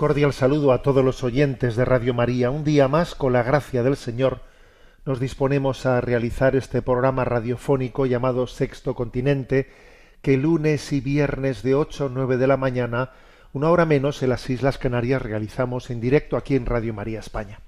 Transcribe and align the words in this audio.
Cordial 0.00 0.32
saludo 0.32 0.72
a 0.72 0.80
todos 0.80 1.04
los 1.04 1.22
oyentes 1.22 1.76
de 1.76 1.84
Radio 1.84 2.14
María. 2.14 2.50
Un 2.50 2.64
día 2.64 2.88
más, 2.88 3.14
con 3.14 3.34
la 3.34 3.42
gracia 3.42 3.82
del 3.82 3.96
Señor, 3.96 4.40
nos 5.04 5.20
disponemos 5.20 5.84
a 5.84 6.00
realizar 6.00 6.56
este 6.56 6.80
programa 6.80 7.26
radiofónico 7.26 8.06
llamado 8.06 8.46
Sexto 8.46 8.94
Continente, 8.94 9.70
que 10.22 10.38
lunes 10.38 10.90
y 10.94 11.02
viernes 11.02 11.62
de 11.62 11.74
8 11.74 12.06
a 12.06 12.08
9 12.08 12.38
de 12.38 12.46
la 12.46 12.56
mañana, 12.56 13.10
una 13.52 13.68
hora 13.68 13.84
menos, 13.84 14.22
en 14.22 14.30
las 14.30 14.48
Islas 14.48 14.78
Canarias 14.78 15.20
realizamos 15.20 15.90
en 15.90 16.00
directo 16.00 16.38
aquí 16.38 16.56
en 16.56 16.64
Radio 16.64 16.94
María 16.94 17.20
España. 17.20 17.60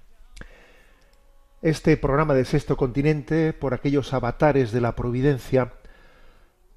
Este 1.61 1.99
programa 1.99 2.33
de 2.33 2.47
Sexto 2.47 2.79
Continente, 2.79 3.53
por 3.53 3.75
aquellos 3.75 4.15
avatares 4.15 4.73
de 4.73 4.81
la 4.81 4.97
Providencia, 4.97 5.75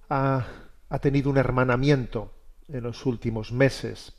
ha, 0.10 0.48
ha 0.90 1.00
tenido 1.00 1.30
un 1.30 1.38
hermanamiento 1.38 2.34
en 2.68 2.84
los 2.84 3.06
últimos 3.06 3.54
meses 3.54 4.16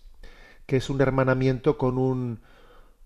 que 0.66 0.76
es 0.76 0.90
un 0.90 1.00
hermanamiento 1.00 1.78
con 1.78 1.98
un, 1.98 2.40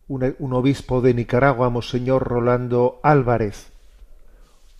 un, 0.09 0.53
obispo 0.53 1.01
de 1.01 1.15
Nicaragua, 1.15 1.71
Monseñor 1.71 2.27
Rolando 2.27 3.01
Álvarez, 3.03 3.71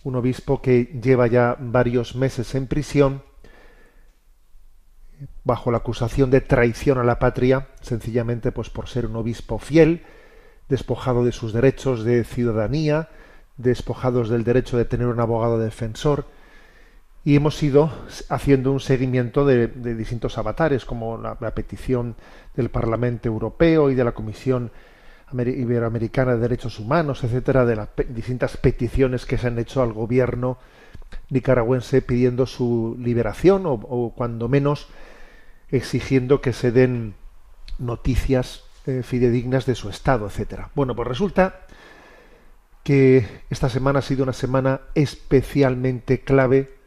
un 0.03 0.15
obispo 0.15 0.61
que 0.61 0.85
lleva 1.01 1.27
ya 1.27 1.55
varios 1.59 2.15
meses 2.15 2.53
en 2.55 2.67
prisión 2.67 3.23
bajo 5.43 5.71
la 5.71 5.77
acusación 5.77 6.31
de 6.31 6.41
traición 6.41 6.97
a 6.97 7.03
la 7.03 7.19
patria, 7.19 7.67
sencillamente 7.81 8.51
pues 8.51 8.69
por 8.69 8.89
ser 8.89 9.05
un 9.05 9.15
obispo 9.15 9.59
fiel, 9.59 10.03
despojado 10.67 11.23
de 11.23 11.31
sus 11.31 11.53
derechos 11.53 12.03
de 12.03 12.23
ciudadanía, 12.23 13.09
despojados 13.57 14.29
del 14.29 14.43
derecho 14.43 14.77
de 14.77 14.85
tener 14.85 15.07
un 15.07 15.19
abogado 15.19 15.59
defensor, 15.59 16.25
y 17.23 17.35
hemos 17.35 17.61
ido 17.61 17.91
haciendo 18.29 18.71
un 18.71 18.79
seguimiento 18.79 19.45
de, 19.45 19.67
distintos 19.67 20.37
avatares, 20.37 20.85
como 20.85 21.17
la, 21.17 21.35
petición 21.51 22.15
del 22.55 22.69
Parlamento 22.69 23.27
Europeo 23.27 23.91
y 23.91 23.95
de 23.95 24.03
la 24.03 24.13
Comisión 24.13 24.71
Iberoamericana 25.31 26.33
de 26.33 26.39
Derechos 26.39 26.79
Humanos, 26.79 27.23
etcétera, 27.23 27.65
de 27.65 27.75
las 27.75 27.89
distintas 28.09 28.57
peticiones 28.57 29.25
que 29.25 29.37
se 29.37 29.47
han 29.47 29.59
hecho 29.59 29.81
al 29.81 29.93
gobierno 29.93 30.57
nicaragüense 31.29 32.01
pidiendo 32.01 32.45
su 32.45 32.97
liberación 32.99 33.63
o, 33.65 34.13
cuando 34.15 34.49
menos 34.49 34.87
exigiendo 35.69 36.41
que 36.41 36.53
se 36.53 36.71
den 36.71 37.13
noticias 37.79 38.63
eh, 38.87 39.03
fidedignas 39.03 39.65
de 39.65 39.75
su 39.75 39.89
estado, 39.89 40.25
etcétera. 40.25 40.69
Bueno, 40.75 40.95
pues 40.95 41.07
resulta 41.07 41.61
que 42.83 43.27
esta 43.49 43.69
semana 43.69 43.99
ha 43.99 44.01
sido 44.01 44.23
una 44.23 44.33
semana 44.33 44.81
especialmente 44.95 46.21
clave 46.21 46.80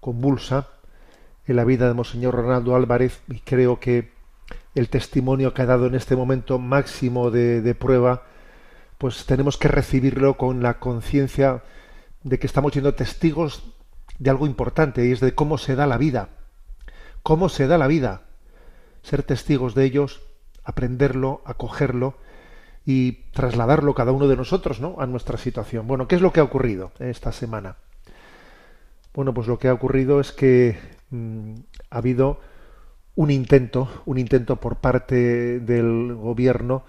convulsa 0.00 0.68
en 1.46 1.56
la 1.56 1.64
vida 1.64 1.88
de 1.88 1.94
Monseñor 1.94 2.34
Ronaldo 2.34 2.74
Álvarez 2.74 3.20
y 3.28 3.40
creo 3.40 3.80
que 3.80 4.12
el 4.74 4.88
testimonio 4.88 5.52
que 5.52 5.62
ha 5.62 5.66
dado 5.66 5.86
en 5.86 5.94
este 5.94 6.16
momento 6.16 6.58
máximo 6.58 7.30
de, 7.30 7.74
prueba, 7.74 8.22
pues 8.98 9.26
tenemos 9.26 9.56
que 9.56 9.68
recibirlo 9.68 10.36
con 10.36 10.62
la 10.62 10.78
conciencia 10.78 11.62
de 12.22 12.38
que 12.38 12.46
estamos 12.46 12.72
siendo 12.72 12.94
testigos 12.94 13.64
de 14.18 14.30
algo 14.30 14.46
importante 14.46 15.06
y 15.06 15.12
es 15.12 15.20
de 15.20 15.34
cómo 15.34 15.58
se 15.58 15.74
da 15.74 15.86
la 15.86 15.98
vida. 15.98 16.28
Cómo 17.22 17.48
se 17.48 17.66
da 17.66 17.78
la 17.78 17.86
vida. 17.86 18.22
Ser 19.02 19.22
testigos 19.22 19.74
de 19.74 19.84
ellos, 19.84 20.20
aprenderlo, 20.62 21.42
acogerlo 21.44 22.18
y 22.84 23.12
trasladarlo 23.32 23.94
cada 23.94 24.12
uno 24.12 24.28
de 24.28 24.36
nosotros 24.36 24.80
¿no? 24.80 24.96
a 24.98 25.06
nuestra 25.06 25.38
situación. 25.38 25.86
Bueno, 25.86 26.06
¿qué 26.06 26.16
es 26.16 26.22
lo 26.22 26.32
que 26.32 26.40
ha 26.40 26.44
ocurrido 26.44 26.92
esta 26.98 27.32
semana? 27.32 27.76
Bueno, 29.12 29.34
pues 29.34 29.48
lo 29.48 29.58
que 29.58 29.68
ha 29.68 29.72
ocurrido 29.72 30.20
es 30.20 30.30
que 30.30 30.78
mm, 31.10 31.54
ha 31.90 31.98
habido 31.98 32.40
un 33.16 33.30
intento, 33.30 33.88
un 34.06 34.18
intento 34.18 34.56
por 34.56 34.76
parte 34.76 35.60
del 35.60 36.14
gobierno, 36.14 36.84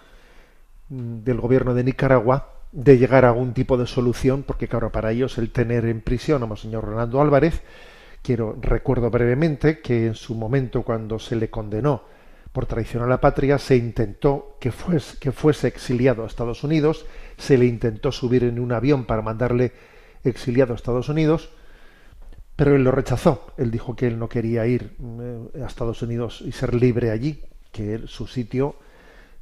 mm, 0.90 1.24
del 1.24 1.42
gobierno 1.42 1.74
de 1.74 1.84
Nicaragua, 1.84 2.50
de 2.72 2.98
llegar 2.98 3.26
a 3.26 3.30
algún 3.30 3.54
tipo 3.54 3.76
de 3.78 3.88
solución, 3.88 4.44
porque 4.44 4.68
claro, 4.68 4.92
para 4.92 5.12
ellos 5.12 5.38
el 5.38 5.52
tener 5.52 5.86
en 5.86 6.02
prisión 6.02 6.44
a 6.44 6.56
señor 6.56 6.86
Ronaldo 6.86 7.22
Álvarez, 7.22 7.64
quiero 8.22 8.56
recuerdo 8.62 9.09
brevemente 9.09 9.82
que 9.82 10.08
en 10.08 10.16
su 10.16 10.36
momento 10.36 10.84
cuando 10.84 11.20
se 11.20 11.36
le 11.36 11.50
condenó 11.50 12.03
por 12.52 12.66
traición 12.68 13.03
a 13.03 13.08
la 13.08 13.20
patria, 13.20 13.58
se 13.58 13.78
intentó 13.78 14.58
que 14.59 14.72
fuese, 14.72 15.18
que 15.20 15.32
fuese 15.32 15.68
exiliado 15.68 16.24
a 16.24 16.28
Estados 16.28 16.64
Unidos, 16.64 17.06
se 17.38 17.58
le 17.58 17.66
intentó 17.66 18.12
subir 18.12 18.44
en 18.44 18.59
un 18.59 18.74
avión 18.74 19.06
para 19.06 19.22
mandarle 19.22 19.72
exiliado 20.24 20.74
a 20.74 20.76
Estados 20.76 21.09
Unidos, 21.09 21.50
pero 22.62 22.76
él 22.76 22.84
lo 22.84 22.92
rechazó. 22.92 23.48
Él 23.58 23.72
dijo 23.72 23.96
que 23.96 24.06
él 24.06 24.20
no 24.20 24.30
quería 24.30 24.68
ir 24.68 24.96
eh, 25.02 25.64
a 25.64 25.66
Estados 25.66 26.04
Unidos 26.04 26.44
y 26.46 26.52
ser 26.52 26.76
libre 26.76 27.10
allí, 27.10 27.42
que 27.72 28.04
su 28.06 28.28
sitio 28.28 28.76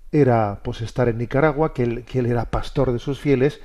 era 0.09 0.61
pues 0.63 0.79
estar 0.79 1.09
en 1.09 1.17
Nicaragua, 1.17 1.73
que 1.73 1.83
él, 1.83 2.05
que 2.05 2.19
él 2.19 2.27
era 2.27 2.45
pastor 2.45 2.93
de 2.93 2.99
sus 2.99 3.19
fieles 3.19 3.59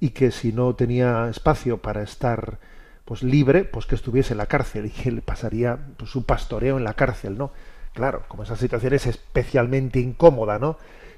y 0.00 0.10
que 0.10 0.30
si 0.30 0.52
no 0.52 0.74
tenía 0.74 1.30
espacio 1.30 1.78
para 1.78 2.02
estar 2.02 2.58
pues 3.06 3.22
libre, 3.22 3.64
pues 3.64 3.86
que 3.86 3.94
estuviese 3.94 4.34
en 4.34 4.36
la 4.36 4.44
cárcel 4.44 4.84
y 4.84 4.90
que 4.90 5.08
él 5.08 5.22
pasaría 5.22 5.78
pues, 5.96 6.10
su 6.10 6.26
pastoreo 6.26 6.76
en 6.76 6.84
la 6.84 6.92
cárcel, 6.92 7.38
¿no? 7.38 7.52
Claro, 7.94 8.24
como 8.28 8.42
esa 8.42 8.56
situación 8.56 8.92
es 8.92 9.06
especialmente 9.06 9.98
incómoda, 9.98 10.58
¿no? 10.58 10.76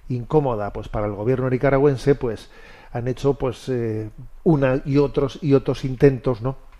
Incómoda, 0.08 0.72
pues 0.72 0.88
para 0.88 1.06
el 1.06 1.14
gobierno 1.14 1.50
nicaragüense, 1.50 2.14
pues 2.14 2.48
han 2.92 3.08
hecho 3.08 3.34
pues 3.34 3.68
eh, 3.68 4.08
una 4.44 4.82
y 4.84 4.98
otros 4.98 5.40
y 5.42 5.54
otros 5.54 5.84
intentos, 5.84 6.42
¿no? 6.42 6.70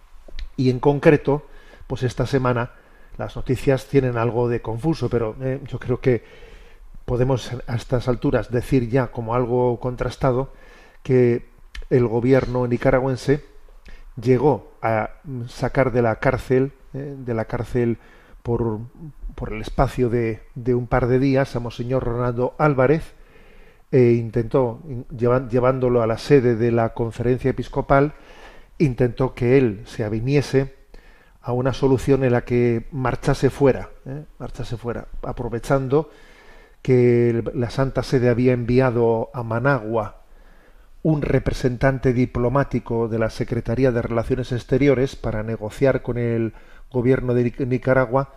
Y 0.57 0.71
en 0.71 0.81
concreto, 0.81 1.47
pues 1.87 2.03
esta 2.03 2.27
semana 2.27 2.73
las 3.19 3.37
noticias 3.37 3.87
tienen 3.87 4.17
algo 4.17 4.49
de 4.49 4.63
confuso, 4.63 5.09
pero 5.09 5.37
eh, 5.41 5.61
yo 5.67 5.79
creo 5.79 6.01
que 6.01 6.25
podemos 7.05 7.51
a 7.67 7.75
estas 7.75 8.09
alturas 8.09 8.51
decir 8.51 8.89
ya 8.89 9.09
como 9.09 9.35
algo 9.35 9.81
contrastado 9.81 10.53
que 11.03 11.47
el 11.91 12.07
gobierno 12.07 12.67
nicaragüense 12.67 13.45
llegó 14.21 14.73
a 14.83 15.11
sacar 15.49 15.93
de 15.93 16.03
la 16.03 16.17
cárcel, 16.17 16.73
eh, 16.95 17.15
de 17.19 17.35
la 17.35 17.45
cárcel 17.47 17.99
por, 18.43 18.81
por 19.35 19.53
el 19.53 19.61
espacio 19.61 20.09
de, 20.09 20.43
de, 20.55 20.75
un 20.75 20.87
par 20.87 21.07
de 21.07 21.19
días 21.19 21.55
a 21.55 21.61
Monseñor 21.61 22.05
Ronaldo 22.05 22.55
Álvarez 22.59 23.15
e 23.91 24.13
intentó, 24.13 24.81
llevándolo 25.11 26.03
a 26.03 26.07
la 26.07 26.17
sede 26.17 26.57
de 26.57 26.73
la 26.73 26.95
conferencia 26.95 27.51
episcopal, 27.51 28.15
intentó 28.85 29.35
que 29.35 29.59
él 29.59 29.83
se 29.87 30.05
aviniese 30.05 30.75
a 31.41 31.53
una 31.53 31.73
solución 31.73 32.25
en 32.25 32.33
la 32.33 32.45
que 32.45 32.87
marchase 32.93 33.51
fuera, 33.51 33.91
¿eh? 34.07 34.25
marchase 34.39 34.77
fuera, 34.77 35.09
aprovechando 35.23 36.11
que 36.83 37.43
la 37.55 37.71
Santa 37.71 38.03
Sede 38.03 38.29
había 38.29 38.53
enviado 38.53 39.31
a 39.35 39.43
Managua 39.43 40.23
un 41.03 41.23
representante 41.23 42.13
diplomático 42.13 43.09
de 43.09 43.19
la 43.19 43.31
Secretaría 43.31 43.91
de 43.91 44.03
Relaciones 44.03 44.53
Exteriores 44.53 45.17
para 45.17 45.43
negociar 45.43 46.03
con 46.03 46.17
el 46.17 46.53
gobierno 46.91 47.35
de 47.35 47.53
Nicaragua 47.67 48.35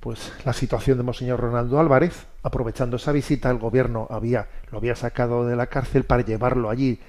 pues 0.00 0.32
la 0.44 0.52
situación 0.52 0.98
de 0.98 1.04
Monseñor 1.04 1.40
Ronaldo 1.40 1.80
Álvarez, 1.80 2.26
aprovechando 2.44 2.96
esa 2.96 3.10
visita, 3.12 3.50
el 3.50 3.58
gobierno 3.58 4.06
había, 4.10 4.46
lo 4.70 4.78
había 4.78 4.94
sacado 4.94 5.44
de 5.46 5.56
la 5.56 5.66
cárcel 5.66 6.04
para 6.04 6.24
llevarlo 6.24 6.70
allí 6.70 7.00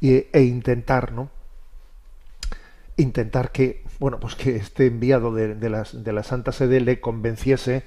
e, 0.00 0.28
e 0.32 0.42
intentar, 0.42 1.10
¿no? 1.10 1.30
Intentar 2.96 3.52
que, 3.52 3.84
bueno, 3.98 4.20
pues 4.20 4.34
que 4.34 4.56
este 4.56 4.86
enviado 4.86 5.32
de, 5.34 5.54
de, 5.54 6.12
la 6.12 6.22
Santa 6.22 6.52
Sede 6.52 6.80
le 6.80 7.00
convenciese 7.00 7.84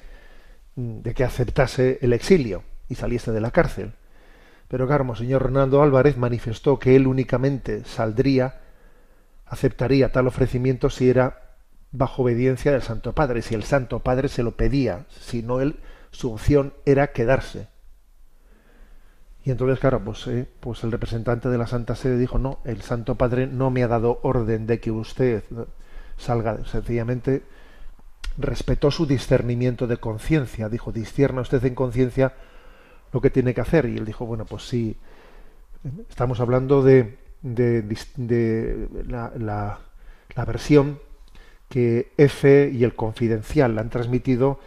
mm, 0.75 0.99
de 1.01 1.13
que 1.13 1.23
aceptase 1.23 1.99
el 2.01 2.13
exilio 2.13 2.63
y 2.89 2.95
saliese 2.95 3.31
de 3.31 3.41
la 3.41 3.51
cárcel. 3.51 3.93
Pero 4.67 4.87
claro, 4.87 5.15
señor 5.15 5.43
Ronaldo 5.43 5.81
Álvarez 5.81 6.17
manifestó 6.17 6.77
que 6.77 6.95
él 6.95 7.07
únicamente 7.07 7.83
saldría, 7.85 8.59
aceptaría 9.45 10.11
tal 10.11 10.27
ofrecimiento 10.27 10.89
si 10.89 11.09
era 11.09 11.55
bajo 11.91 12.23
obediencia 12.23 12.73
del 12.73 12.81
Santo 12.81 13.13
Padre, 13.13 13.41
si 13.41 13.55
el 13.55 13.63
Santo 13.63 13.99
Padre 13.99 14.27
se 14.27 14.43
lo 14.43 14.57
pedía, 14.57 15.05
si 15.09 15.41
no 15.41 15.61
él, 15.61 15.79
su 16.11 16.33
opción 16.33 16.73
era 16.85 17.07
quedarse. 17.07 17.69
Y 19.47 19.51
entonces, 19.51 19.79
claro, 19.79 20.03
pues, 20.03 20.27
eh, 20.27 20.45
pues 20.59 20.83
el 20.83 20.91
representante 20.91 21.47
de 21.47 21.57
la 21.57 21.67
Santa 21.67 21.95
Sede 21.95 22.17
dijo, 22.17 22.37
no, 22.37 22.59
el 22.65 22.81
Santo 22.81 23.15
Padre 23.15 23.47
no 23.47 23.71
me 23.71 23.81
ha 23.81 23.87
dado 23.87 24.19
orden 24.23 24.67
de 24.67 24.81
que 24.81 24.91
usted 24.91 25.41
salga, 26.17 26.65
sencillamente 26.65 27.43
respetó 28.37 28.91
su 28.91 29.05
discernimiento 29.05 29.87
de 29.87 29.95
conciencia, 29.95 30.67
dijo, 30.67 30.91
discierna 30.91 31.39
usted 31.39 31.63
en 31.63 31.75
conciencia 31.75 32.33
lo 33.13 33.21
que 33.21 33.29
tiene 33.29 33.53
que 33.53 33.61
hacer. 33.61 33.85
Y 33.85 33.95
él 33.95 34.03
dijo, 34.03 34.25
bueno, 34.25 34.43
pues 34.43 34.67
sí, 34.67 34.97
estamos 36.09 36.41
hablando 36.41 36.83
de, 36.83 37.17
de, 37.41 38.89
la, 39.07 39.31
la, 39.37 40.45
versión 40.45 40.99
que 41.69 42.11
F 42.17 42.69
y 42.73 42.83
el 42.83 42.95
confidencial 42.95 43.79
han 43.79 43.89
transmitido 43.89 44.59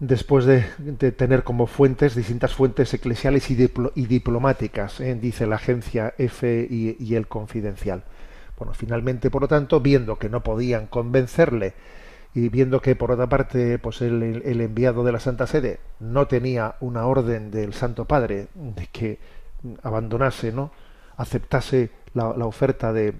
después 0.00 0.44
de, 0.44 0.60
tener 1.12 1.42
como 1.42 1.66
fuentes 1.66 2.14
distintas 2.14 2.54
fuentes 2.54 2.92
eclesiales 2.94 3.50
y, 3.50 3.56
diplomáticas, 4.06 5.00
¿eh? 5.00 5.14
dice 5.14 5.46
la 5.46 5.56
agencia 5.56 6.14
F 6.18 6.66
y, 6.70 7.14
el 7.14 7.26
confidencial. 7.26 8.04
Bueno, 8.56 8.74
finalmente, 8.74 9.30
por 9.30 9.42
lo 9.42 9.48
tanto, 9.48 9.80
viendo 9.80 10.18
que 10.18 10.28
no 10.28 10.42
podían 10.42 10.86
convencerle 10.86 11.74
y 12.34 12.48
viendo 12.48 12.80
que 12.80 12.96
por 12.96 13.10
otra 13.12 13.28
parte, 13.28 13.78
pues 13.78 14.00
el, 14.02 14.60
enviado 14.60 15.04
de 15.04 15.12
la 15.12 15.20
Santa 15.20 15.46
Sede 15.46 15.80
no 16.00 16.26
tenía 16.26 16.76
una 16.80 17.06
orden 17.06 17.50
del 17.50 17.72
Santo 17.72 18.04
Padre 18.04 18.48
de 18.54 18.86
que 18.88 19.18
abandonase, 19.82 20.52
¿no? 20.52 20.72
aceptase 21.16 21.90
la, 22.14 22.28
oferta 22.46 22.92
de, 22.92 23.14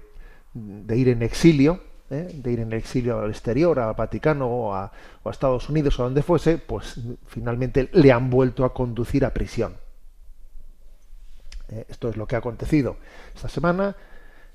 ir 0.53 1.09
en 1.09 1.21
exilio, 1.21 1.81
¿eh? 2.09 2.29
de 2.33 2.51
ir 2.51 2.59
en 2.59 2.73
exilio 2.73 3.19
al 3.19 3.29
exterior, 3.29 3.79
al 3.79 3.93
Vaticano 3.93 4.47
o 4.47 4.73
a, 4.73 4.91
Estados 5.29 5.69
Unidos 5.69 5.99
o 5.99 6.03
a 6.03 6.05
donde 6.05 6.23
fuese, 6.23 6.57
pues 6.57 6.99
finalmente 7.27 7.89
le 7.93 8.11
han 8.11 8.31
vuelto 8.31 8.65
a 8.65 8.73
conducir 8.73 9.25
a 9.25 9.33
prisión. 9.33 9.75
¿Eh? 11.69 11.85
esto 11.87 12.09
es 12.09 12.17
lo 12.17 12.25
que 12.25 12.35
ha 12.35 12.39
acontecido 12.39 12.97
esta 13.35 13.47
semana. 13.47 13.95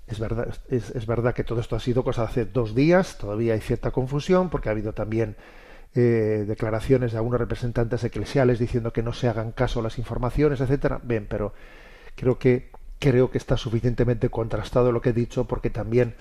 Es 0.06 0.18
verdad, 0.18 0.48
es, 0.68 1.06
verdad 1.06 1.32
que 1.32 1.44
todo 1.44 1.60
esto 1.60 1.76
ha 1.76 1.80
sido 1.80 2.04
cosa 2.04 2.22
de 2.22 2.28
hace 2.28 2.44
dos 2.44 2.74
días, 2.74 3.16
todavía 3.16 3.54
hay 3.54 3.60
cierta 3.60 3.90
confusión 3.90 4.50
porque 4.50 4.68
ha 4.68 4.72
habido 4.72 4.92
también 4.92 5.36
eh, 5.94 6.44
declaraciones 6.46 7.12
de 7.12 7.18
algunos 7.18 7.40
representantes 7.40 8.02
eclesiales 8.04 8.58
diciendo 8.58 8.92
que 8.92 9.02
no 9.02 9.12
se 9.12 9.28
hagan 9.28 9.52
caso 9.52 9.80
a 9.80 9.82
las 9.84 9.98
informaciones, 9.98 10.60
etcétera. 10.60 11.00
Bien, 11.02 11.26
pero 11.30 11.54
creo 12.16 12.38
que 12.38 12.70
creo 12.98 13.30
que 13.30 13.38
está 13.38 13.56
suficientemente 13.56 14.28
contrastado 14.28 14.92
lo 14.92 15.00
que 15.00 15.10
he 15.10 15.12
dicho 15.12 15.44
porque 15.46 15.70
también 15.70 16.14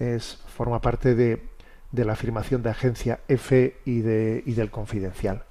es 0.00 0.42
forma 0.48 0.80
parte 0.80 1.14
de, 1.14 1.48
la 1.92 2.14
afirmación 2.14 2.62
de 2.62 2.70
agencia 2.70 3.20
F 3.28 3.76
y 3.84 4.00
del 4.00 4.70
confidencial. 4.70 5.44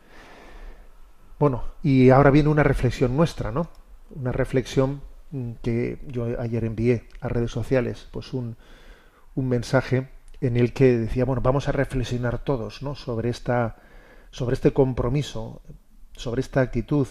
Bueno, 1.40 1.63
y 1.81 2.10
ahora 2.10 2.31
viene 2.31 2.50
una 2.50 2.63
reflexión 2.63 3.16
nuestra, 3.16 3.51
¿no? 3.51 3.69
Una 4.13 4.34
reflexión 4.34 5.01
mm, 5.31 5.51
que 5.63 6.00
yo 6.07 6.28
ayer 6.40 6.66
envié 6.66 7.07
a 7.22 7.30
redes 7.30 7.51
sociales, 7.51 8.10
pues 8.12 8.34
un, 8.34 8.57
un 9.36 9.48
mensaje 9.48 10.10
en 10.42 10.57
el 10.57 10.74
que 10.74 10.98
decía, 10.98 11.24
bueno, 11.24 11.42
vamos 11.42 11.69
a 11.69 11.72
reflexionar 11.72 12.40
todos, 12.40 12.81
¿no? 12.81 12.96
Sobre 12.96 13.30
esta, 13.30 13.78
sobre 14.31 14.56
este 14.56 14.74
compromiso, 14.74 15.62
sobre 16.12 16.42
esta 16.42 16.60
actitud, 16.60 17.07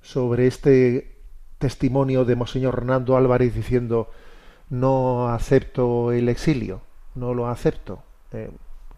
sobre 0.00 0.46
este 0.46 1.18
testimonio 1.58 2.24
de 2.24 2.36
Monseñor 2.36 2.74
Hernando 2.74 3.16
Álvarez 3.16 3.54
diciendo 3.54 4.10
no 4.72 5.28
acepto 5.28 6.12
el 6.12 6.30
exilio, 6.30 6.80
no 7.14 7.34
lo 7.34 7.46
acepto, 7.46 8.02
eh, 8.32 8.50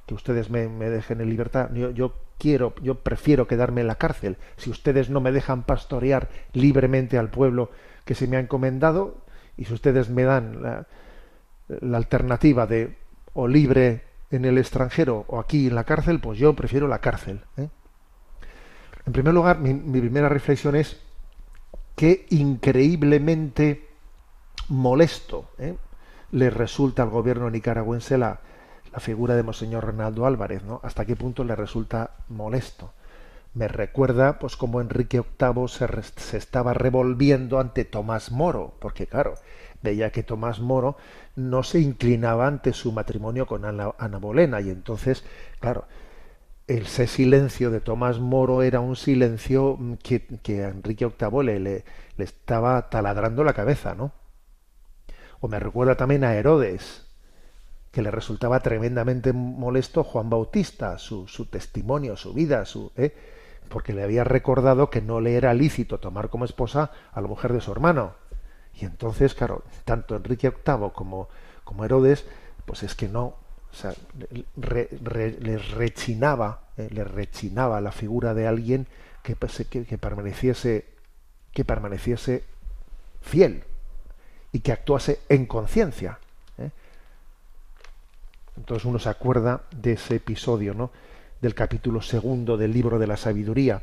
que 0.07 0.15
ustedes 0.15 0.49
me, 0.49 0.69
dejen 0.69 1.21
en 1.21 1.29
libertad, 1.29 1.69
yo, 1.73 2.15
quiero, 2.39 2.75
yo 2.81 3.01
prefiero 3.01 3.49
quedarme 3.49 3.81
en 3.81 3.89
la 3.89 3.97
cárcel, 3.97 4.37
si 4.57 4.71
ustedes 4.71 5.11
no 5.11 5.21
me 5.21 5.33
dejan 5.33 5.65
pastorear 5.65 6.29
libremente 6.53 7.19
al 7.19 7.29
pueblo 7.29 7.73
que 8.05 8.15
se 8.15 8.29
me 8.29 8.37
ha 8.37 8.41
encomendado, 8.41 9.17
y 9.57 9.65
si 9.65 9.75
ustedes 9.75 10.11
me 10.11 10.23
dan 10.23 10.63
la, 10.63 10.87
alternativa 11.97 12.69
de 12.69 12.97
o 13.33 13.49
libre 13.49 14.05
en 14.31 14.45
el 14.45 14.59
extranjero 14.59 15.25
o 15.27 15.41
aquí 15.41 15.67
en 15.67 15.75
la 15.75 15.83
cárcel, 15.83 16.21
pues 16.21 16.39
yo 16.39 16.55
prefiero 16.55 16.87
la 16.87 17.01
cárcel. 17.01 17.41
¿eh? 17.57 17.69
En 19.07 19.13
primer 19.13 19.35
lugar, 19.35 19.59
mi 19.59 20.01
primera 20.01 20.29
reflexión 20.29 20.77
es 20.77 21.01
que 21.97 22.27
increíblemente 22.31 23.94
molesto 24.69 25.51
¿eh? 25.59 25.77
le 26.33 26.51
resulta 26.51 27.03
al 27.03 27.11
gobierno 27.11 27.51
nicaragüense 27.51 28.19
la, 28.19 28.41
la 28.93 29.01
figura 29.01 29.35
de 29.35 29.43
Monseñor 29.43 29.85
Ronaldo 29.85 30.27
Álvarez, 30.27 30.63
¿no? 30.63 30.81
Hasta 30.85 31.05
qué 31.05 31.17
punto 31.17 31.43
le 31.45 31.57
resulta 31.57 32.13
molesto. 32.29 32.93
Me 33.55 33.69
recuerda, 33.69 34.39
pues, 34.39 34.57
como 34.57 34.81
Enrique 34.81 35.21
VIII 35.21 35.69
se, 35.69 35.87
se, 36.17 36.37
estaba 36.37 36.75
revolviendo 36.75 37.61
ante 37.61 37.85
Tomás 37.85 38.33
Moro, 38.33 38.75
porque 38.81 39.07
claro, 39.07 39.35
veía 39.83 40.11
que 40.11 40.23
Tomás 40.23 40.61
Moro 40.61 40.97
no 41.37 41.63
se 41.63 41.81
inclinaba 41.81 42.47
ante 42.47 42.73
su 42.73 42.93
matrimonio 42.93 43.47
con 43.47 43.65
Ana, 43.65 43.93
Ana 43.99 44.19
Bolena, 44.19 44.61
y 44.61 44.71
entonces, 44.71 45.25
claro, 45.61 45.85
ese 46.67 47.07
silencio 47.07 47.71
de 47.71 47.81
Tomás 47.81 48.19
Moro 48.19 48.63
era 48.63 48.81
un 48.81 48.97
silencio 48.97 49.79
que, 50.03 50.27
que 50.43 50.65
a 50.65 50.69
Enrique 50.69 51.07
VIII 51.07 51.45
le, 51.45 51.61
le, 51.61 51.85
estaba 52.19 52.91
taladrando 52.91 53.45
la 53.45 53.53
cabeza, 53.53 53.95
¿no? 53.95 54.13
O 55.45 55.49
me 55.49 55.61
recuerda 55.61 55.95
también 55.95 56.25
a 56.25 56.35
Herodes, 56.35 57.05
que 57.93 58.01
le 58.01 58.11
resultaba 58.11 58.61
tremendamente 58.61 59.35
molesto 59.35 60.03
Juan 60.03 60.31
Bautista, 60.31 60.97
su, 60.97 61.29
su 61.29 61.45
testimonio, 61.45 62.17
su 62.17 62.33
vida, 62.33 62.65
su, 62.65 62.93
¿eh? 62.97 63.15
porque 63.69 63.93
le 63.93 64.03
había 64.03 64.25
recordado 64.25 64.89
que 64.89 65.03
no 65.03 65.21
le 65.21 65.35
era 65.35 65.53
lícito 65.53 66.01
tomar 66.01 66.31
como 66.31 66.47
esposa 66.47 66.93
a 67.13 67.21
la 67.21 67.29
mujer 67.29 67.53
de 67.53 67.61
su 67.61 67.73
hermano. 67.73 68.15
Y 68.73 68.87
entonces, 68.87 69.35
claro, 69.35 69.65
tanto 69.85 70.17
Enrique 70.17 70.49
VIII 70.49 70.93
como, 70.95 71.29
como 71.63 71.85
Herodes, 71.85 72.25
pues 72.65 72.83
es 72.83 72.95
que 72.95 73.09
no, 73.11 73.37
o 73.71 73.75
sea, 73.75 73.93
les 74.57 75.71
rechinaba, 75.73 76.69
eh, 76.79 76.89
le 76.91 77.05
rechinaba 77.05 77.83
la 77.83 77.93
figura 77.93 78.33
de 78.33 78.47
alguien 78.47 78.87
que, 79.23 79.37
que, 79.37 79.99
permaneciese, 79.99 80.87
que 81.53 81.67
permaneciese 81.67 82.45
fiel 83.21 83.65
y 84.55 84.61
que 84.61 84.73
actuase 84.73 85.21
en 85.29 85.45
conciencia. 85.45 86.19
¿eh? 86.57 86.71
Entonces 88.57 88.87
uno 88.87 88.99
se 88.99 89.11
acuerda 89.11 89.65
de 89.71 89.93
ese 89.93 90.15
episodio, 90.17 90.73
¿no? 90.73 90.91
Del 91.43 91.55
capítulo 91.55 92.01
segundo 92.01 92.57
del 92.57 92.73
libro 92.73 92.99
de 92.99 93.07
la 93.07 93.19
sabiduría. 93.19 93.83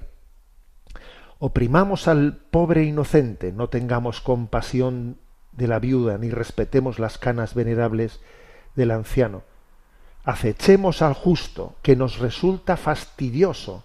Oprimamos 1.37 2.07
al 2.07 2.37
pobre 2.37 2.85
inocente, 2.85 3.51
no 3.51 3.69
tengamos 3.69 4.19
compasión 4.19 5.17
de 5.51 5.67
la 5.67 5.77
viuda, 5.77 6.17
ni 6.17 6.31
respetemos 6.31 6.97
las 6.97 7.19
canas 7.19 7.53
venerables 7.53 8.19
del 8.75 8.89
anciano 8.89 9.43
acechemos 10.23 11.01
al 11.01 11.13
justo, 11.13 11.75
que 11.81 11.95
nos 11.95 12.19
resulta 12.19 12.77
fastidioso, 12.77 13.83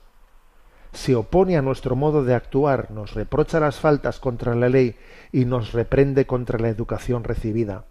se 0.96 1.14
opone 1.14 1.56
a 1.56 1.62
nuestro 1.62 1.94
modo 1.96 2.24
de 2.24 2.34
actuar, 2.34 2.90
nos 2.90 3.14
reprocha 3.14 3.60
las 3.60 3.78
faltas 3.78 4.18
contra 4.18 4.54
la 4.54 4.68
ley 4.68 4.96
y 5.32 5.44
nos 5.44 5.72
reprende 5.72 6.26
contra 6.26 6.58
la 6.58 6.68
educación 6.68 7.24
recibida. 7.24 7.84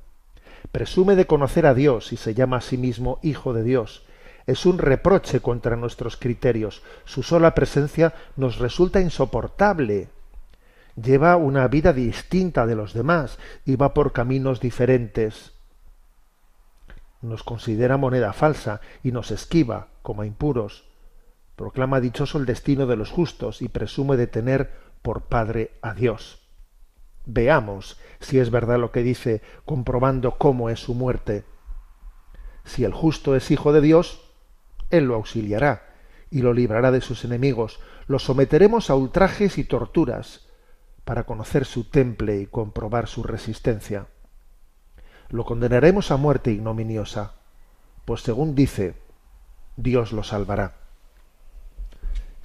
Presume 0.71 1.15
de 1.15 1.25
conocer 1.25 1.65
a 1.65 1.73
Dios 1.73 2.11
y 2.11 2.17
se 2.17 2.33
llama 2.33 2.57
a 2.57 2.61
sí 2.61 2.77
mismo 2.77 3.19
Hijo 3.21 3.53
de 3.53 3.63
Dios. 3.63 4.05
Es 4.47 4.65
un 4.65 4.77
reproche 4.77 5.39
contra 5.39 5.75
nuestros 5.75 6.17
criterios. 6.17 6.83
Su 7.05 7.23
sola 7.23 7.55
presencia 7.55 8.13
nos 8.35 8.57
resulta 8.57 8.99
insoportable. 8.99 10.09
Lleva 11.01 11.35
una 11.35 11.67
vida 11.67 11.93
distinta 11.93 12.65
de 12.65 12.75
los 12.75 12.93
demás 12.93 13.37
y 13.65 13.75
va 13.75 13.93
por 13.93 14.11
caminos 14.11 14.59
diferentes 14.59 15.55
nos 17.25 17.43
considera 17.43 17.97
moneda 17.97 18.33
falsa 18.33 18.81
y 19.03 19.11
nos 19.11 19.31
esquiva 19.31 19.87
como 20.01 20.21
a 20.21 20.25
impuros. 20.25 20.85
Proclama 21.55 22.01
dichoso 22.01 22.37
el 22.37 22.45
destino 22.45 22.85
de 22.85 22.95
los 22.95 23.11
justos 23.11 23.61
y 23.61 23.69
presume 23.69 24.17
de 24.17 24.27
tener 24.27 24.73
por 25.01 25.23
Padre 25.23 25.71
a 25.81 25.93
Dios. 25.93 26.41
Veamos 27.25 27.99
si 28.19 28.39
es 28.39 28.51
verdad 28.51 28.79
lo 28.79 28.91
que 28.91 29.03
dice, 29.03 29.41
comprobando 29.65 30.37
cómo 30.37 30.69
es 30.69 30.79
su 30.79 30.93
muerte. 30.93 31.45
Si 32.63 32.83
el 32.83 32.93
justo 32.93 33.35
es 33.35 33.51
hijo 33.51 33.73
de 33.73 33.81
Dios, 33.81 34.31
Él 34.89 35.05
lo 35.05 35.15
auxiliará 35.15 35.93
y 36.29 36.41
lo 36.41 36.53
librará 36.53 36.91
de 36.91 37.01
sus 37.01 37.23
enemigos. 37.25 37.79
Lo 38.07 38.19
someteremos 38.19 38.89
a 38.89 38.95
ultrajes 38.95 39.57
y 39.57 39.63
torturas 39.63 40.47
para 41.03 41.25
conocer 41.25 41.65
su 41.65 41.85
temple 41.85 42.41
y 42.41 42.47
comprobar 42.47 43.07
su 43.07 43.23
resistencia 43.23 44.07
lo 45.29 45.45
condenaremos 45.45 46.11
a 46.11 46.17
muerte 46.17 46.51
ignominiosa, 46.51 47.33
pues 48.05 48.21
según 48.21 48.55
dice, 48.55 48.95
Dios 49.75 50.11
lo 50.11 50.23
salvará. 50.23 50.84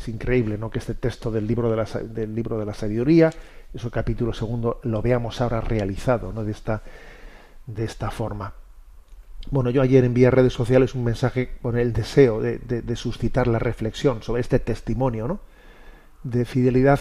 Es 0.01 0.09
increíble, 0.09 0.57
¿no? 0.57 0.71
Que 0.71 0.79
este 0.79 0.95
texto 0.95 1.31
del 1.31 1.47
libro 1.47 1.71
de 1.71 1.77
la, 1.77 1.85
del 1.85 2.35
libro 2.35 2.59
de 2.59 2.65
la 2.65 2.73
sabiduría, 2.73 3.31
ese 3.75 3.91
capítulo 3.91 4.33
segundo, 4.33 4.81
lo 4.85 5.03
veamos 5.03 5.43
ahora 5.43 5.61
realizado, 5.61 6.33
¿no? 6.33 6.43
De 6.43 6.53
esta, 6.53 6.83
de 7.67 7.85
esta 7.85 8.11
forma. 8.11 8.55
Bueno, 9.51 9.71
yo 9.71 9.83
ayer 9.83 10.05
envié 10.05 10.27
a 10.27 10.31
redes 10.31 10.53
sociales 10.53 10.95
un 10.95 11.05
mensaje 11.05 11.51
con 11.61 11.79
el 11.79 11.93
deseo 11.93 12.41
de, 12.41 12.97
suscitar 12.97 13.47
la 13.47 13.59
reflexión 13.59 14.23
sobre 14.23 14.41
este 14.43 14.59
testimonio 14.59 15.27
¿no? 15.29 15.41
de 16.23 16.45
fidelidad 16.45 17.01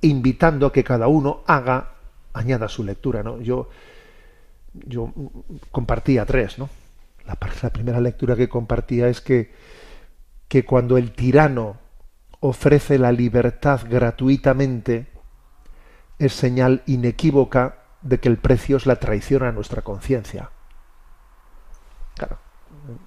invitando 0.00 0.66
a 0.66 0.72
que 0.72 0.84
cada 0.84 1.08
uno 1.08 1.42
haga, 1.46 1.92
añada 2.32 2.68
su 2.68 2.82
lectura. 2.84 3.22
¿no? 3.22 3.40
Yo, 3.40 3.68
yo 4.72 5.12
compartía 5.70 6.24
tres. 6.24 6.58
¿no? 6.58 6.70
La, 7.26 7.36
la 7.62 7.70
primera 7.70 8.00
lectura 8.00 8.36
que 8.36 8.48
compartía 8.48 9.08
es 9.08 9.20
que, 9.20 9.52
que 10.48 10.64
cuando 10.64 10.96
el 10.96 11.12
tirano 11.12 11.85
ofrece 12.48 12.98
la 12.98 13.12
libertad 13.12 13.80
gratuitamente, 13.88 15.08
es 16.18 16.32
señal 16.32 16.82
inequívoca 16.86 17.78
de 18.02 18.20
que 18.20 18.28
el 18.28 18.38
precio 18.38 18.76
es 18.76 18.86
la 18.86 18.96
traición 18.96 19.42
a 19.42 19.52
nuestra 19.52 19.82
conciencia. 19.82 20.50
Claro, 22.14 22.38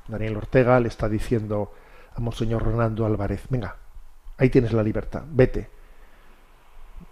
Daniel 0.07 0.37
Ortega 0.37 0.79
le 0.79 0.89
está 0.89 1.07
diciendo 1.07 1.73
a 2.13 2.19
Monseñor 2.19 2.63
Ronaldo 2.63 3.05
Álvarez, 3.05 3.43
venga, 3.49 3.77
ahí 4.37 4.49
tienes 4.49 4.73
la 4.73 4.83
libertad, 4.83 5.23
vete. 5.25 5.69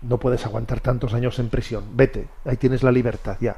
No 0.02 0.20
puedes 0.20 0.46
aguantar 0.46 0.82
tantos 0.82 1.14
años 1.14 1.40
en 1.40 1.50
prisión, 1.50 1.96
vete, 1.96 2.28
ahí 2.44 2.58
tienes 2.58 2.84
la 2.84 2.92
libertad, 2.92 3.38
ya. 3.40 3.58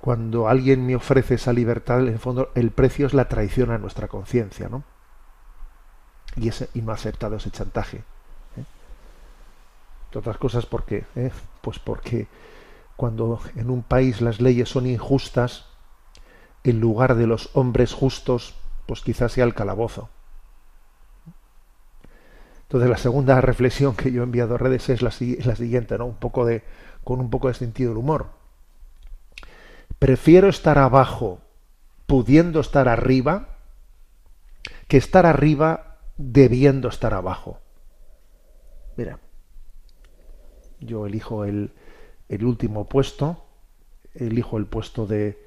Cuando 0.00 0.48
alguien 0.48 0.86
me 0.86 0.94
ofrece 0.94 1.34
esa 1.34 1.52
libertad, 1.52 2.00
en 2.00 2.08
el 2.08 2.20
fondo 2.20 2.52
el 2.54 2.70
precio 2.70 3.08
es 3.08 3.14
la 3.14 3.28
traición 3.28 3.72
a 3.72 3.78
nuestra 3.78 4.06
conciencia, 4.06 4.68
¿no? 4.68 4.84
Y, 6.36 6.48
ese, 6.48 6.68
y 6.74 6.82
no 6.82 6.92
ha 6.92 6.94
aceptado 6.94 7.36
ese 7.36 7.50
chantaje. 7.50 7.98
¿eh? 8.56 8.64
otras 10.14 10.38
cosas, 10.38 10.66
¿por 10.66 10.84
qué? 10.84 11.04
¿Eh? 11.16 11.30
Pues 11.60 11.78
porque 11.78 12.28
cuando 12.96 13.40
en 13.56 13.70
un 13.70 13.82
país 13.82 14.20
las 14.20 14.40
leyes 14.40 14.68
son 14.68 14.86
injustas, 14.86 15.66
el 16.64 16.80
lugar 16.80 17.14
de 17.14 17.26
los 17.26 17.50
hombres 17.54 17.92
justos, 17.92 18.54
pues 18.86 19.00
quizás 19.00 19.32
sea 19.32 19.44
el 19.44 19.54
calabozo. 19.54 20.08
Entonces 22.62 22.90
la 22.90 22.98
segunda 22.98 23.40
reflexión 23.40 23.94
que 23.96 24.12
yo 24.12 24.20
he 24.20 24.24
enviado 24.24 24.54
a 24.54 24.58
redes 24.58 24.88
es 24.90 25.00
la, 25.00 25.12
la 25.44 25.56
siguiente, 25.56 25.96
¿no? 25.96 26.06
Un 26.06 26.16
poco 26.16 26.44
de, 26.44 26.62
con 27.04 27.20
un 27.20 27.30
poco 27.30 27.48
de 27.48 27.54
sentido 27.54 27.90
del 27.90 27.98
humor. 27.98 28.26
Prefiero 29.98 30.48
estar 30.48 30.78
abajo 30.78 31.40
pudiendo 32.06 32.60
estar 32.60 32.88
arriba 32.88 33.48
que 34.88 34.96
estar 34.96 35.26
arriba 35.26 35.87
debiendo 36.18 36.88
estar 36.88 37.14
abajo. 37.14 37.60
Mira, 38.96 39.18
yo 40.80 41.06
elijo 41.06 41.44
el, 41.44 41.72
el 42.28 42.44
último 42.44 42.88
puesto, 42.88 43.46
elijo 44.14 44.58
el 44.58 44.66
puesto 44.66 45.06
de, 45.06 45.38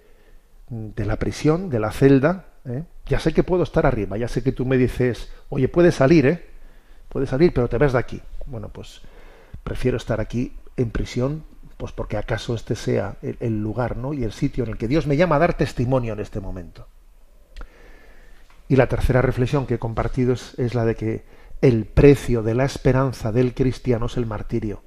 de 0.70 1.06
la 1.06 1.18
prisión, 1.18 1.70
de 1.70 1.80
la 1.80 1.92
celda. 1.92 2.46
¿eh? 2.66 2.84
Ya 3.06 3.20
sé 3.20 3.34
que 3.34 3.44
puedo 3.44 3.64
estar 3.64 3.86
arriba, 3.86 4.18
ya 4.18 4.28
sé 4.28 4.42
que 4.42 4.52
tú 4.52 4.66
me 4.66 4.78
dices, 4.78 5.30
oye, 5.50 5.68
puedes 5.68 5.96
salir, 5.96 6.26
¿eh? 6.26 6.46
Puedes 7.10 7.30
salir, 7.30 7.54
pero 7.54 7.68
te 7.68 7.78
ves 7.78 7.92
de 7.92 8.00
aquí. 8.00 8.22
Bueno, 8.46 8.70
pues 8.70 9.02
prefiero 9.64 9.98
estar 9.98 10.22
aquí 10.22 10.56
en 10.78 10.92
prisión, 10.92 11.44
pues 11.76 11.92
porque 11.92 12.16
acaso 12.16 12.56
este 12.56 12.76
sea 12.76 13.18
el, 13.22 13.62
lugar, 13.62 13.98
¿no? 13.98 14.14
Y 14.14 14.24
el 14.24 14.32
sitio 14.32 14.64
en 14.64 14.72
el 14.72 14.78
que 14.78 14.88
Dios 14.88 15.08
me 15.08 15.18
llama 15.18 15.36
a 15.36 15.40
dar 15.40 15.58
testimonio 15.58 16.14
en 16.14 16.22
este 16.22 16.40
momento. 16.40 16.88
Y 18.72 18.78
la 18.78 18.88
tercera 18.88 19.22
reflexión 19.22 19.68
que 19.68 19.74
he 19.74 19.80
compartido 19.80 20.32
es 20.32 20.76
la 20.76 20.86
de 20.86 20.96
que 20.96 21.26
el 21.60 21.84
precio 21.84 22.42
de 22.42 22.56
la 22.56 22.64
esperanza 22.64 23.34
del 23.34 23.54
cristiano 23.54 24.06
es 24.06 24.16
el 24.16 24.26
martirio 24.26 24.82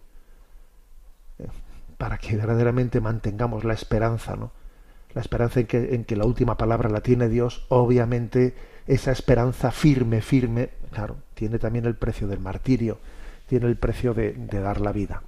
para 1.99 2.17
que 2.17 2.35
verdaderamente 2.35 3.03
mantengamos 3.03 3.63
la 3.63 3.75
esperanza, 3.75 4.37
¿no? 4.37 4.53
La 5.13 5.21
esperanza 5.21 5.61
en 5.61 5.67
que, 5.67 5.95
en 5.95 6.07
que 6.07 6.17
la 6.17 6.25
última 6.25 6.57
palabra 6.57 6.89
la 6.89 7.03
tiene 7.03 7.29
Dios, 7.29 7.67
obviamente 7.69 8.55
esa 8.87 9.13
esperanza 9.13 9.71
firme, 9.71 10.23
firme, 10.23 10.71
claro, 10.91 11.17
tiene 11.35 11.59
también 11.59 11.85
el 11.85 11.95
precio 11.95 12.27
del 12.27 12.41
martirio, 12.41 12.97
tiene 13.47 13.67
el 13.67 13.77
precio 13.77 14.15
de, 14.15 14.33
dar 14.33 14.81
la 14.81 14.93
vida. 14.93 15.23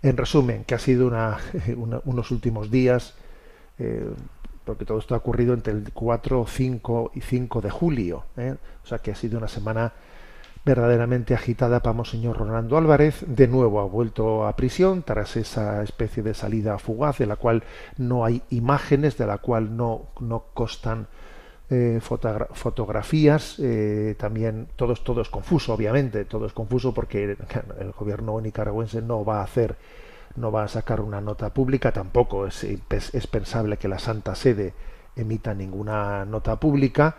En 0.00 0.16
resumen, 0.16 0.64
que 0.64 0.76
ha 0.76 0.78
sido 0.78 1.06
una, 1.06 1.36
unos 2.06 2.30
últimos 2.30 2.70
días, 2.70 3.12
eh, 3.78 4.08
porque 4.64 4.84
todo 4.84 4.98
esto 4.98 5.14
ha 5.14 5.18
ocurrido 5.18 5.54
entre 5.54 5.72
el 5.72 5.92
4, 5.92 6.46
5 6.48 7.12
y 7.14 7.20
5 7.20 7.60
de 7.60 7.70
julio, 7.70 8.24
¿eh? 8.36 8.56
o 8.82 8.86
sea 8.86 8.98
que 8.98 9.10
ha 9.10 9.14
sido 9.14 9.38
una 9.38 9.48
semana 9.48 9.92
verdaderamente 10.64 11.34
agitada 11.34 11.80
para 11.80 11.92
Monseñor 11.92 12.38
Rolando 12.38 12.76
Álvarez. 12.76 13.24
De 13.26 13.46
nuevo 13.46 13.80
ha 13.80 13.84
vuelto 13.84 14.46
a 14.46 14.56
prisión 14.56 15.02
tras 15.02 15.36
esa 15.36 15.82
especie 15.82 16.22
de 16.22 16.34
salida 16.34 16.78
fugaz 16.78 17.18
de 17.18 17.26
la 17.26 17.36
cual 17.36 17.62
no 17.98 18.24
hay 18.24 18.42
imágenes, 18.50 19.18
de 19.18 19.26
la 19.26 19.38
cual 19.38 19.76
no, 19.76 20.06
no 20.20 20.44
constan 20.54 21.06
eh, 21.70 22.00
fotografías. 22.00 23.56
Eh, 23.58 24.14
también 24.18 24.68
todo, 24.76 24.94
todo 24.94 25.20
es 25.20 25.28
confuso, 25.28 25.74
obviamente, 25.74 26.24
todo 26.24 26.46
es 26.46 26.52
confuso 26.52 26.94
porque 26.94 27.36
el 27.78 27.92
gobierno 27.92 28.40
nicaragüense 28.40 29.02
no 29.02 29.24
va 29.24 29.40
a 29.40 29.44
hacer 29.44 29.76
no 30.36 30.50
va 30.50 30.64
a 30.64 30.68
sacar 30.68 31.00
una 31.00 31.20
nota 31.20 31.54
pública, 31.54 31.92
tampoco 31.92 32.46
es, 32.46 32.64
es 32.64 33.26
pensable 33.26 33.76
que 33.76 33.88
la 33.88 33.98
Santa 33.98 34.34
Sede 34.34 34.74
emita 35.16 35.54
ninguna 35.54 36.24
nota 36.24 36.58
pública. 36.58 37.16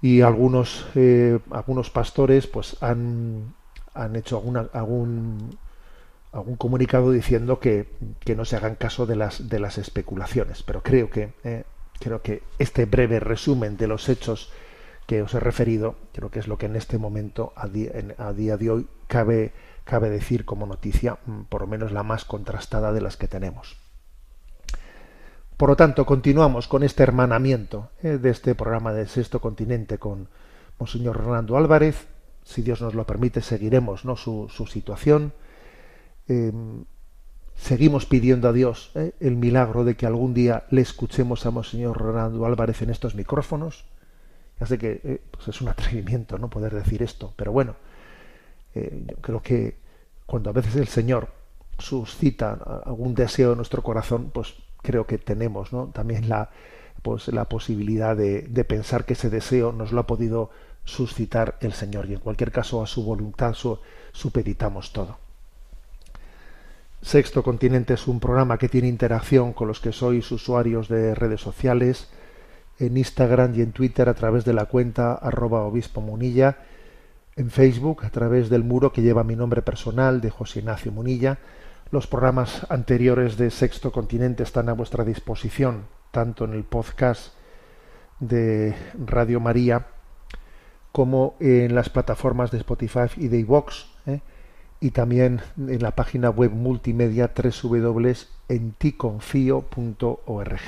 Y 0.00 0.20
algunos 0.20 0.86
eh, 0.94 1.40
algunos 1.50 1.90
pastores 1.90 2.46
pues 2.46 2.76
han, 2.82 3.54
han 3.94 4.16
hecho 4.16 4.42
algún 4.72 5.58
algún 6.30 6.56
comunicado 6.56 7.10
diciendo 7.10 7.58
que, 7.58 7.88
que, 8.20 8.36
no 8.36 8.44
se 8.44 8.56
hagan 8.56 8.76
caso 8.76 9.06
de 9.06 9.16
las 9.16 9.48
de 9.48 9.58
las 9.58 9.78
especulaciones. 9.78 10.62
Pero 10.62 10.82
creo 10.82 11.10
que 11.10 11.32
eh, 11.42 11.64
creo 11.98 12.22
que 12.22 12.42
este 12.58 12.84
breve 12.84 13.18
resumen 13.18 13.76
de 13.76 13.88
los 13.88 14.08
hechos 14.08 14.52
que 15.06 15.22
os 15.22 15.34
he 15.34 15.40
referido 15.40 15.96
creo 16.12 16.30
que 16.30 16.38
es 16.38 16.46
lo 16.46 16.58
que 16.58 16.66
en 16.66 16.76
este 16.76 16.98
momento 16.98 17.52
a 17.56 17.66
día, 17.66 17.90
a 18.18 18.32
día 18.32 18.56
de 18.56 18.70
hoy 18.70 18.88
cabe 19.08 19.52
cabe 19.88 20.10
decir 20.10 20.44
como 20.44 20.66
noticia 20.66 21.18
mm, 21.24 21.42
por 21.48 21.62
lo 21.62 21.66
menos 21.66 21.90
la 21.92 22.02
más 22.02 22.24
contrastada 22.24 22.92
de 22.92 23.00
las 23.00 23.16
que 23.16 23.28
tenemos 23.28 23.76
por 25.58 25.70
lo 25.70 25.76
tanto, 25.76 26.06
continuamos 26.06 26.68
con 26.68 26.84
este 26.84 27.02
hermanamiento 27.02 27.90
eh, 28.00 28.18
de 28.18 28.30
este 28.30 28.54
programa 28.54 28.92
del 28.92 29.08
Sexto 29.08 29.40
Continente 29.40 29.98
con 29.98 30.28
Monseñor 30.78 31.16
Rolando 31.16 31.56
Álvarez. 31.56 32.06
Si 32.44 32.62
Dios 32.62 32.80
nos 32.80 32.94
lo 32.94 33.04
permite, 33.04 33.40
seguiremos 33.40 34.04
¿no? 34.04 34.14
su, 34.14 34.48
situación. 34.70 35.32
Em, 36.28 36.84
seguimos 37.56 38.06
pidiendo 38.06 38.48
a 38.48 38.52
Dios 38.52 38.92
eh, 38.94 39.14
el 39.18 39.34
milagro 39.34 39.82
de 39.82 39.96
que 39.96 40.06
algún 40.06 40.32
día 40.32 40.62
le 40.70 40.80
escuchemos 40.80 41.44
a 41.44 41.50
Monseñor 41.50 41.98
Rolando 41.98 42.46
Álvarez 42.46 42.80
en 42.82 42.90
estos 42.90 43.16
micrófonos. 43.16 43.84
Ya 44.60 44.66
sé 44.66 44.78
que 44.78 45.00
eh, 45.02 45.20
pues 45.32 45.48
es 45.48 45.60
un 45.60 45.70
atrevimiento 45.70 46.38
no 46.38 46.48
poder 46.50 46.72
decir 46.72 47.02
esto, 47.02 47.34
pero 47.34 47.50
bueno, 47.50 47.74
yo 49.06 49.16
creo 49.16 49.42
que 49.42 49.76
cuando 50.26 50.50
a 50.50 50.52
veces 50.52 50.76
el 50.76 50.88
Señor 50.88 51.28
suscita 51.78 52.58
algún 52.84 53.14
deseo 53.14 53.52
en 53.52 53.56
nuestro 53.56 53.82
corazón, 53.82 54.30
pues 54.32 54.54
creo 54.82 55.06
que 55.06 55.18
tenemos 55.18 55.70
también 55.92 56.28
la, 56.28 56.50
pues, 57.02 57.28
la 57.28 57.46
posibilidad 57.46 58.16
de, 58.16 58.64
pensar 58.64 59.04
que 59.04 59.14
ese 59.14 59.30
deseo 59.30 59.72
nos 59.72 59.92
lo 59.92 60.00
ha 60.00 60.06
podido 60.06 60.50
suscitar 60.84 61.56
el 61.60 61.72
Señor 61.72 62.08
y 62.08 62.14
en 62.14 62.20
cualquier 62.20 62.50
caso 62.50 62.82
a 62.82 62.86
su 62.86 63.04
voluntad 63.04 63.54
su, 63.54 63.78
supeditamos 64.12 64.92
todo. 64.92 65.18
Sexto 67.00 67.44
Continente 67.44 67.94
es 67.94 68.08
un 68.08 68.18
programa 68.18 68.58
que 68.58 68.68
tiene 68.68 68.88
interacción 68.88 69.52
con 69.52 69.68
los 69.68 69.78
que 69.80 69.92
sois 69.92 70.30
usuarios 70.32 70.88
de 70.88 71.14
redes 71.14 71.40
sociales, 71.40 72.08
en 72.78 72.96
Instagram 72.96 73.54
y 73.54 73.62
en 73.62 73.72
Twitter 73.72 74.08
a 74.08 74.14
través 74.14 74.44
de 74.44 74.52
la 74.52 74.66
cuenta 74.66 75.14
arroba 75.14 75.62
obispo 75.62 76.00
munilla, 76.00 76.58
en 77.38 77.50
Facebook 77.50 78.04
a 78.04 78.10
través 78.10 78.50
del 78.50 78.64
muro 78.64 78.92
que 78.92 79.00
lleva 79.00 79.22
mi 79.22 79.36
nombre 79.36 79.62
personal 79.62 80.20
de 80.20 80.28
José 80.28 80.58
Ignacio 80.58 80.90
Munilla, 80.90 81.38
los 81.92 82.08
programas 82.08 82.66
anteriores 82.68 83.36
de 83.36 83.52
Sexto 83.52 83.92
Continente 83.92 84.42
están 84.42 84.68
a 84.68 84.72
vuestra 84.72 85.04
disposición, 85.04 85.84
tanto 86.10 86.44
en 86.44 86.52
el 86.52 86.64
podcast 86.64 87.34
de 88.18 88.74
Radio 89.06 89.38
María 89.38 89.86
como 90.90 91.36
en 91.38 91.76
las 91.76 91.90
plataformas 91.90 92.50
de 92.50 92.58
Spotify 92.58 93.06
y 93.16 93.28
de 93.28 93.38
iVox, 93.38 93.86
¿eh? 94.06 94.20
y 94.80 94.90
también 94.90 95.40
en 95.56 95.80
la 95.80 95.92
página 95.92 96.30
web 96.30 96.50
multimedia 96.50 97.30
www.enticonfio.org. 97.62 100.60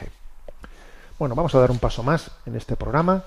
Bueno, 1.18 1.34
vamos 1.34 1.52
a 1.52 1.58
dar 1.58 1.72
un 1.72 1.80
paso 1.80 2.04
más 2.04 2.30
en 2.46 2.54
este 2.54 2.76
programa 2.76 3.24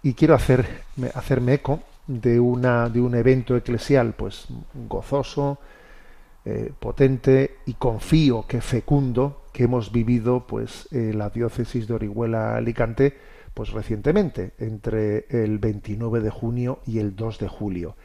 y 0.00 0.14
quiero 0.14 0.36
hacer, 0.36 0.84
hacerme 1.14 1.54
eco 1.54 1.82
de, 2.08 2.40
una, 2.40 2.88
de 2.88 3.00
un 3.00 3.14
evento 3.14 3.56
eclesial 3.56 4.14
pues 4.14 4.48
gozoso, 4.88 5.58
eh, 6.44 6.72
potente 6.78 7.58
y 7.66 7.74
confío 7.74 8.46
que 8.48 8.60
fecundo 8.60 9.42
que 9.52 9.64
hemos 9.64 9.92
vivido 9.92 10.46
pues 10.46 10.88
la 10.90 11.30
diócesis 11.30 11.86
de 11.86 11.94
Orihuela 11.94 12.56
Alicante 12.56 13.16
pues 13.54 13.70
recientemente 13.70 14.52
entre 14.58 15.26
el 15.30 15.58
29 15.58 16.20
de 16.20 16.30
junio 16.30 16.80
y 16.86 16.98
el 16.98 17.14
2 17.14 17.38
de 17.38 17.48
julio. 17.48 17.96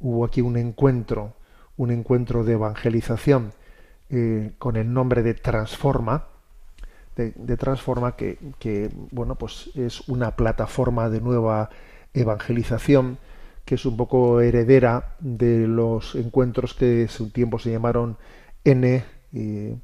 Hubo 0.00 0.24
aquí 0.24 0.40
un 0.40 0.56
encuentro 0.56 1.34
un 1.78 1.92
encuentro 1.92 2.44
de 2.44 2.54
evangelización 2.54 3.52
eh, 4.10 4.52
con 4.58 4.76
el 4.76 4.92
nombre 4.92 5.22
de 5.22 5.34
Transforma 5.34 6.26
de, 7.16 7.56
Transforma, 7.56 8.14
que, 8.14 8.38
que, 8.60 8.90
bueno, 9.10 9.34
pues 9.34 9.70
es 9.74 10.08
una 10.08 10.36
plataforma 10.36 11.10
de 11.10 11.20
nueva 11.20 11.68
evangelización, 12.14 13.18
que 13.68 13.74
es 13.74 13.84
un 13.84 13.98
poco 13.98 14.40
heredera 14.40 15.16
de 15.20 15.66
los 15.66 16.14
encuentros 16.14 16.72
que 16.72 17.04
hace 17.04 17.22
un 17.22 17.30
tiempo 17.30 17.58
se 17.58 17.70
llamaron 17.70 18.16
N 18.64 19.04
y, 19.30 19.74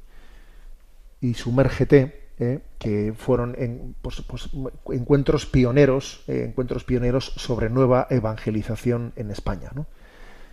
y 1.21 1.33
Sumérgete, 1.35 2.29
¿eh? 2.39 2.61
que 2.79 3.13
fueron 3.15 3.53
en, 3.59 3.95
pues, 4.01 4.23
pues, 4.23 4.49
encuentros 4.89 5.45
pioneros, 5.45 6.23
eh, 6.25 6.45
encuentros 6.49 6.83
pioneros 6.83 7.25
sobre 7.35 7.69
nueva 7.69 8.07
evangelización 8.09 9.13
en 9.17 9.29
España, 9.29 9.69
¿no? 9.75 9.85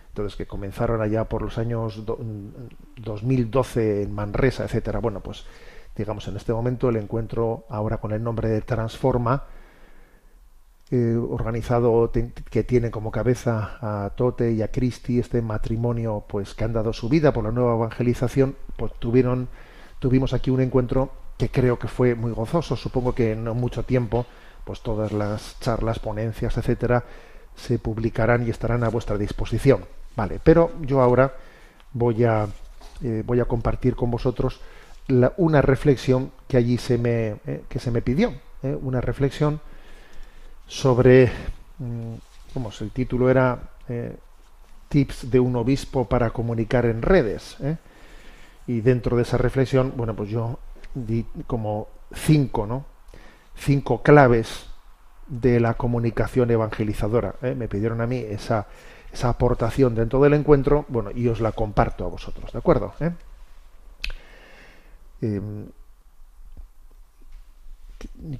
Entonces 0.09 0.37
que 0.37 0.45
comenzaron 0.45 1.01
allá 1.01 1.23
por 1.23 1.41
los 1.41 1.57
años 1.57 2.03
2012 2.05 4.03
en 4.03 4.13
Manresa, 4.13 4.65
etcétera. 4.65 4.99
Bueno, 4.99 5.21
pues 5.21 5.43
digamos 5.95 6.27
en 6.27 6.37
este 6.37 6.53
momento 6.53 6.89
el 6.89 6.97
encuentro 6.97 7.65
ahora 7.67 7.97
con 7.97 8.11
el 8.11 8.21
nombre 8.21 8.47
de 8.47 8.61
Transforma, 8.61 9.45
eh, 10.95 11.17
organizado 11.17 12.11
que 12.51 12.63
tiene 12.63 12.91
como 12.91 13.09
cabeza 13.09 13.79
a 13.81 14.11
Tote 14.11 14.51
y 14.51 14.61
a 14.61 14.67
Cristi, 14.67 15.17
este 15.17 15.41
matrimonio 15.41 16.23
pues 16.27 16.53
que 16.53 16.65
han 16.65 16.73
dado 16.73 16.93
su 16.93 17.09
vida 17.09 17.33
por 17.33 17.45
la 17.45 17.51
nueva 17.51 17.73
evangelización, 17.73 18.55
pues 18.77 18.93
tuvieron 18.99 19.47
tuvimos 19.97 20.33
aquí 20.33 20.51
un 20.51 20.61
encuentro 20.61 21.09
que 21.35 21.49
creo 21.49 21.79
que 21.79 21.87
fue 21.87 22.13
muy 22.13 22.31
gozoso. 22.31 22.75
Supongo 22.75 23.15
que 23.15 23.31
en 23.31 23.43
no 23.43 23.55
mucho 23.55 23.81
tiempo, 23.81 24.27
pues 24.65 24.81
todas 24.81 25.11
las 25.11 25.59
charlas, 25.61 25.97
ponencias, 25.97 26.57
etcétera, 26.57 27.05
se 27.55 27.79
publicarán 27.79 28.45
y 28.45 28.51
estarán 28.51 28.83
a 28.83 28.89
vuestra 28.89 29.17
disposición. 29.17 29.85
Vale, 30.15 30.39
pero 30.43 30.73
yo 30.81 31.01
ahora 31.01 31.33
voy 31.91 32.23
a 32.23 32.45
eh, 33.01 33.23
voy 33.25 33.39
a 33.39 33.45
compartir 33.45 33.95
con 33.95 34.11
vosotros 34.11 34.61
una 35.37 35.63
reflexión 35.63 36.31
que 36.47 36.57
allí 36.57 36.77
se 36.77 36.99
me 36.99 37.37
eh, 37.47 37.63
que 37.67 37.79
se 37.79 37.89
me 37.89 38.03
pidió, 38.03 38.35
una 38.61 39.01
reflexión 39.01 39.59
sobre 40.73 41.31
mm, 41.77 42.15
¿cómo 42.53 42.69
es? 42.69 42.81
el 42.81 42.89
título 42.89 43.29
era 43.29 43.59
tips 44.89 45.29
de 45.29 45.39
un 45.39 45.55
obispo 45.55 46.05
para 46.05 46.31
comunicar 46.31 46.85
en 46.85 47.01
redes. 47.01 47.57
Y 48.65 48.81
dentro 48.81 49.17
de 49.17 49.23
esa 49.23 49.37
reflexión, 49.37 49.93
bueno, 49.95 50.15
pues 50.15 50.29
yo 50.29 50.59
como 51.47 51.87
cinco, 52.13 52.65
¿no? 52.65 52.85
Cinco 53.55 54.01
claves 54.01 54.67
de 55.27 55.59
la 55.59 55.75
comunicación 55.75 56.49
evangelizadora. 56.51 57.35
¿eh? 57.41 57.55
Me 57.55 57.67
pidieron 57.67 58.01
a 58.01 58.07
mí 58.07 58.17
esa, 58.17 58.67
esa 59.11 59.29
aportación 59.29 59.95
dentro 59.95 60.21
del 60.21 60.33
encuentro, 60.33 60.85
bueno, 60.87 61.11
y 61.13 61.27
os 61.27 61.39
la 61.39 61.51
comparto 61.51 62.05
a 62.05 62.09
vosotros, 62.09 62.51
¿de 62.51 62.59
acuerdo? 62.59 62.93
¿Eh? 62.99 63.11
Em, 65.21 65.67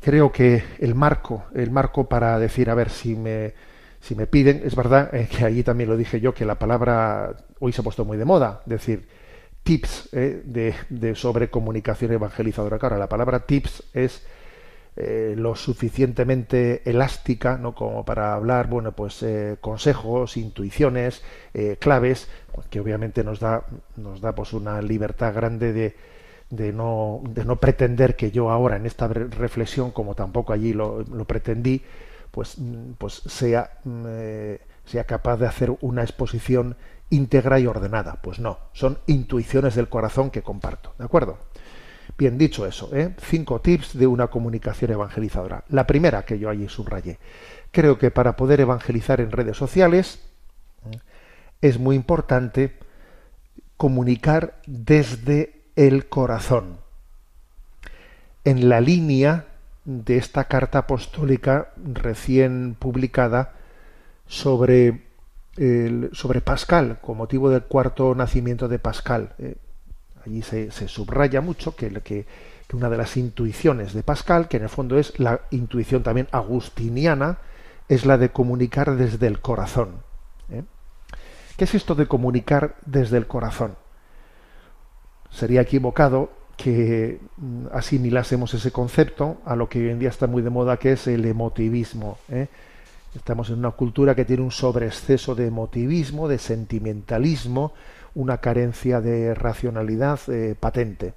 creo 0.01 0.31
que 0.31 0.63
el 0.79 0.95
marco, 0.95 1.45
el 1.53 1.71
marco 1.71 2.07
para 2.07 2.37
decir, 2.39 2.69
a 2.69 2.75
ver, 2.75 2.89
si 2.89 3.15
me, 3.15 3.53
si 3.99 4.15
me 4.15 4.27
piden, 4.27 4.61
es 4.65 4.75
verdad 4.75 5.13
eh, 5.13 5.27
que 5.29 5.45
allí 5.45 5.63
también 5.63 5.89
lo 5.89 5.97
dije 5.97 6.19
yo, 6.19 6.33
que 6.33 6.45
la 6.45 6.55
palabra 6.55 7.35
hoy 7.59 7.71
se 7.71 7.81
ha 7.81 7.83
puesto 7.83 8.05
muy 8.05 8.17
de 8.17 8.25
moda, 8.25 8.61
decir, 8.65 9.07
tips 9.63 10.09
eh, 10.11 10.41
de, 10.45 10.75
de, 10.89 11.15
sobre 11.15 11.49
comunicación 11.49 12.11
evangelizadora. 12.11 12.77
Claro, 12.77 12.97
la 12.97 13.09
palabra 13.09 13.45
tips 13.45 13.83
es 13.93 14.23
eh, 14.95 15.33
lo 15.37 15.55
suficientemente 15.55 16.87
elástica 16.87 17.57
¿no? 17.57 17.73
como 17.73 18.05
para 18.05 18.35
hablar 18.35 18.67
bueno 18.67 18.91
pues 18.91 19.23
eh, 19.23 19.57
consejos 19.59 20.37
intuiciones 20.37 21.23
claves 21.79 22.29
que 22.69 22.79
obviamente 22.79 23.23
nos 23.23 23.39
da 23.39 23.65
nos 23.95 24.21
da 24.21 24.35
pues 24.35 24.53
una 24.53 24.83
libertad 24.83 25.33
grande 25.33 25.73
de, 25.73 25.95
de 26.55 26.71
no, 26.71 27.21
de 27.29 27.45
no 27.45 27.57
pretender 27.57 28.15
que 28.15 28.31
yo 28.31 28.49
ahora 28.49 28.77
en 28.77 28.85
esta 28.85 29.07
reflexión 29.07 29.91
como 29.91 30.15
tampoco 30.15 30.53
allí 30.53 30.73
lo, 30.73 31.01
lo 31.03 31.25
pretendí 31.25 31.81
pues 32.31 32.57
pues 32.97 33.21
sea 33.25 33.79
sea 34.85 35.03
capaz 35.05 35.37
de 35.37 35.47
hacer 35.47 35.75
una 35.81 36.01
exposición 36.03 36.75
íntegra 37.09 37.59
y 37.59 37.67
ordenada. 37.67 38.19
Pues 38.21 38.39
no, 38.39 38.59
son 38.73 38.99
intuiciones 39.07 39.75
del 39.75 39.89
corazón 39.89 40.31
que 40.31 40.41
comparto. 40.41 40.93
¿De 40.97 41.05
acuerdo? 41.05 41.37
Bien, 42.17 42.37
dicho 42.37 42.65
eso, 42.65 42.89
¿eh? 42.93 43.15
cinco 43.21 43.61
tips 43.61 43.97
de 43.97 44.07
una 44.07 44.27
comunicación 44.27 44.91
evangelizadora. 44.91 45.63
La 45.69 45.87
primera 45.87 46.25
que 46.25 46.37
yo 46.37 46.49
allí 46.49 46.67
subrayé. 46.67 47.17
Creo 47.71 47.97
que 47.97 48.11
para 48.11 48.35
poder 48.35 48.61
evangelizar 48.61 49.19
en 49.21 49.31
redes 49.31 49.57
sociales 49.57 50.19
¿eh? 50.91 50.99
es 51.61 51.79
muy 51.79 51.95
importante 51.95 52.77
comunicar 53.77 54.59
desde 54.67 55.62
el 55.75 56.07
corazón. 56.07 56.77
En 58.43 58.69
la 58.69 58.81
línea 58.81 59.47
de 59.85 60.17
esta 60.17 60.45
carta 60.45 60.79
apostólica 60.79 61.73
recién 61.77 62.75
publicada 62.79 63.53
sobre 64.27 65.13
sobre 66.13 66.41
Pascal, 66.41 66.99
con 66.99 67.17
motivo 67.17 67.49
del 67.49 67.63
cuarto 67.63 68.15
nacimiento 68.15 68.67
de 68.67 68.79
Pascal. 68.79 69.33
Eh, 69.37 69.55
allí 70.25 70.41
se, 70.41 70.71
subraya 70.87 71.41
mucho 71.41 71.75
que, 71.75 71.91
que, 72.01 72.25
una 72.73 72.89
de 72.89 72.97
las 72.97 73.17
intuiciones 73.17 73.93
de 73.93 74.01
Pascal, 74.01 74.47
que 74.47 74.57
en 74.57 74.63
el 74.63 74.69
fondo 74.69 74.97
es 74.97 75.19
la 75.19 75.41
intuición 75.51 76.01
también 76.01 76.27
agustiniana, 76.31 77.37
es 77.87 78.03
la 78.07 78.17
de 78.17 78.29
comunicar 78.29 78.95
desde 78.95 79.27
el 79.27 79.41
corazón. 79.41 80.01
¿eh? 80.49 80.63
¿Qué 81.55 81.65
es 81.65 81.75
esto 81.75 81.93
de 81.93 82.07
comunicar 82.07 82.75
desde 82.87 83.17
el 83.17 83.27
corazón? 83.27 83.75
Sería 85.33 85.61
equivocado 85.61 86.29
que 86.55 87.19
mm, 87.37 87.65
asimilásemos 87.73 88.53
ese 88.53 88.71
concepto 88.71 89.37
a 89.45 89.55
lo 89.55 89.67
que 89.67 89.79
hoy 89.79 89.89
en 89.89 89.99
día 89.99 90.09
está 90.09 90.27
muy 90.27 90.43
de 90.43 90.51
moda, 90.51 90.77
que 90.77 90.93
es 90.93 91.07
el 91.07 91.25
emotivismo. 91.25 92.19
¿eh? 92.29 92.47
Estamos 93.15 93.49
en 93.49 93.59
una 93.59 93.71
cultura 93.71 94.15
que 94.15 94.25
tiene 94.25 94.43
un 94.43 94.51
sobreexceso 94.51 95.33
de 95.33 95.47
emotivismo, 95.47 96.27
de 96.27 96.37
sentimentalismo, 96.37 97.73
una 98.15 98.37
carencia 98.37 99.01
de 99.01 99.33
racionalidad 99.33 100.19
eh, 100.27 100.55
patente. 100.59 101.13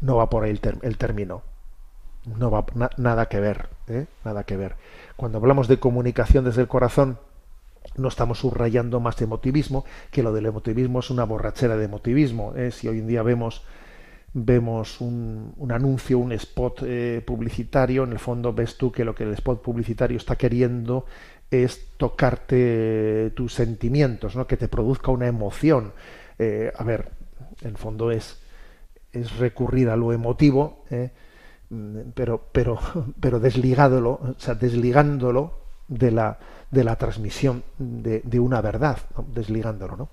No 0.00 0.16
va 0.16 0.30
por 0.30 0.44
ahí 0.44 0.58
el, 0.82 0.96
término. 0.96 1.42
No 2.38 2.50
va 2.50 2.64
nada 2.96 3.26
que 3.26 3.40
ver, 3.40 3.68
¿eh? 3.88 4.06
nada 4.24 4.44
que 4.44 4.56
ver. 4.56 4.76
Cuando 5.16 5.38
hablamos 5.38 5.66
de 5.66 5.80
comunicación 5.80 6.44
desde 6.44 6.62
el 6.62 6.68
corazón, 6.68 7.18
no 7.96 8.08
estamos 8.08 8.40
subrayando 8.40 9.00
más 9.00 9.20
emotivismo, 9.22 9.84
que 10.10 10.22
lo 10.22 10.32
del 10.32 10.46
emotivismo 10.46 11.00
es 11.00 11.10
una 11.10 11.24
borrachera 11.24 11.76
de 11.76 11.84
emotivismo. 11.84 12.54
¿eh? 12.56 12.70
Si 12.70 12.88
hoy 12.88 12.98
en 12.98 13.06
día 13.06 13.22
vemos 13.22 13.62
vemos 14.32 15.00
un, 15.00 15.54
un 15.56 15.72
anuncio, 15.72 16.18
un 16.18 16.32
spot 16.32 16.82
eh, 16.84 17.22
publicitario, 17.26 18.04
en 18.04 18.12
el 18.12 18.18
fondo 18.18 18.52
ves 18.52 18.76
tú 18.76 18.92
que 18.92 19.04
lo 19.04 19.14
que 19.14 19.24
el 19.24 19.32
spot 19.34 19.60
publicitario 19.60 20.16
está 20.16 20.36
queriendo 20.36 21.04
es 21.50 21.96
tocarte 21.96 23.32
tus 23.34 23.54
sentimientos, 23.54 24.36
¿no? 24.36 24.46
que 24.46 24.56
te 24.56 24.68
produzca 24.68 25.10
una 25.10 25.26
emoción. 25.26 25.92
Eh, 26.38 26.72
a 26.76 26.84
ver, 26.84 27.10
en 27.62 27.74
fondo 27.76 28.12
es, 28.12 28.40
es 29.12 29.36
recurrir 29.36 29.88
a 29.88 29.96
lo 29.96 30.12
emotivo, 30.12 30.84
¿eh? 30.90 31.10
pero, 32.14 32.48
pero, 32.52 32.78
pero 33.20 33.40
desligándolo, 33.40 34.10
o 34.10 34.34
sea, 34.38 34.54
desligándolo 34.54 35.58
de 35.88 36.12
la, 36.12 36.38
de 36.70 36.84
la 36.84 36.96
transmisión 36.96 37.64
de, 37.78 38.40
una 38.40 38.60
verdad, 38.60 38.98
desligándolo. 39.34 39.96
¿no? 39.96 40.08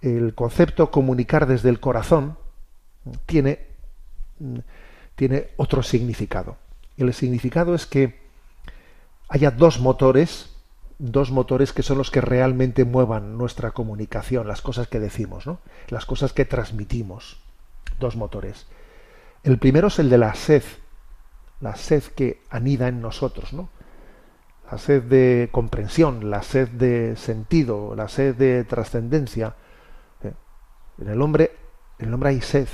El 0.00 0.34
concepto 0.34 0.90
comunicar 0.90 1.46
desde 1.46 1.70
el 1.70 1.80
corazón, 1.80 2.36
tiene, 3.26 3.66
tiene 5.14 5.48
otro 5.56 5.82
significado. 5.82 6.56
El 6.96 7.12
significado 7.12 7.74
es 7.74 7.86
que 7.86 8.22
haya 9.28 9.50
dos 9.50 9.80
motores, 9.80 10.50
dos 10.98 11.30
motores 11.30 11.72
que 11.72 11.82
son 11.82 11.98
los 11.98 12.10
que 12.10 12.20
realmente 12.20 12.84
muevan 12.84 13.36
nuestra 13.36 13.72
comunicación, 13.72 14.46
las 14.46 14.62
cosas 14.62 14.88
que 14.88 15.00
decimos, 15.00 15.46
¿no? 15.46 15.58
las 15.88 16.06
cosas 16.06 16.32
que 16.32 16.44
transmitimos. 16.44 17.38
Dos 17.98 18.16
motores. 18.16 18.66
El 19.44 19.58
primero 19.58 19.88
es 19.88 19.98
el 19.98 20.10
de 20.10 20.18
la 20.18 20.34
sed, 20.34 20.62
la 21.60 21.76
sed 21.76 22.02
que 22.02 22.40
anida 22.50 22.88
en 22.88 23.00
nosotros, 23.00 23.52
¿no? 23.52 23.68
La 24.74 24.78
sed 24.78 25.04
de 25.04 25.50
comprensión, 25.52 26.32
la 26.32 26.42
sed 26.42 26.68
de 26.68 27.14
sentido, 27.14 27.94
la 27.94 28.08
sed 28.08 28.34
de 28.34 28.64
trascendencia. 28.64 29.54
¿Eh? 30.20 30.32
En 30.98 31.08
el 31.10 31.22
hombre, 31.22 31.52
en 32.00 32.08
el 32.08 32.14
hombre 32.14 32.30
hay 32.30 32.40
sed, 32.40 32.66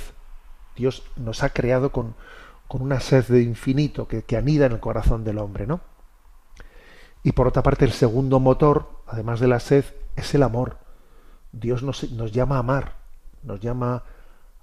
Dios 0.75 1.03
nos 1.15 1.43
ha 1.43 1.49
creado 1.49 1.91
con, 1.91 2.15
una 2.69 2.99
sed 2.99 3.25
de 3.27 3.43
infinito 3.43 4.07
que, 4.07 4.35
anida 4.35 4.65
en 4.65 4.71
el 4.71 4.79
corazón 4.79 5.23
del 5.23 5.37
hombre, 5.37 5.67
¿no? 5.67 5.81
Y 7.21 7.33
por 7.33 7.45
otra 7.45 7.61
parte, 7.61 7.85
el 7.85 7.91
segundo 7.91 8.39
motor, 8.39 8.89
además 9.05 9.39
de 9.39 9.49
la 9.49 9.59
sed, 9.59 9.85
es 10.15 10.33
el 10.33 10.41
amor. 10.41 10.79
Dios 11.51 11.83
nos, 11.83 12.11
nos 12.13 12.31
llama 12.31 12.55
a 12.55 12.61
amar, 12.61 12.95
nos 13.43 13.59
llama 13.59 14.05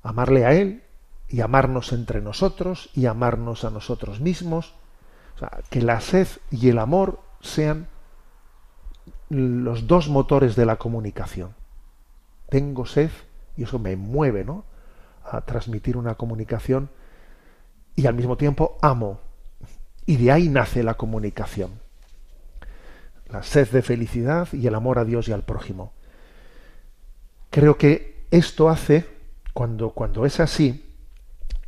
a 0.03 0.09
amarle 0.09 0.45
a 0.45 0.55
Él 0.55 0.83
y 1.29 1.41
amarnos 1.41 1.93
entre 1.93 2.21
nosotros 2.21 2.91
y 2.95 3.07
amarnos 3.07 3.65
a 3.65 3.71
nosotros 3.71 4.19
mismos. 4.19 4.75
O 5.37 5.39
sea, 5.39 5.61
que 5.71 5.83
la 5.83 6.01
sed 6.01 6.27
y 6.51 6.69
el 6.71 6.81
amor 6.81 7.28
sean 7.41 7.89
los 9.29 9.87
dos 9.87 10.09
motores 10.09 10.57
de 10.57 10.67
la 10.67 10.77
comunicación. 10.77 11.55
Tengo 12.49 12.87
sed 12.87 13.11
y 13.57 13.65
eso 13.65 13.79
me 13.79 13.97
mueve, 13.97 14.45
¿no? 14.45 14.65
a 15.31 15.43
transmitir 15.43 15.97
una 15.97 16.15
comunicación 16.15 16.91
y 17.95 18.07
al 18.07 18.15
mismo 18.15 18.37
tiempo 18.37 18.79
amo. 18.81 19.21
Y 20.07 20.17
de 20.17 20.33
ahí 20.33 20.49
nace 20.49 20.83
la 20.83 20.95
comunicación. 20.95 21.73
La 23.29 23.43
sed 23.43 23.69
de 23.69 23.83
felicidad 23.83 24.49
y 24.53 24.67
el 24.67 24.75
amor 24.75 24.99
a 24.99 25.05
Dios 25.05 25.29
y 25.29 25.33
al 25.33 25.43
prójimo. 25.43 25.93
Creo 27.51 27.77
que 27.77 28.25
esto 28.31 28.71
hace, 28.71 29.07
cuando, 29.53 29.91
cuando 29.91 30.25
es 30.25 30.41
así, 30.41 30.95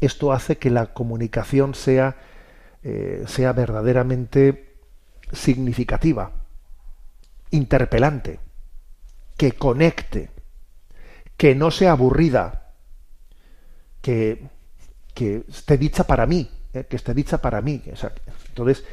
esto 0.00 0.33
hace 0.33 0.56
que 0.56 0.70
la 0.70 0.94
comunicación 0.94 1.74
sea, 1.74 2.16
eh, 2.83 3.24
sea 3.26 3.52
verdaderamente 3.52 4.69
significativa, 5.32 6.32
interpelante, 7.50 8.40
que 9.36 9.52
conecte, 9.52 10.30
que 11.36 11.54
no 11.54 11.70
sea 11.70 11.92
aburrida, 11.92 12.72
que, 14.00 14.48
que 15.14 15.44
esté 15.48 15.78
dicha 15.78 16.04
para 16.04 16.26
mí, 16.26 16.50
eh, 16.72 16.84
que 16.88 16.96
esté 16.96 17.14
dicha 17.14 17.38
para 17.38 17.60
mí. 17.60 17.82
entonces, 18.48 18.84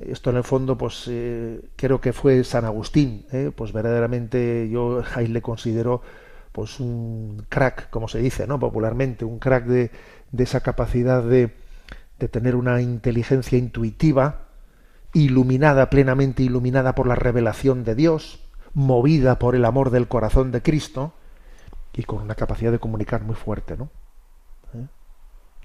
esto 0.00 0.30
en 0.30 0.36
el 0.36 0.44
fondo, 0.44 0.76
pues 0.76 1.04
eh, 1.08 1.60
creo 1.76 2.00
que 2.00 2.12
fue 2.12 2.42
San 2.42 2.64
Agustín, 2.64 3.26
pues 3.54 3.72
verdaderamente 3.72 4.68
yo 4.68 5.02
ahí 5.14 5.28
le 5.28 5.42
considero 5.42 6.02
pues 6.52 6.78
un 6.78 7.46
crack, 7.48 7.90
como 7.90 8.06
se 8.06 8.20
dice, 8.20 8.46
¿no? 8.46 8.60
Popularmente, 8.60 9.24
un 9.24 9.40
crack 9.40 9.66
de, 9.66 9.90
de 10.30 10.44
esa 10.44 10.60
capacidad 10.60 11.20
de, 11.22 11.50
de 12.18 12.28
tener 12.28 12.54
una 12.54 12.80
inteligencia 12.80 13.58
intuitiva, 13.58 14.43
iluminada, 15.14 15.88
plenamente 15.88 16.42
iluminada 16.42 16.94
por 16.94 17.06
la 17.06 17.14
revelación 17.14 17.84
de 17.84 17.94
Dios, 17.94 18.44
movida 18.74 19.38
por 19.38 19.54
el 19.54 19.64
amor 19.64 19.90
del 19.90 20.08
corazón 20.08 20.50
de 20.50 20.60
Cristo 20.60 21.14
y 21.92 22.02
con 22.02 22.20
una 22.20 22.34
capacidad 22.34 22.72
de 22.72 22.80
comunicar 22.80 23.22
muy 23.22 23.36
fuerte, 23.36 23.76
¿no? 23.76 23.88
¿Eh? 24.74 24.86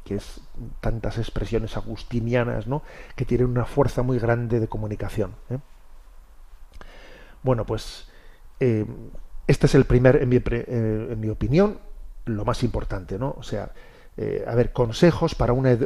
Que 0.06 0.16
es 0.16 0.42
tantas 0.80 1.18
expresiones 1.18 1.76
agustinianas, 1.76 2.68
¿no? 2.68 2.84
Que 3.16 3.26
tienen 3.26 3.48
una 3.48 3.66
fuerza 3.66 4.04
muy 4.04 4.20
grande 4.20 4.60
de 4.60 4.68
comunicación. 4.68 5.34
¿eh? 5.50 5.58
Bueno, 7.42 7.66
pues 7.66 8.08
eh, 8.60 8.86
este 9.48 9.66
es 9.66 9.74
el 9.74 9.86
primer, 9.86 10.18
en 10.18 10.30
mi, 10.30 10.40
en 10.46 11.20
mi 11.20 11.30
opinión, 11.30 11.80
lo 12.26 12.46
más 12.46 12.62
importante, 12.62 13.18
¿no? 13.18 13.34
O 13.38 13.44
sea, 13.44 13.72
a 14.46 14.54
ver, 14.54 14.74
consejos 14.74 15.34
para 15.34 15.54
una 15.54 15.78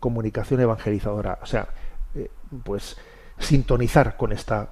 comunicación 0.00 0.58
evangelizadora. 0.58 1.38
O 1.42 1.46
sea, 1.46 1.68
pues 2.64 2.96
sintonizar 3.38 4.16
con 4.16 4.32
esta, 4.32 4.70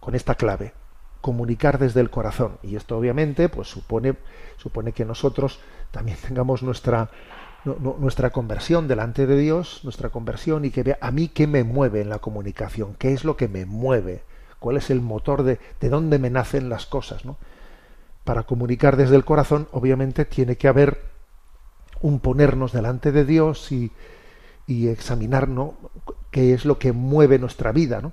con 0.00 0.14
esta 0.14 0.34
clave, 0.34 0.74
comunicar 1.20 1.78
desde 1.78 2.00
el 2.00 2.10
corazón. 2.10 2.58
Y 2.62 2.76
esto 2.76 2.96
obviamente, 2.96 3.48
pues 3.48 3.68
supone, 3.68 4.16
supone 4.56 4.92
que 4.92 5.04
nosotros 5.04 5.60
también 5.90 6.18
tengamos 6.26 6.62
nuestra, 6.62 7.10
nuestra 7.64 8.30
conversión 8.30 8.88
delante 8.88 9.26
de 9.26 9.36
Dios, 9.36 9.80
nuestra 9.84 10.10
conversión, 10.10 10.64
y 10.64 10.70
que 10.70 10.82
vea 10.82 10.98
a 11.00 11.10
mí 11.10 11.28
qué 11.28 11.46
me 11.46 11.64
mueve 11.64 12.00
en 12.00 12.08
la 12.08 12.18
comunicación, 12.18 12.94
qué 12.98 13.12
es 13.12 13.24
lo 13.24 13.36
que 13.36 13.48
me 13.48 13.66
mueve, 13.66 14.24
cuál 14.58 14.76
es 14.76 14.90
el 14.90 15.00
motor 15.00 15.42
de, 15.42 15.58
de 15.80 15.88
dónde 15.88 16.18
me 16.18 16.30
nacen 16.30 16.68
las 16.68 16.86
cosas, 16.86 17.24
¿no? 17.24 17.36
para 18.24 18.44
comunicar 18.44 18.96
desde 18.96 19.16
el 19.16 19.24
corazón, 19.24 19.68
obviamente 19.72 20.24
tiene 20.24 20.56
que 20.56 20.68
haber 20.68 21.00
un 22.00 22.20
ponernos 22.20 22.72
delante 22.72 23.12
de 23.12 23.24
Dios 23.24 23.72
y, 23.72 23.92
y 24.66 24.88
examinarnos 24.88 25.72
qué 26.32 26.54
es 26.54 26.64
lo 26.64 26.80
que 26.80 26.90
mueve 26.92 27.38
nuestra 27.38 27.70
vida. 27.70 28.00
¿no? 28.00 28.12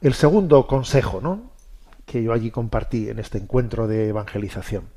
El 0.00 0.14
segundo 0.14 0.66
consejo 0.66 1.20
¿no? 1.20 1.50
que 2.06 2.22
yo 2.22 2.32
allí 2.32 2.50
compartí 2.50 3.10
en 3.10 3.18
este 3.18 3.36
encuentro 3.36 3.86
de 3.86 4.08
evangelización. 4.08 4.88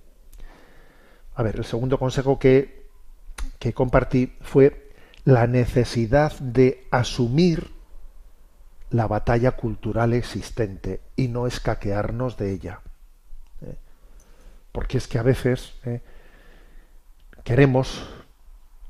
A 1.35 1.43
ver, 1.43 1.57
el 1.57 1.65
segundo 1.65 1.99
consejo 1.99 2.39
que, 2.39 2.87
que 3.59 3.73
compartí 3.73 4.37
fue 4.41 4.91
la 5.25 5.47
necesidad 5.47 6.31
de 6.39 6.87
asumir 6.91 7.71
la 8.91 9.07
batalla 9.07 9.53
cultural 9.53 10.13
existente 10.13 11.01
y 11.15 11.27
no 11.27 11.47
escaquearnos 11.47 12.37
de 12.37 12.51
ella. 12.51 12.81
¿eh? 13.61 13.75
Porque 14.71 14.99
es 14.99 15.07
que 15.07 15.17
a 15.17 15.23
veces 15.23 15.73
¿eh? 15.85 16.01
queremos 17.43 18.07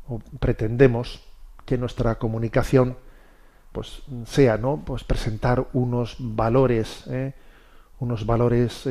o 0.10 0.20
pretendemos 0.40 1.24
que 1.66 1.78
nuestra 1.78 2.16
comunicación 2.16 2.98
pues 3.72 4.04
sea 4.26 4.58
no 4.58 4.84
pues 4.86 5.04
presentar 5.04 5.68
unos 5.74 6.16
valores 6.20 7.06
¿eh? 7.08 7.34
unos 8.00 8.26
valores 8.26 8.88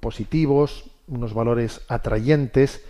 positivos 0.00 0.90
unos 1.08 1.34
valores 1.34 1.82
atrayentes 1.88 2.84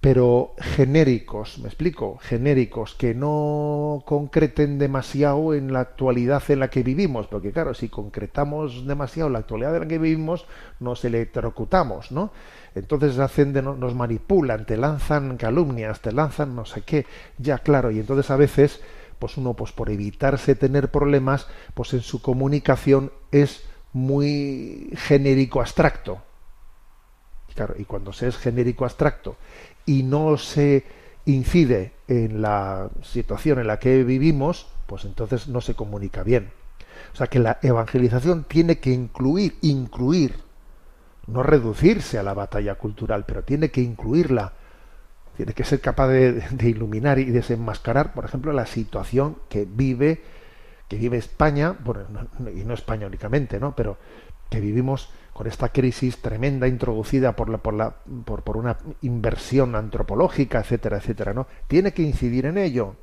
pero 0.00 0.54
genéricos, 0.58 1.58
me 1.58 1.66
explico, 1.66 2.18
genéricos, 2.18 2.94
que 2.94 3.14
no 3.14 4.04
concreten 4.06 4.78
demasiado 4.78 5.54
en 5.54 5.72
la 5.72 5.80
actualidad 5.80 6.42
en 6.50 6.60
la 6.60 6.70
que 6.70 6.84
vivimos, 6.84 7.26
porque 7.26 7.50
claro, 7.50 7.74
si 7.74 7.88
concretamos 7.88 8.86
demasiado 8.86 9.28
la 9.28 9.40
actualidad 9.40 9.74
en 9.74 9.80
la 9.82 9.88
que 9.88 9.98
vivimos, 9.98 10.46
nos 10.78 11.04
electrocutamos, 11.04 12.12
¿no? 12.12 12.30
Entonces 12.76 13.18
hacen 13.18 13.52
de, 13.52 13.60
nos 13.60 13.94
manipulan, 13.96 14.66
te 14.66 14.76
lanzan 14.76 15.36
calumnias, 15.36 16.00
te 16.00 16.12
lanzan 16.12 16.54
no 16.54 16.64
sé 16.64 16.82
qué, 16.82 17.04
ya 17.36 17.58
claro, 17.58 17.90
y 17.90 17.98
entonces 17.98 18.30
a 18.30 18.36
veces, 18.36 18.80
pues 19.18 19.36
uno, 19.36 19.54
pues 19.54 19.72
por 19.72 19.90
evitarse 19.90 20.54
tener 20.54 20.92
problemas, 20.92 21.48
pues 21.74 21.92
en 21.92 22.02
su 22.02 22.22
comunicación 22.22 23.10
es 23.32 23.64
muy 23.92 24.90
genérico 24.94 25.60
abstracto. 25.60 26.22
Claro, 27.56 27.74
y 27.76 27.84
cuando 27.84 28.12
se 28.12 28.28
es 28.28 28.36
genérico 28.36 28.84
abstracto 28.84 29.36
y 29.88 30.02
no 30.02 30.36
se 30.36 30.84
incide 31.24 31.92
en 32.08 32.42
la 32.42 32.90
situación 33.02 33.58
en 33.58 33.66
la 33.66 33.78
que 33.78 34.04
vivimos, 34.04 34.66
pues 34.86 35.06
entonces 35.06 35.48
no 35.48 35.62
se 35.62 35.74
comunica 35.74 36.22
bien. 36.22 36.50
O 37.14 37.16
sea 37.16 37.26
que 37.26 37.38
la 37.38 37.58
evangelización 37.62 38.44
tiene 38.44 38.80
que 38.80 38.90
incluir, 38.90 39.56
incluir, 39.62 40.34
no 41.26 41.42
reducirse 41.42 42.18
a 42.18 42.22
la 42.22 42.34
batalla 42.34 42.74
cultural, 42.74 43.24
pero 43.26 43.44
tiene 43.44 43.70
que 43.70 43.80
incluirla. 43.80 44.52
Tiene 45.38 45.54
que 45.54 45.64
ser 45.64 45.80
capaz 45.80 46.08
de, 46.08 46.42
iluminar 46.60 47.18
y 47.18 47.24
desenmascarar, 47.24 48.12
por 48.12 48.26
ejemplo, 48.26 48.52
la 48.52 48.66
situación 48.66 49.38
que 49.48 49.64
vive, 49.64 50.22
que 50.86 50.96
vive 50.96 51.16
España, 51.16 51.74
bueno, 51.82 52.04
y 52.54 52.64
no 52.64 52.74
España 52.74 53.06
únicamente, 53.06 53.58
¿no? 53.58 53.74
Pero 53.74 53.96
que 54.50 54.60
vivimos 54.60 55.10
con 55.38 55.46
esta 55.46 55.68
crisis 55.68 56.20
tremenda 56.20 56.66
introducida 56.66 57.36
por, 57.36 57.48
la, 57.48 57.58
por, 57.58 57.72
la, 57.72 57.94
por, 58.24 58.42
por 58.42 58.56
una 58.56 58.76
inversión 59.02 59.76
antropológica, 59.76 60.58
etcétera, 60.58 60.96
etcétera, 60.96 61.32
¿no? 61.32 61.46
Tiene 61.68 61.92
que 61.92 62.02
incidir 62.02 62.46
en 62.46 62.58
ello. 62.58 62.96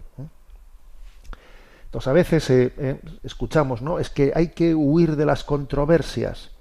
Entonces 1.86 2.08
a 2.10 2.12
veces 2.12 2.50
eh, 2.50 2.74
eh, 2.78 3.00
escuchamos, 3.24 3.82
¿no? 3.82 4.00
Es 4.00 4.10
que 4.10 4.34
hay 4.36 4.50
que 4.50 4.76
huir 4.76 5.16
de 5.16 5.26
las 5.26 5.46
controversias. 5.46 6.52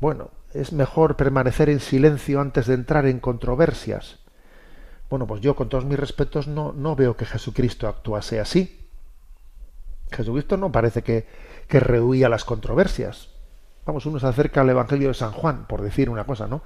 Bueno, 0.00 0.28
es 0.52 0.74
mejor 0.74 1.16
permanecer 1.16 1.70
en 1.70 1.80
silencio 1.80 2.42
antes 2.42 2.66
de 2.66 2.74
entrar 2.74 3.06
en 3.06 3.20
controversias. 3.20 4.18
Bueno, 5.08 5.26
pues 5.26 5.40
yo 5.40 5.56
con 5.56 5.70
todos 5.70 5.86
mis 5.86 5.98
respetos 5.98 6.46
no, 6.46 6.74
no 6.74 6.94
veo 6.94 7.16
que 7.16 7.24
Jesucristo 7.24 7.88
actuase 7.88 8.38
así. 8.38 8.86
Jesucristo 10.12 10.58
no 10.58 10.70
parece 10.70 11.00
que, 11.00 11.26
que 11.68 11.80
rehuía 11.80 12.28
las 12.28 12.44
controversias 12.44 13.33
vamos, 13.86 14.06
uno 14.06 14.18
se 14.18 14.26
acerca 14.26 14.62
al 14.62 14.70
Evangelio 14.70 15.08
de 15.08 15.14
San 15.14 15.32
Juan, 15.32 15.66
por 15.66 15.82
decir 15.82 16.10
una 16.10 16.24
cosa, 16.24 16.46
¿no? 16.46 16.62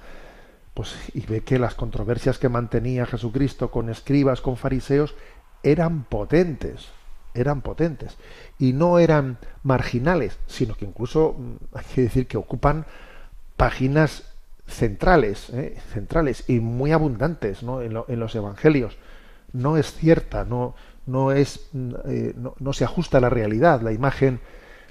Pues 0.75 0.95
y 1.15 1.27
ve 1.27 1.41
que 1.41 1.59
las 1.59 1.75
controversias 1.75 2.39
que 2.39 2.49
mantenía 2.49 3.07
Jesucristo 3.07 3.71
con 3.71 3.89
escribas, 3.89 4.41
con 4.41 4.57
fariseos, 4.57 5.15
eran 5.63 6.05
potentes, 6.05 6.89
eran 7.35 7.63
potentes. 7.63 8.17
Y 8.59 8.73
no 8.73 8.99
eran 8.99 9.39
marginales, 9.63 10.39
sino 10.47 10.75
que 10.75 10.85
incluso 10.85 11.35
mm, 11.37 11.77
hay 11.77 11.85
que 11.95 12.03
decir 12.03 12.27
que 12.27 12.37
ocupan 12.37 12.87
páginas 13.57 14.25
centrales, 14.67 15.51
¿eh? 15.51 15.77
centrales 15.93 16.45
y 16.49 16.61
muy 16.61 16.93
abundantes 16.93 17.63
¿no? 17.63 17.83
en, 17.83 17.93
los 17.93 18.35
evangelios. 18.35 18.97
No 19.53 19.79
es 19.79 19.93
cierta, 19.93 20.45
no, 20.45 20.75
no 21.07 21.33
es, 21.33 21.69
mm, 21.73 21.95
eh, 22.07 22.35
no, 22.37 22.55
no, 22.59 22.73
se 22.73 22.85
ajusta 22.85 23.19
a 23.19 23.21
la 23.21 23.31
realidad. 23.31 23.81
La 23.81 23.93
imagen 23.93 24.41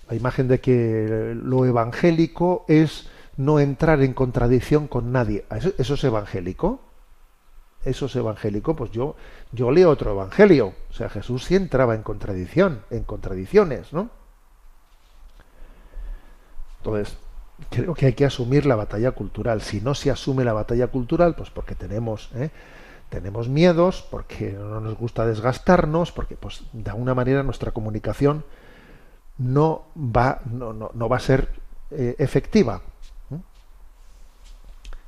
la 0.09 0.15
imagen 0.15 0.47
de 0.47 0.59
que 0.59 1.35
lo 1.35 1.65
evangélico 1.65 2.65
es 2.67 3.09
no 3.35 3.59
entrar 3.59 4.01
en 4.01 4.13
contradicción 4.13 4.87
con 4.87 5.11
nadie. 5.11 5.45
¿Eso, 5.77 5.93
es 5.93 6.03
evangélico? 6.03 6.81
¿Eso 7.85 8.07
es 8.07 8.15
evangélico? 8.15 8.75
Pues 8.75 8.91
yo, 8.91 9.15
yo 9.51 9.71
leo 9.71 9.89
otro 9.89 10.11
evangelio. 10.11 10.73
O 10.89 10.93
sea, 10.93 11.09
Jesús 11.09 11.45
sí 11.45 11.55
entraba 11.55 11.93
en 11.93 12.03
contradicción, 12.03 12.81
en 12.89 13.03
contradicciones, 13.03 13.93
¿no? 13.93 14.09
Entonces, 16.79 17.17
creo 17.69 17.93
que 17.93 18.07
hay 18.07 18.13
que 18.13 18.25
asumir 18.25 18.65
la 18.65 18.75
batalla 18.75 19.11
cultural. 19.11 19.61
Si 19.61 19.81
no 19.81 19.93
se 19.93 20.09
asume 20.09 20.43
la 20.43 20.53
batalla 20.53 20.87
cultural, 20.87 21.35
pues 21.35 21.49
porque 21.49 21.75
tenemos, 21.75 22.31
¿eh? 22.35 22.49
tenemos 23.09 23.49
miedos, 23.49 24.07
porque 24.09 24.53
no 24.53 24.79
nos 24.79 24.97
gusta 24.97 25.25
desgastarnos, 25.25 26.11
porque 26.11 26.35
pues 26.35 26.63
de 26.73 26.89
alguna 26.89 27.13
manera 27.13 27.43
nuestra 27.43 27.71
comunicación 27.71 28.43
no 29.37 29.85
va, 29.95 30.41
no, 30.45 30.73
no, 30.73 30.91
no 30.93 31.09
va 31.09 31.17
a 31.17 31.21
ser 31.21 31.49
eh, 31.91 32.15
efectiva. 32.17 32.81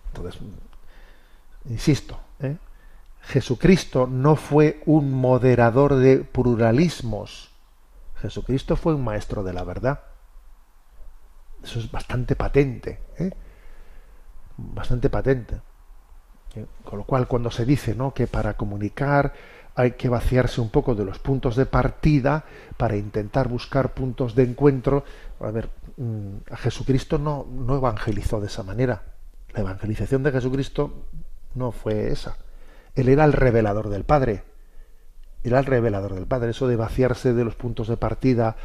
Entonces, 0.07 0.41
insisto, 1.65 2.19
¿eh? 2.39 2.57
Jesucristo 3.21 4.07
no 4.07 4.35
fue 4.35 4.81
un 4.85 5.11
moderador 5.13 5.95
de 5.95 6.17
pluralismos. 6.19 7.51
Jesucristo 8.21 8.75
fue 8.75 8.95
un 8.95 9.03
maestro 9.03 9.43
de 9.43 9.53
la 9.53 9.63
verdad. 9.63 10.01
Eso 11.63 11.79
es 11.79 11.91
bastante 11.91 12.35
patente. 12.35 12.99
¿eh? 13.17 13.31
Bastante 14.57 15.09
patente. 15.09 15.61
Con 16.83 16.97
lo 16.97 17.05
cual, 17.05 17.27
cuando 17.27 17.51
se 17.51 17.65
dice 17.65 17.93
¿no? 17.93 18.13
que 18.13 18.25
para 18.25 18.55
comunicar 18.55 19.33
hay 19.75 19.91
que 19.91 20.10
vaciarse 20.10 20.62
un 20.62 20.69
poco 20.69 20.95
de 20.95 21.05
los 21.05 21.19
puntos 21.19 21.55
de 21.55 21.65
partida 21.65 22.45
para 22.77 22.97
intentar 22.97 23.47
buscar 23.47 23.93
puntos 23.93 24.36
de 24.36 24.43
encuentro, 24.43 25.03
a 25.39 25.51
ver, 25.51 25.69
mm, 25.97 26.53
Jesucristo 26.58 27.17
no, 27.17 27.45
no 27.49 27.75
evangelizó 27.75 28.39
de 28.41 28.47
esa 28.47 28.63
manera. 28.63 29.03
La 29.53 29.62
evangelización 29.62 30.23
de 30.23 30.32
Jesucristo 30.32 31.05
no 31.55 31.71
fue 31.71 32.12
esa. 32.12 32.38
Él 32.95 33.10
era 33.10 33.25
el 33.25 33.34
revelador 33.34 33.89
del 33.89 34.03
Padre. 34.03 34.43
Era 35.43 35.60
el 35.60 35.65
revelador 35.65 36.13
del 36.15 36.27
Padre. 36.27 36.51
Eso 36.51 36.67
de 36.67 36.75
vaciarse 36.75 37.34
de 37.34 37.45
los 37.45 37.55
puntos 37.55 37.88
de 37.88 37.97
partida 37.97 38.55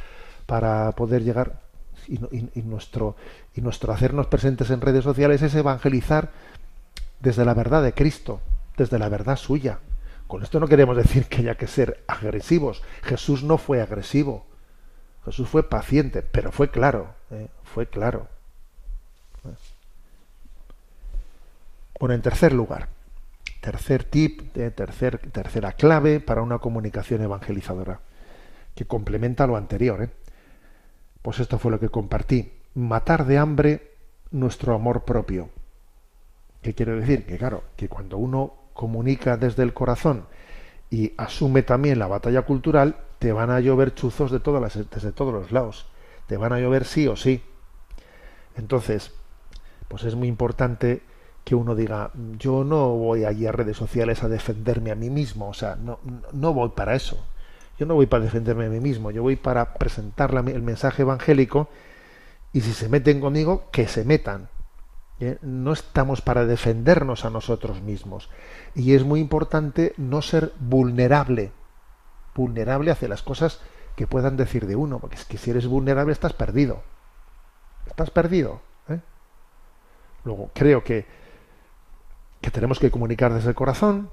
para 0.47 0.93
poder 0.93 1.23
llegar 1.23 1.61
y, 2.09 2.19
nuestro 2.63 3.17
y 3.55 3.61
nuestro 3.61 3.93
hacernos 3.93 4.27
presentes 4.27 4.71
en 4.71 4.81
redes 4.81 5.05
sociales 5.05 5.43
es 5.43 5.55
evangelizar 5.55 6.31
desde 7.21 7.45
la 7.45 7.55
verdad 7.55 7.83
de 7.83 7.95
Cristo, 7.95 8.41
desde 8.77 8.99
la 8.99 9.09
verdad 9.09 9.37
suya. 9.37 9.79
Con 10.27 10.43
esto 10.43 10.59
no 10.59 10.67
queremos 10.67 10.97
decir 10.97 11.27
que 11.27 11.39
haya 11.39 11.57
que 11.57 11.67
ser 11.67 12.03
agresivos. 12.07 12.83
Jesús 13.03 13.43
no 13.43 13.59
fue 13.59 13.81
agresivo. 13.81 14.47
Jesús 15.25 15.49
fue 15.49 15.69
paciente, 15.69 16.23
pero 16.23 16.53
fue 16.53 16.71
claro, 16.71 17.15
¿eh? 17.31 17.49
fue 17.63 17.87
claro. 17.87 18.29
Bueno, 21.99 22.15
en 22.15 22.23
tercer 22.23 22.53
lugar, 22.53 22.89
tercer 23.61 24.05
tip, 24.05 24.53
tercer, 24.53 25.19
tercera 25.31 25.73
clave 25.73 26.21
para 26.21 26.43
una 26.43 26.59
comunicación 26.59 27.23
evangelizadora, 27.23 28.01
que 28.75 28.87
complementa 28.87 29.47
lo 29.47 29.57
anterior. 29.57 30.03
¿eh? 30.03 30.11
Pues 31.23 31.41
esto 31.41 31.59
fue 31.59 31.71
lo 31.71 31.81
que 31.81 31.89
compartí. 31.89 32.53
Matar 32.75 33.25
de 33.25 33.39
hambre 33.39 33.93
nuestro 34.31 34.75
amor 34.75 35.05
propio. 35.05 35.49
¿Qué 36.61 36.75
quiero 36.75 36.99
decir? 36.99 37.25
Que 37.25 37.39
claro, 37.39 37.65
que 37.77 37.89
cuando 37.89 38.19
uno 38.19 38.64
comunica 38.75 39.37
desde 39.37 39.63
el 39.63 39.73
corazón 39.73 40.27
y 40.91 41.13
asume 41.17 41.63
también 41.63 41.99
la 41.99 42.07
batalla 42.07 42.43
cultural, 42.43 42.97
te 43.19 43.33
van 43.33 43.51
a 43.51 43.61
llover 43.61 43.95
chuzos 43.95 44.31
de 44.31 44.41
todas 44.41 44.61
las, 44.61 44.91
desde 44.91 45.13
todos 45.13 45.33
los 45.33 45.51
lados. 45.51 45.87
Te 46.27 46.37
van 46.37 46.53
a 46.53 46.61
llover 46.61 46.85
sí 46.85 47.09
o 47.09 47.17
sí. 47.17 47.43
Entonces, 48.57 49.13
pues 49.89 50.05
es 50.05 50.15
muy 50.15 50.29
importante 50.29 51.03
que 51.45 51.55
uno 51.55 51.75
diga, 51.75 52.11
yo 52.39 52.65
no 52.65 52.91
voy 52.91 53.25
allí 53.25 53.47
a 53.47 53.53
redes 53.53 53.77
sociales 53.77 54.23
a 54.23 54.29
defenderme 54.29 54.91
a 54.91 54.95
mí 54.95 55.11
mismo, 55.11 55.49
o 55.49 55.55
sea, 55.55 55.77
no, 55.77 55.99
no 56.33 56.55
voy 56.55 56.71
para 56.71 56.95
eso. 56.95 57.23
Yo 57.79 57.87
no 57.87 57.95
voy 57.95 58.07
para 58.07 58.25
defenderme 58.25 58.67
a 58.67 58.71
mí 58.71 58.81
mismo, 58.81 59.11
yo 59.11 59.23
voy 59.23 59.37
para 59.37 59.75
presentar 59.75 60.33
el 60.35 60.63
mensaje 60.63 61.03
evangélico 61.03 61.69
y 62.53 62.61
si 62.61 62.73
se 62.73 62.89
meten 62.89 63.21
conmigo, 63.21 63.65
que 63.73 63.89
se 63.89 64.05
metan. 64.05 64.49
¿Eh? 65.21 65.39
No 65.43 65.73
estamos 65.73 66.21
para 66.21 66.45
defendernos 66.45 67.25
a 67.25 67.31
nosotros 67.31 67.81
mismos. 67.83 68.31
Y 68.75 68.95
es 68.95 69.05
muy 69.05 69.21
importante 69.21 69.95
no 69.97 70.23
ser 70.23 70.53
vulnerable, 70.59 71.53
vulnerable 72.35 72.91
hacia 72.91 73.09
las 73.09 73.23
cosas 73.23 73.61
que 73.97 74.07
puedan 74.07 74.37
decir 74.37 74.67
de 74.67 74.77
uno, 74.77 74.99
porque 74.99 75.17
es 75.17 75.25
que 75.25 75.39
si 75.39 75.51
eres 75.51 75.67
vulnerable 75.67 76.13
estás 76.13 76.33
perdido. 76.33 76.83
Estás 77.87 78.11
perdido. 78.11 78.61
¿eh? 78.89 78.99
Luego, 80.25 80.51
creo 80.53 80.83
que, 80.83 81.07
que 82.41 82.51
tenemos 82.51 82.81
que 82.81 82.91
comunicar 82.91 83.33
desde 83.33 83.51
el 83.51 83.55
corazón, 83.55 84.11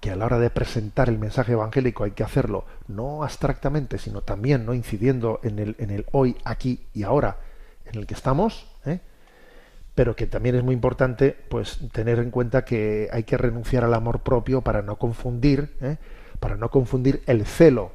que 0.00 0.10
a 0.10 0.16
la 0.16 0.26
hora 0.26 0.38
de 0.38 0.50
presentar 0.50 1.08
el 1.08 1.18
mensaje 1.18 1.52
evangélico 1.52 2.04
hay 2.04 2.12
que 2.12 2.22
hacerlo 2.22 2.64
no 2.86 3.24
abstractamente, 3.24 3.98
sino 3.98 4.20
también 4.22 4.64
no 4.64 4.74
incidiendo 4.74 5.40
en 5.42 5.58
el, 5.58 5.76
en 5.78 5.90
el 5.90 6.06
hoy, 6.12 6.36
aquí 6.44 6.86
y 6.94 7.02
ahora 7.02 7.38
en 7.86 7.98
el 7.98 8.06
que 8.06 8.14
estamos. 8.14 8.67
Pero 9.98 10.14
que 10.14 10.28
también 10.28 10.54
es 10.54 10.62
muy 10.62 10.74
importante 10.74 11.36
pues 11.48 11.80
tener 11.90 12.20
en 12.20 12.30
cuenta 12.30 12.64
que 12.64 13.08
hay 13.12 13.24
que 13.24 13.36
renunciar 13.36 13.82
al 13.82 13.94
amor 13.94 14.20
propio 14.20 14.60
para 14.60 14.80
no 14.80 14.96
confundir, 14.96 15.76
¿eh? 15.80 15.96
para 16.38 16.54
no 16.54 16.70
confundir 16.70 17.24
el 17.26 17.44
celo, 17.44 17.90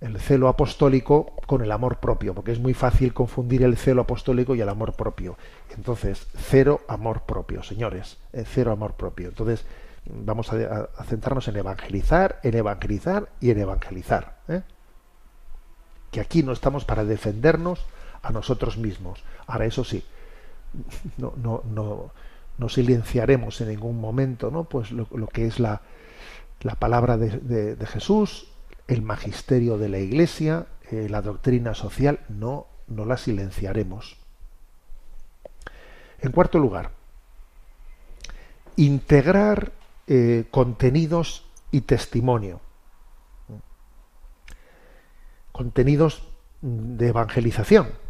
el 0.00 0.20
celo 0.20 0.46
apostólico 0.46 1.34
con 1.48 1.60
el 1.60 1.72
amor 1.72 1.96
propio, 1.96 2.36
porque 2.36 2.52
es 2.52 2.60
muy 2.60 2.72
fácil 2.72 3.12
confundir 3.12 3.64
el 3.64 3.76
celo 3.76 4.02
apostólico 4.02 4.54
y 4.54 4.60
el 4.60 4.68
amor 4.68 4.92
propio. 4.92 5.36
Entonces, 5.76 6.28
cero 6.36 6.82
amor 6.86 7.22
propio, 7.22 7.64
señores, 7.64 8.16
eh, 8.32 8.44
cero 8.46 8.70
amor 8.70 8.92
propio. 8.92 9.26
Entonces, 9.26 9.66
vamos 10.06 10.52
a, 10.52 10.88
centrarnos 11.04 11.48
en 11.48 11.56
evangelizar, 11.56 12.38
en 12.44 12.54
evangelizar 12.54 13.28
y 13.40 13.50
en 13.50 13.58
evangelizar. 13.58 14.36
¿eh? 14.46 14.62
Que 16.12 16.20
aquí 16.20 16.44
no 16.44 16.52
estamos 16.52 16.84
para 16.84 17.04
defendernos 17.04 17.84
a 18.22 18.30
nosotros 18.30 18.78
mismos. 18.78 19.24
Ahora, 19.48 19.64
eso 19.64 19.82
sí, 19.82 20.04
no, 21.18 21.32
no, 21.36 21.62
no, 21.64 22.10
no 22.58 22.68
silenciaremos 22.68 23.60
en 23.60 23.68
ningún 23.68 24.00
momento 24.00 24.50
¿no? 24.50 24.64
pues 24.64 24.90
lo, 24.92 25.06
que 25.28 25.46
es 25.46 25.58
la, 25.60 25.82
la 26.60 26.74
palabra 26.76 27.16
de, 27.16 27.86
Jesús, 27.86 28.48
el 28.88 29.02
magisterio 29.02 29.78
de 29.78 29.88
la 29.88 29.98
Iglesia, 29.98 30.66
eh, 30.90 31.08
la 31.08 31.22
doctrina 31.22 31.74
social, 31.74 32.20
no, 32.28 32.66
no 32.88 33.04
la 33.04 33.16
silenciaremos. 33.16 34.16
En 36.20 36.32
cuarto 36.32 36.58
lugar, 36.58 36.90
integrar 38.76 39.72
eh, 40.06 40.44
contenidos 40.50 41.44
y 41.70 41.82
testimonio. 41.82 42.60
Contenidos 45.52 46.26
de 46.62 47.08
evangelización. 47.08 48.03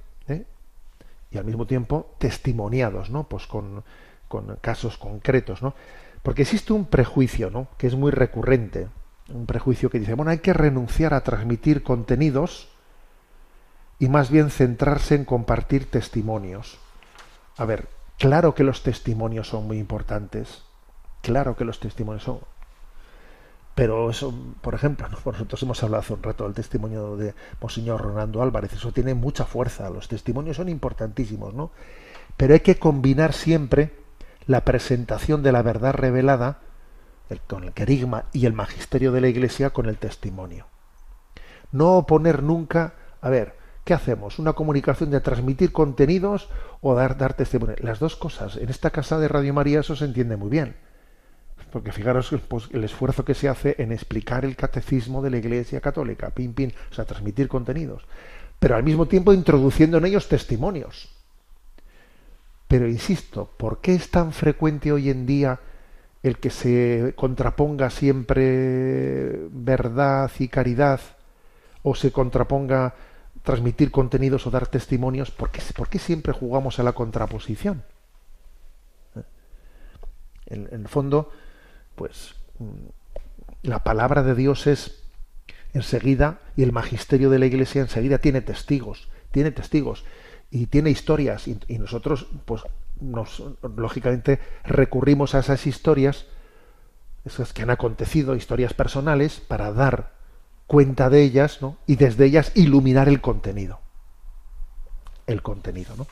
Y 1.34 1.38
al 1.38 1.44
mismo 1.44 1.66
tiempo 1.66 2.14
testimoniados, 2.18 3.10
¿no? 3.10 3.24
Pues 3.24 3.46
con, 3.46 3.84
con 4.28 4.56
casos 4.60 4.96
concretos, 4.96 5.62
¿no? 5.62 5.74
Porque 6.22 6.42
existe 6.42 6.72
un 6.72 6.86
prejuicio, 6.86 7.50
¿no? 7.50 7.68
Que 7.76 7.86
es 7.86 7.94
muy 7.94 8.10
recurrente, 8.10 8.88
un 9.28 9.46
prejuicio 9.46 9.90
que 9.90 9.98
dice, 10.00 10.14
bueno, 10.14 10.30
hay 10.30 10.38
que 10.38 10.52
renunciar 10.52 11.12
a 11.12 11.22
transmitir 11.22 11.82
contenidos 11.82 12.68
y 13.98 14.08
más 14.08 14.30
bien 14.30 14.50
centrarse 14.50 15.14
en 15.14 15.24
compartir 15.24 15.90
testimonios. 15.90 16.78
A 17.56 17.64
ver, 17.64 17.88
claro 18.18 18.54
que 18.54 18.64
los 18.64 18.82
testimonios 18.82 19.48
son 19.48 19.66
muy 19.66 19.78
importantes, 19.78 20.62
Claro 21.24 21.56
que 21.56 21.64
los 21.64 21.80
testimonios 21.80 22.22
son. 22.22 22.40
Pero 23.74 24.08
eso, 24.08 24.32
por 24.60 24.74
ejemplo, 24.74 25.08
nosotros 25.08 25.62
hemos 25.62 25.82
hablado 25.82 26.00
hace 26.00 26.12
un 26.12 26.22
rato 26.22 26.44
del 26.44 26.54
testimonio 26.54 27.16
de 27.16 27.34
Monseñor 27.60 28.02
Ronaldo 28.02 28.40
Álvarez, 28.40 28.72
eso 28.72 28.92
tiene 28.92 29.14
mucha 29.14 29.44
fuerza, 29.44 29.90
los 29.90 30.06
testimonios 30.06 30.56
son 30.56 30.68
importantísimos, 30.68 31.54
¿no? 31.54 31.72
Pero 32.36 32.54
hay 32.54 32.60
que 32.60 32.78
combinar 32.78 33.32
siempre 33.32 33.92
la 34.46 34.64
presentación 34.64 35.42
de 35.42 35.50
la 35.50 35.62
verdad 35.62 35.92
revelada, 35.94 36.60
con 37.48 37.64
el 37.64 37.72
querigma 37.72 38.26
y 38.32 38.46
el 38.46 38.52
magisterio 38.52 39.10
de 39.10 39.20
la 39.20 39.28
Iglesia, 39.28 39.70
con 39.70 39.86
el 39.86 39.98
testimonio. 39.98 40.66
No 41.72 41.94
oponer 41.94 42.44
nunca, 42.44 42.94
a 43.20 43.28
ver, 43.28 43.56
¿qué 43.84 43.92
hacemos? 43.92 44.38
¿Una 44.38 44.52
comunicación 44.52 45.10
de 45.10 45.20
transmitir 45.20 45.72
contenidos 45.72 46.48
o 46.80 46.94
dar, 46.94 47.16
dar 47.16 47.34
testimonio? 47.34 47.74
Las 47.80 47.98
dos 47.98 48.14
cosas. 48.14 48.56
En 48.56 48.68
esta 48.68 48.90
casa 48.90 49.18
de 49.18 49.26
Radio 49.26 49.52
María 49.52 49.80
eso 49.80 49.96
se 49.96 50.04
entiende 50.04 50.36
muy 50.36 50.50
bien 50.50 50.76
porque 51.74 51.90
fijaros 51.90 52.32
pues, 52.46 52.68
el 52.72 52.84
esfuerzo 52.84 53.24
que 53.24 53.34
se 53.34 53.48
hace 53.48 53.74
en 53.78 53.90
explicar 53.90 54.44
el 54.44 54.54
catecismo 54.54 55.20
de 55.20 55.30
la 55.30 55.38
Iglesia 55.38 55.80
Católica, 55.80 56.30
pin, 56.30 56.54
pin, 56.54 56.72
o 56.88 56.94
sea, 56.94 57.04
transmitir 57.04 57.48
contenidos, 57.48 58.06
pero 58.60 58.76
al 58.76 58.84
mismo 58.84 59.06
tiempo 59.06 59.32
introduciendo 59.32 59.98
en 59.98 60.04
ellos 60.04 60.28
testimonios. 60.28 61.12
Pero 62.68 62.86
insisto, 62.86 63.50
¿por 63.56 63.80
qué 63.80 63.96
es 63.96 64.08
tan 64.08 64.32
frecuente 64.32 64.92
hoy 64.92 65.10
en 65.10 65.26
día 65.26 65.58
el 66.22 66.38
que 66.38 66.50
se 66.50 67.12
contraponga 67.16 67.90
siempre 67.90 69.48
verdad 69.50 70.30
y 70.38 70.46
caridad 70.46 71.00
o 71.82 71.96
se 71.96 72.12
contraponga 72.12 72.94
transmitir 73.42 73.90
contenidos 73.90 74.46
o 74.46 74.50
dar 74.52 74.68
testimonios? 74.68 75.32
¿Por 75.32 75.50
qué, 75.50 75.98
siempre 75.98 76.32
jugamos 76.32 76.78
a 76.78 76.84
la 76.84 76.92
contraposición? 76.92 77.82
¿Eh? 79.16 79.24
En 80.46 80.68
el 80.70 80.86
fondo, 80.86 81.32
pues 81.94 82.34
mm, 82.58 83.68
la 83.68 83.84
palabra 83.84 84.22
de 84.22 84.34
Dios 84.34 84.66
es 84.66 85.02
enseguida 85.72 86.40
y 86.56 86.62
el 86.62 86.72
magisterio 86.72 87.30
de 87.30 87.38
la 87.38 87.46
Iglesia 87.46 87.82
enseguida 87.82 88.18
tiene 88.18 88.40
testigos, 88.40 89.08
tiene 89.32 89.50
testigos 89.50 90.04
y 90.50 90.66
tiene 90.66 90.90
historias 90.90 91.48
y, 91.48 91.58
nosotros 91.78 92.26
pues 92.44 92.62
nos 93.00 93.42
lógicamente 93.76 94.38
recurrimos 94.64 95.34
a 95.34 95.40
esas 95.40 95.66
historias 95.66 96.26
esas 97.24 97.52
que 97.52 97.62
han 97.62 97.70
acontecido, 97.70 98.36
historias 98.36 98.74
personales 98.74 99.40
para 99.40 99.72
dar 99.72 100.12
cuenta 100.66 101.08
de 101.08 101.22
ellas, 101.22 101.62
¿no? 101.62 101.78
Y 101.86 101.96
desde 101.96 102.26
ellas 102.26 102.52
iluminar 102.54 103.08
el 103.08 103.20
contenido. 103.20 103.80
El 105.26 105.42
contenido, 105.42 105.94
¿no? 105.96 106.06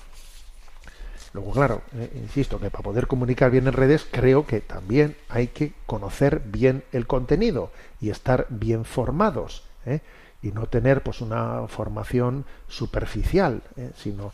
Luego, 1.33 1.53
claro, 1.53 1.83
eh, 1.95 2.11
insisto 2.17 2.59
que 2.59 2.71
para 2.71 2.83
poder 2.83 3.07
comunicar 3.07 3.51
bien 3.51 3.67
en 3.67 3.73
redes 3.73 4.07
creo 4.11 4.47
que 4.47 4.61
también 4.61 5.17
hay 5.31 5.49
que 5.49 5.73
conocer 5.87 6.43
bien 6.45 6.85
el 6.93 7.07
contenido 7.07 7.71
y 8.01 8.11
estar 8.11 8.47
bien 8.51 8.85
formados 8.85 9.65
¿eh? 9.87 10.01
y 10.43 10.53
no 10.53 10.67
tener 10.67 11.03
pues 11.03 11.23
una 11.23 11.67
formación 11.69 12.45
superficial, 12.69 13.63
¿eh? 13.77 13.91
sino 13.97 14.33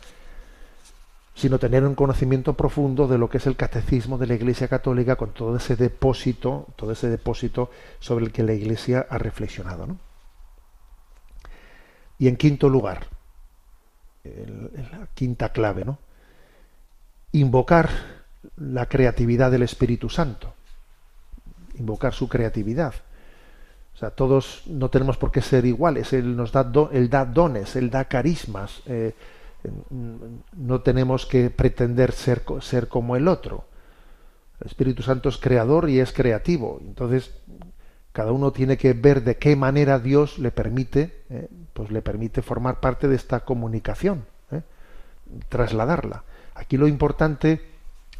sino 1.35 1.57
tener 1.57 1.85
un 1.85 1.95
conocimiento 1.95 2.55
profundo 2.55 3.07
de 3.07 3.17
lo 3.17 3.29
que 3.29 3.37
es 3.37 3.47
el 3.47 3.55
catecismo 3.55 4.17
de 4.17 4.27
la 4.27 4.33
Iglesia 4.33 4.67
Católica 4.67 5.15
con 5.15 5.29
todo 5.29 5.55
ese 5.55 5.77
depósito, 5.77 6.67
todo 6.75 6.91
ese 6.91 7.07
depósito 7.07 7.71
sobre 8.01 8.25
el 8.25 8.33
que 8.33 8.43
la 8.43 8.51
Iglesia 8.51 9.07
ha 9.09 9.17
reflexionado. 9.17 9.87
¿no? 9.87 9.97
Y 12.17 12.27
en 12.27 12.35
quinto 12.35 12.67
lugar, 12.67 13.07
la 14.25 15.07
quinta 15.13 15.53
clave, 15.53 15.85
¿no? 15.85 15.97
Invocar 17.31 17.89
la 18.57 18.87
creatividad 18.87 19.51
del 19.51 19.63
Espíritu 19.63 20.09
Santo. 20.09 20.53
Invocar 21.75 22.13
su 22.13 22.27
creatividad. 22.27 22.93
O 23.95 23.97
sea, 23.97 24.11
todos 24.11 24.63
no 24.65 24.89
tenemos 24.89 25.17
por 25.17 25.31
qué 25.31 25.41
ser 25.41 25.65
iguales. 25.65 26.13
Él 26.13 26.35
nos 26.35 26.51
da, 26.51 26.71
él 26.91 27.09
da 27.09 27.25
dones, 27.25 27.75
él 27.75 27.89
da 27.89 28.05
carismas. 28.05 28.81
Eh, 28.85 29.13
no 30.55 30.81
tenemos 30.81 31.25
que 31.25 31.49
pretender 31.49 32.13
ser, 32.13 32.43
ser 32.61 32.87
como 32.87 33.15
el 33.15 33.27
otro. 33.27 33.65
El 34.61 34.67
Espíritu 34.67 35.03
Santo 35.03 35.29
es 35.29 35.37
creador 35.37 35.89
y 35.89 35.99
es 35.99 36.13
creativo. 36.13 36.79
Entonces, 36.81 37.31
cada 38.11 38.31
uno 38.31 38.51
tiene 38.51 38.77
que 38.77 38.93
ver 38.93 39.23
de 39.23 39.37
qué 39.37 39.55
manera 39.55 39.99
Dios 39.99 40.39
le 40.39 40.51
permite, 40.51 41.23
eh, 41.29 41.47
pues 41.73 41.91
le 41.91 42.01
permite 42.01 42.41
formar 42.41 42.79
parte 42.79 43.07
de 43.07 43.15
esta 43.15 43.41
comunicación, 43.41 44.25
eh, 44.51 44.61
trasladarla. 45.47 46.23
Aquí 46.59 46.75
lo 46.75 46.87
importante 46.87 47.61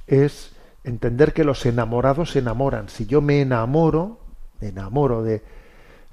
es 0.08 0.52
entender 0.86 1.34
que 1.34 1.44
los 1.44 1.66
enamorados 1.66 2.32
se 2.32 2.40
enamoran. 2.40 2.88
Si 2.88 3.06
yo 3.06 3.22
me 3.22 3.42
enamoro, 3.42 4.20
enamoro 4.62 5.24
de, 5.24 5.44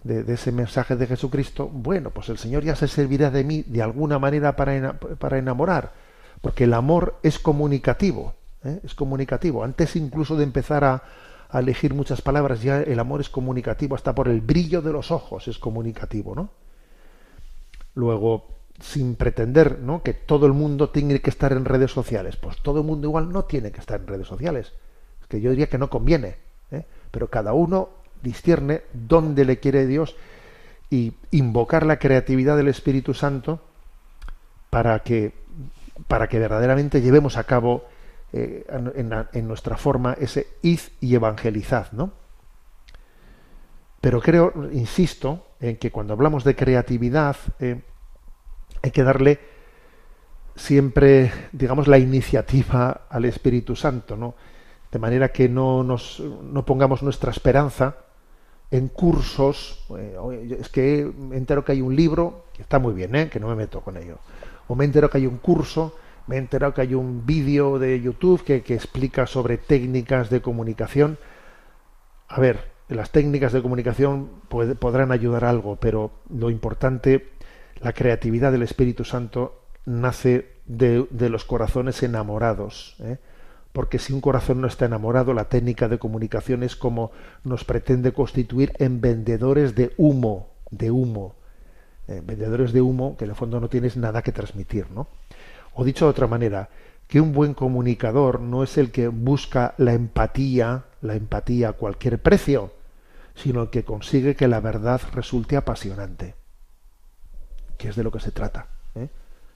de, 0.02 0.34
ese 0.34 0.50
mensaje 0.50 0.96
de 0.96 1.06
Jesucristo, 1.06 1.68
bueno, 1.72 2.10
pues 2.10 2.28
el 2.28 2.38
Señor 2.38 2.64
ya 2.64 2.74
se 2.74 2.88
servirá 2.88 3.30
de 3.30 3.44
mí 3.44 3.62
de 3.62 3.80
alguna 3.80 4.18
manera 4.18 4.56
para, 4.56 4.94
para 4.94 5.38
enamorar, 5.38 5.92
porque 6.40 6.64
el 6.64 6.74
amor 6.74 7.18
es 7.22 7.38
comunicativo, 7.38 8.34
¿eh? 8.64 8.80
es 8.82 8.94
comunicativo. 8.94 9.62
Antes 9.62 9.94
incluso 9.94 10.36
de 10.36 10.42
empezar 10.42 10.82
a, 10.82 11.02
a, 11.48 11.60
elegir 11.60 11.94
muchas 11.94 12.22
palabras, 12.22 12.60
ya 12.60 12.80
el 12.80 12.98
amor 12.98 13.20
es 13.20 13.28
comunicativo, 13.28 13.94
hasta 13.94 14.14
por 14.14 14.26
el 14.26 14.40
brillo 14.40 14.82
de 14.82 14.92
los 14.92 15.12
ojos 15.12 15.46
es 15.46 15.58
comunicativo, 15.58 16.34
¿no? 16.34 16.50
Luego, 17.94 18.55
sin 18.80 19.16
pretender 19.16 19.78
¿no? 19.80 20.02
que 20.02 20.14
todo 20.14 20.46
el 20.46 20.52
mundo 20.52 20.90
tiene 20.90 21.20
que 21.20 21.30
estar 21.30 21.52
en 21.52 21.64
redes 21.64 21.90
sociales, 21.90 22.36
pues 22.36 22.60
todo 22.62 22.80
el 22.80 22.86
mundo 22.86 23.08
igual 23.08 23.32
no 23.32 23.44
tiene 23.44 23.70
que 23.70 23.80
estar 23.80 24.00
en 24.00 24.06
redes 24.06 24.26
sociales. 24.26 24.72
Es 25.20 25.26
que 25.28 25.40
yo 25.40 25.50
diría 25.50 25.68
que 25.68 25.78
no 25.78 25.90
conviene, 25.90 26.36
¿eh? 26.70 26.84
pero 27.10 27.28
cada 27.28 27.52
uno 27.52 27.88
discierne 28.22 28.82
dónde 28.92 29.44
le 29.44 29.58
quiere 29.58 29.86
Dios 29.86 30.16
y 30.90 31.14
invocar 31.30 31.84
la 31.84 31.98
creatividad 31.98 32.56
del 32.56 32.68
Espíritu 32.68 33.14
Santo 33.14 33.60
para 34.70 35.00
que, 35.00 35.32
para 36.08 36.28
que 36.28 36.38
verdaderamente 36.38 37.00
llevemos 37.00 37.36
a 37.36 37.44
cabo 37.44 37.84
eh, 38.32 38.66
en, 39.32 39.48
nuestra 39.48 39.76
forma 39.76 40.16
ese 40.20 40.46
id 40.62 40.80
y 41.00 41.14
evangelizad, 41.14 41.92
¿no? 41.92 42.12
Pero 44.00 44.20
creo, 44.20 44.52
insisto, 44.72 45.46
en 45.60 45.78
que 45.78 45.90
cuando 45.90 46.12
hablamos 46.12 46.44
de 46.44 46.54
creatividad 46.54 47.36
eh, 47.58 47.80
hay 48.82 48.90
que 48.90 49.02
darle 49.02 49.40
siempre, 50.54 51.32
digamos, 51.52 51.86
la 51.88 51.98
iniciativa 51.98 53.02
al 53.08 53.24
Espíritu 53.24 53.76
Santo, 53.76 54.16
¿no? 54.16 54.34
De 54.90 54.98
manera 54.98 55.30
que 55.30 55.48
no 55.48 55.82
nos 55.82 56.20
no 56.20 56.64
pongamos 56.64 57.02
nuestra 57.02 57.30
esperanza 57.30 57.96
en 58.70 58.88
cursos, 58.88 59.84
eh, 59.96 60.56
es 60.60 60.68
que 60.68 61.10
me 61.16 61.36
entero 61.36 61.64
que 61.64 61.72
hay 61.72 61.82
un 61.82 61.94
libro, 61.94 62.46
que 62.52 62.62
está 62.62 62.78
muy 62.78 62.94
bien, 62.94 63.14
¿eh? 63.14 63.28
que 63.28 63.40
no 63.40 63.48
me 63.48 63.54
meto 63.54 63.80
con 63.80 63.96
ello, 63.96 64.18
o 64.68 64.74
me 64.74 64.84
entero 64.84 65.08
que 65.08 65.18
hay 65.18 65.26
un 65.26 65.38
curso, 65.38 65.94
me 66.26 66.36
he 66.36 66.38
enterado 66.38 66.74
que 66.74 66.80
hay 66.80 66.94
un 66.94 67.24
vídeo 67.24 67.78
de 67.78 68.00
YouTube 68.00 68.42
que, 68.42 68.56
explica 68.74 69.26
sobre 69.26 69.58
técnicas 69.58 70.28
de 70.28 70.42
comunicación. 70.42 71.18
A 72.28 72.40
ver, 72.40 72.72
las 72.88 73.10
técnicas 73.10 73.52
de 73.52 73.62
comunicación 73.62 74.30
podrán 74.48 75.12
ayudar 75.12 75.44
algo, 75.44 75.76
pero 75.76 76.10
lo 76.28 76.50
importante, 76.50 77.35
la 77.80 77.92
creatividad 77.92 78.52
del 78.52 78.62
Espíritu 78.62 79.04
Santo 79.04 79.62
nace 79.84 80.56
de, 80.66 81.06
los 81.28 81.44
corazones 81.44 82.02
enamorados. 82.02 82.96
¿eh? 83.00 83.18
porque 83.76 83.98
si 83.98 84.14
un 84.14 84.22
corazón 84.22 84.62
no 84.62 84.68
está 84.68 84.86
enamorado, 84.86 85.34
la 85.34 85.50
técnica 85.50 85.86
de 85.86 85.98
comunicación 85.98 86.62
es 86.62 86.76
como 86.76 87.10
nos 87.44 87.64
pretende 87.64 88.14
constituir 88.14 88.72
en 88.78 89.02
vendedores 89.02 89.74
de 89.74 89.92
humo, 89.98 90.48
de 90.70 90.90
humo, 90.90 91.34
eh, 92.08 92.22
vendedores 92.24 92.72
de 92.72 92.80
humo 92.80 93.18
que 93.18 93.24
en 93.24 93.30
el 93.32 93.36
fondo 93.36 93.60
no 93.60 93.68
tienes 93.68 93.98
nada 93.98 94.22
que 94.22 94.32
transmitir, 94.32 94.90
¿no? 94.90 95.08
O 95.74 95.84
dicho 95.84 96.06
de 96.06 96.12
otra 96.12 96.26
manera, 96.26 96.70
que 97.06 97.20
un 97.20 97.34
buen 97.34 97.52
comunicador 97.52 98.40
no 98.40 98.62
es 98.62 98.78
el 98.78 98.90
que 98.90 99.08
busca 99.08 99.74
la 99.76 99.92
empatía, 99.92 100.84
la 101.02 101.14
empatía 101.14 101.68
a 101.68 101.72
cualquier 101.74 102.18
precio, 102.22 102.72
sino 103.34 103.64
el 103.64 103.68
que 103.68 103.84
consigue 103.84 104.36
que 104.36 104.48
la 104.48 104.60
verdad 104.60 105.02
resulte 105.12 105.54
apasionante, 105.54 106.34
que 107.76 107.88
es 107.88 107.96
de 107.96 108.04
lo 108.04 108.10
que 108.10 108.20
se 108.20 108.32
trata. 108.32 108.66
¿eh? 108.94 109.08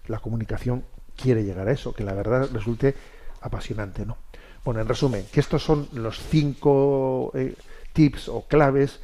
La 0.06 0.18
comunicación 0.18 0.84
quiere 1.16 1.44
llegar 1.44 1.68
a 1.68 1.72
eso, 1.72 1.92
que 1.92 2.04
la 2.04 2.14
verdad 2.14 2.48
resulte 2.52 2.94
apasionante, 3.40 4.06
¿no? 4.06 4.16
Bueno, 4.64 4.80
en 4.80 4.88
resumen, 4.88 5.24
que 5.32 5.40
estos 5.40 5.62
son 5.62 5.88
los 5.92 6.18
cinco 6.18 7.32
eh, 7.34 7.54
tips 7.92 8.28
o 8.28 8.46
claves 8.46 9.00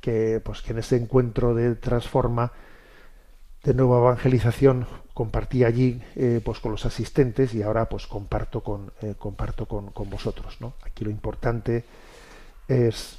que, 0.00 0.40
pues, 0.44 0.62
que 0.62 0.72
en 0.72 0.78
ese 0.78 0.96
encuentro 0.96 1.54
de 1.54 1.74
transforma 1.76 2.52
de 3.62 3.74
nueva 3.74 3.98
evangelización 3.98 4.86
compartí 5.14 5.64
allí 5.64 6.00
eh, 6.14 6.40
pues 6.44 6.60
con 6.60 6.72
los 6.72 6.84
asistentes 6.86 7.54
y 7.54 7.62
ahora 7.62 7.88
pues 7.88 8.06
comparto 8.06 8.62
con 8.62 8.92
comparto 9.18 9.66
con, 9.66 9.90
con, 9.90 10.10
vosotros 10.10 10.58
¿no? 10.60 10.74
aquí 10.84 11.04
lo 11.04 11.10
importante 11.10 11.84
es 12.68 13.18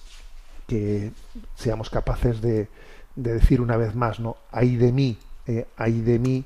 que 0.68 1.12
seamos 1.56 1.90
capaces 1.90 2.40
de, 2.40 2.70
de 3.16 3.34
decir 3.34 3.60
una 3.60 3.78
vez 3.78 3.96
más 3.96 4.20
no 4.20 4.38
hay 4.52 4.76
de 4.78 4.92
mí 4.92 5.18
hay 5.78 6.02
de 6.02 6.20
mí 6.20 6.46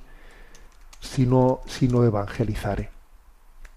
si 1.00 1.26
no 1.26 1.62
si 1.66 1.88
no 1.88 2.04
evangelizare 2.04 3.02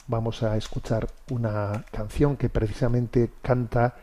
vamos 0.07 0.43
a 0.43 0.57
escuchar 0.57 1.09
una 1.31 1.85
canción 1.91 2.37
que 2.37 2.49
precisamente 2.49 3.31
canta 3.43 3.97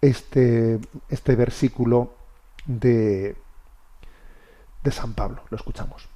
este, 0.00 0.80
este 1.08 1.36
versículo 1.36 2.14
de, 2.64 3.36
de 4.82 4.90
San 4.90 5.14
Pablo. 5.14 5.42
Lo 5.50 5.56
escuchamos. 5.56 6.08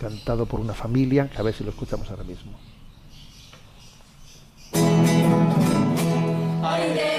Cantado 0.00 0.46
por 0.46 0.60
una 0.60 0.74
familia, 0.74 1.28
a 1.36 1.42
ver 1.42 1.54
si 1.54 1.64
lo 1.64 1.70
escuchamos 1.70 2.08
ahora 2.10 2.22
mismo. 2.22 2.56
ay 6.60 7.17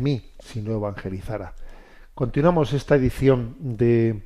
mí 0.00 0.32
si 0.38 0.62
no 0.62 0.72
evangelizara. 0.72 1.52
Continuamos 2.14 2.72
esta 2.72 2.96
edición 2.96 3.56
de 3.60 4.22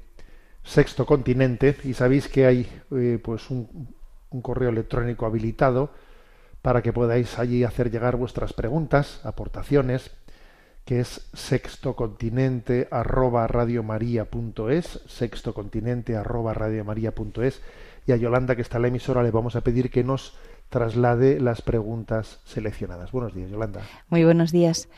Sexto 0.62 1.07
Continente 1.07 1.76
y 1.82 1.94
sabéis 1.94 2.28
que 2.28 2.46
hay 2.46 2.68
eh, 2.92 3.18
pues 3.22 3.51
un, 3.51 3.88
un, 4.30 4.42
correo 4.42 4.68
electrónico 4.68 5.26
habilitado 5.26 5.90
para 6.62 6.82
que 6.82 6.92
podáis 6.92 7.38
allí 7.38 7.64
hacer 7.64 7.90
llegar 7.90 8.16
vuestras 8.16 8.53
preguntas, 8.53 9.20
aportaciones, 9.24 10.12
que 10.84 11.01
es 11.01 11.28
sextocontinente 11.34 12.86
arroba 12.92 13.46
radiomaria.es, 13.48 15.01
sextocontinente 15.07 16.16
arroba 16.16 16.55
radiomaria.es 16.55 17.61
y 18.07 18.12
a 18.12 18.16
Yolanda 18.16 18.55
que 18.55 18.62
está 18.62 18.78
en 18.78 18.82
la 18.82 18.88
emisora 18.88 19.22
le 19.24 19.32
vamos 19.32 19.57
a 19.57 19.62
pedir 19.62 19.90
que 19.90 20.05
nos 20.05 20.36
traslade 20.68 21.40
las 21.40 21.61
preguntas 21.62 22.38
seleccionadas. 22.44 23.11
Buenos 23.11 23.34
días, 23.34 23.51
Yolanda. 23.51 23.82
Muy 24.09 24.24
buenos 24.24 24.53
días. 24.53 24.88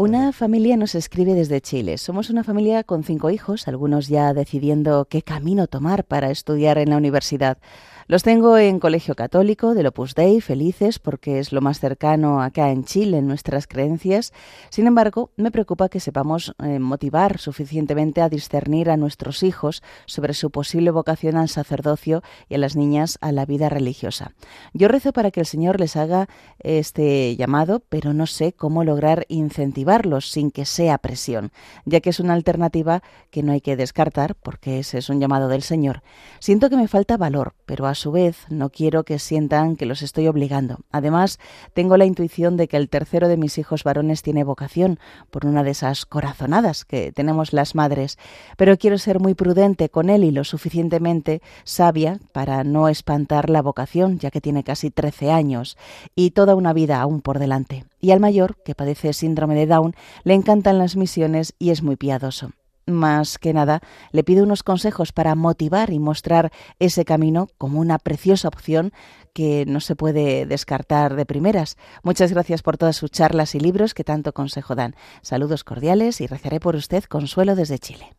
Una 0.00 0.32
familia 0.32 0.78
nos 0.78 0.94
escribe 0.94 1.34
desde 1.34 1.60
Chile. 1.60 1.98
Somos 1.98 2.30
una 2.30 2.42
familia 2.42 2.84
con 2.84 3.04
cinco 3.04 3.28
hijos, 3.28 3.68
algunos 3.68 4.08
ya 4.08 4.32
decidiendo 4.32 5.04
qué 5.04 5.20
camino 5.20 5.66
tomar 5.66 6.04
para 6.04 6.30
estudiar 6.30 6.78
en 6.78 6.88
la 6.88 6.96
universidad. 6.96 7.58
Los 8.06 8.22
tengo 8.22 8.56
en 8.58 8.80
colegio 8.80 9.14
católico 9.14 9.74
del 9.74 9.86
Opus 9.86 10.14
Dei, 10.14 10.40
felices 10.40 10.98
porque 10.98 11.38
es 11.38 11.52
lo 11.52 11.60
más 11.60 11.78
cercano 11.78 12.42
acá 12.42 12.70
en 12.70 12.84
Chile 12.84 13.18
en 13.18 13.28
nuestras 13.28 13.66
creencias. 13.66 14.32
Sin 14.70 14.86
embargo, 14.86 15.30
me 15.36 15.50
preocupa 15.50 15.88
que 15.88 16.00
sepamos 16.00 16.54
eh, 16.62 16.78
motivar 16.78 17.38
suficientemente 17.38 18.20
a 18.20 18.28
discernir 18.28 18.90
a 18.90 18.96
nuestros 18.96 19.42
hijos 19.42 19.82
sobre 20.06 20.34
su 20.34 20.50
posible 20.50 20.90
vocación 20.90 21.36
al 21.36 21.48
sacerdocio 21.48 22.22
y 22.48 22.54
a 22.54 22.58
las 22.58 22.74
niñas 22.74 23.18
a 23.20 23.32
la 23.32 23.46
vida 23.46 23.68
religiosa. 23.68 24.32
Yo 24.72 24.88
rezo 24.88 25.12
para 25.12 25.30
que 25.30 25.40
el 25.40 25.46
Señor 25.46 25.78
les 25.78 25.96
haga 25.96 26.28
este 26.58 27.36
llamado, 27.36 27.80
pero 27.88 28.12
no 28.12 28.26
sé 28.26 28.52
cómo 28.52 28.82
lograr 28.82 29.26
incentivarlos 29.28 30.30
sin 30.30 30.50
que 30.50 30.64
sea 30.64 30.98
presión, 30.98 31.52
ya 31.84 32.00
que 32.00 32.10
es 32.10 32.20
una 32.20 32.34
alternativa 32.34 33.02
que 33.30 33.42
no 33.42 33.52
hay 33.52 33.60
que 33.60 33.76
descartar 33.76 34.34
porque 34.34 34.78
ese 34.80 34.98
es 34.98 35.10
un 35.10 35.20
llamado 35.20 35.48
del 35.48 35.62
Señor. 35.62 36.02
Siento 36.38 36.70
que 36.70 36.76
me 36.76 36.88
falta 36.88 37.16
valor, 37.16 37.54
pero 37.66 37.86
a 37.90 37.94
su 37.94 38.12
vez 38.12 38.46
no 38.48 38.70
quiero 38.70 39.04
que 39.04 39.18
sientan 39.18 39.76
que 39.76 39.86
los 39.86 40.02
estoy 40.02 40.26
obligando. 40.26 40.80
Además, 40.90 41.38
tengo 41.74 41.96
la 41.96 42.06
intuición 42.06 42.56
de 42.56 42.68
que 42.68 42.76
el 42.76 42.88
tercero 42.88 43.28
de 43.28 43.36
mis 43.36 43.58
hijos 43.58 43.84
varones 43.84 44.22
tiene 44.22 44.44
vocación 44.44 44.98
por 45.30 45.46
una 45.46 45.62
de 45.62 45.72
esas 45.72 46.06
corazonadas 46.06 46.84
que 46.84 47.12
tenemos 47.12 47.52
las 47.52 47.74
madres, 47.74 48.18
pero 48.56 48.78
quiero 48.78 48.98
ser 48.98 49.20
muy 49.20 49.34
prudente 49.34 49.88
con 49.88 50.10
él 50.10 50.24
y 50.24 50.30
lo 50.30 50.44
suficientemente 50.44 51.42
sabia 51.64 52.18
para 52.32 52.64
no 52.64 52.88
espantar 52.88 53.50
la 53.50 53.62
vocación, 53.62 54.18
ya 54.18 54.30
que 54.30 54.40
tiene 54.40 54.64
casi 54.64 54.90
13 54.90 55.30
años 55.30 55.76
y 56.14 56.30
toda 56.30 56.54
una 56.54 56.72
vida 56.72 57.00
aún 57.00 57.20
por 57.20 57.38
delante. 57.38 57.84
Y 58.00 58.12
al 58.12 58.20
mayor, 58.20 58.56
que 58.64 58.74
padece 58.74 59.12
síndrome 59.12 59.54
de 59.54 59.66
Down, 59.66 59.94
le 60.24 60.34
encantan 60.34 60.78
las 60.78 60.96
misiones 60.96 61.54
y 61.58 61.70
es 61.70 61.82
muy 61.82 61.96
piadoso. 61.96 62.52
Más 62.90 63.38
que 63.38 63.52
nada, 63.52 63.80
le 64.12 64.24
pido 64.24 64.44
unos 64.44 64.62
consejos 64.62 65.12
para 65.12 65.34
motivar 65.34 65.90
y 65.90 65.98
mostrar 65.98 66.52
ese 66.78 67.04
camino 67.04 67.48
como 67.58 67.80
una 67.80 67.98
preciosa 67.98 68.48
opción 68.48 68.92
que 69.32 69.64
no 69.66 69.80
se 69.80 69.96
puede 69.96 70.46
descartar 70.46 71.14
de 71.14 71.26
primeras. 71.26 71.76
Muchas 72.02 72.32
gracias 72.32 72.62
por 72.62 72.76
todas 72.76 72.96
sus 72.96 73.10
charlas 73.10 73.54
y 73.54 73.60
libros 73.60 73.94
que 73.94 74.04
tanto 74.04 74.32
consejo 74.32 74.74
dan. 74.74 74.94
Saludos 75.22 75.64
cordiales 75.64 76.20
y 76.20 76.26
rezaré 76.26 76.60
por 76.60 76.76
usted 76.76 77.04
consuelo 77.04 77.54
desde 77.54 77.78
Chile. 77.78 78.14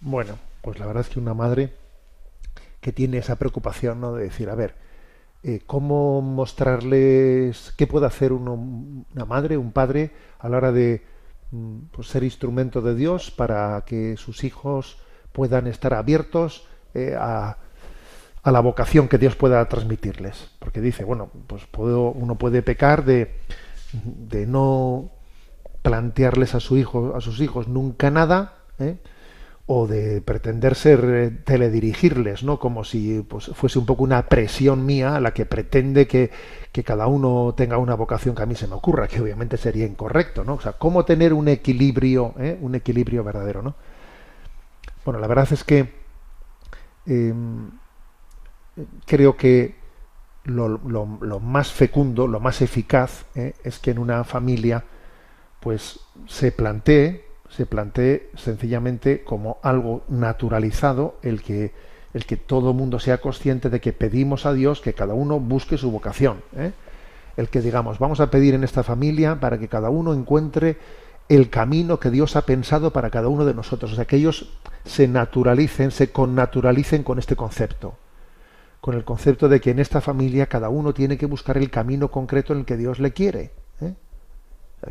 Bueno, 0.00 0.38
pues 0.62 0.78
la 0.78 0.86
verdad 0.86 1.02
es 1.02 1.08
que 1.08 1.18
una 1.18 1.34
madre 1.34 1.72
que 2.80 2.92
tiene 2.92 3.18
esa 3.18 3.36
preocupación 3.36 4.00
¿no? 4.00 4.14
de 4.14 4.24
decir, 4.24 4.50
a 4.50 4.54
ver, 4.54 4.74
eh, 5.42 5.60
¿cómo 5.66 6.20
mostrarles 6.20 7.72
qué 7.76 7.86
puede 7.86 8.06
hacer 8.06 8.32
una 8.32 9.24
madre, 9.24 9.56
un 9.56 9.72
padre 9.72 10.10
a 10.38 10.48
la 10.48 10.56
hora 10.56 10.72
de 10.72 11.02
pues 11.90 12.08
ser 12.08 12.24
instrumento 12.24 12.82
de 12.82 12.94
Dios 12.94 13.30
para 13.30 13.82
que 13.86 14.16
sus 14.16 14.44
hijos 14.44 14.98
puedan 15.32 15.66
estar 15.66 15.94
abiertos 15.94 16.66
eh, 16.94 17.16
a, 17.18 17.56
a, 18.42 18.50
la 18.52 18.60
vocación 18.60 19.08
que 19.08 19.18
Dios 19.18 19.36
pueda 19.36 19.66
transmitirles. 19.68 20.50
Porque 20.58 20.80
dice, 20.80 21.04
bueno, 21.04 21.30
pues 21.46 21.64
puedo, 21.66 22.10
uno 22.10 22.36
puede 22.36 22.62
pecar 22.62 23.04
de, 23.04 23.34
de 23.92 24.46
no 24.46 25.10
plantearles 25.82 26.54
a 26.54 26.60
su 26.60 26.76
hijo, 26.76 27.14
a 27.16 27.20
sus 27.20 27.40
hijos 27.40 27.68
nunca 27.68 28.10
nada, 28.10 28.54
¿eh? 28.78 28.98
O 29.70 29.86
de 29.86 30.22
pretender 30.22 30.74
ser 30.74 31.04
eh, 31.04 31.30
teledirigirles, 31.44 32.42
¿no? 32.42 32.58
Como 32.58 32.84
si 32.84 33.20
pues, 33.20 33.50
fuese 33.52 33.78
un 33.78 33.84
poco 33.84 34.02
una 34.02 34.26
presión 34.26 34.86
mía 34.86 35.20
la 35.20 35.34
que 35.34 35.44
pretende 35.44 36.06
que, 36.06 36.30
que, 36.72 36.82
cada 36.82 37.06
uno 37.06 37.52
tenga 37.54 37.76
una 37.76 37.94
vocación 37.94 38.34
que 38.34 38.42
a 38.42 38.46
mí 38.46 38.54
se 38.54 38.66
me 38.66 38.74
ocurra, 38.74 39.08
que 39.08 39.20
obviamente 39.20 39.58
sería 39.58 39.84
incorrecto, 39.84 40.42
¿no? 40.42 40.54
O 40.54 40.60
sea, 40.60 40.72
cómo 40.72 41.04
tener 41.04 41.34
un 41.34 41.48
equilibrio, 41.48 42.32
¿eh? 42.38 42.56
un 42.62 42.76
equilibrio 42.76 43.22
verdadero, 43.22 43.60
¿no? 43.60 43.74
Bueno, 45.04 45.20
la 45.20 45.26
verdad 45.26 45.48
es 45.50 45.62
que 45.64 45.92
em, 47.04 47.70
creo 49.04 49.36
que 49.36 49.76
lo, 50.44 50.78
más 51.42 51.72
fecundo, 51.72 52.26
lo 52.26 52.40
más 52.40 52.62
eficaz, 52.62 53.26
¿eh? 53.34 53.52
es 53.64 53.78
que 53.78 53.90
en 53.90 53.98
una 53.98 54.24
familia, 54.24 54.82
pues 55.60 56.00
se 56.26 56.52
plantee 56.52 57.27
se 57.48 57.66
plantee 57.66 58.30
sencillamente 58.36 59.24
como 59.24 59.58
algo 59.62 60.02
naturalizado 60.08 61.16
el 61.22 61.42
que 61.42 61.72
el 62.14 62.24
que 62.24 62.36
todo 62.36 62.72
mundo 62.72 62.98
sea 62.98 63.18
consciente 63.18 63.70
de 63.70 63.80
que 63.80 63.92
pedimos 63.92 64.46
a 64.46 64.52
Dios 64.52 64.80
que 64.80 64.94
cada 64.94 65.14
uno 65.14 65.38
busque 65.40 65.76
su 65.76 65.90
vocación. 65.90 66.42
¿eh? 66.56 66.72
El 67.36 67.48
que 67.48 67.60
digamos, 67.60 67.98
vamos 67.98 68.20
a 68.20 68.30
pedir 68.30 68.54
en 68.54 68.64
esta 68.64 68.82
familia 68.82 69.38
para 69.40 69.58
que 69.58 69.68
cada 69.68 69.90
uno 69.90 70.14
encuentre 70.14 70.78
el 71.28 71.50
camino 71.50 72.00
que 72.00 72.10
Dios 72.10 72.36
ha 72.36 72.42
pensado 72.42 72.92
para 72.92 73.10
cada 73.10 73.28
uno 73.28 73.44
de 73.44 73.54
nosotros. 73.54 73.92
O 73.92 73.94
sea, 73.94 74.06
que 74.06 74.16
ellos 74.16 74.50
se 74.84 75.06
naturalicen, 75.06 75.90
se 75.90 76.10
connaturalicen 76.10 77.02
con 77.02 77.18
este 77.18 77.36
concepto. 77.36 77.94
Con 78.80 78.94
el 78.94 79.04
concepto 79.04 79.48
de 79.48 79.60
que 79.60 79.70
en 79.70 79.78
esta 79.78 80.00
familia 80.00 80.46
cada 80.46 80.70
uno 80.70 80.94
tiene 80.94 81.18
que 81.18 81.26
buscar 81.26 81.58
el 81.58 81.70
camino 81.70 82.10
concreto 82.10 82.52
en 82.52 82.60
el 82.60 82.64
que 82.64 82.76
Dios 82.76 82.98
le 82.98 83.12
quiere. 83.12 83.52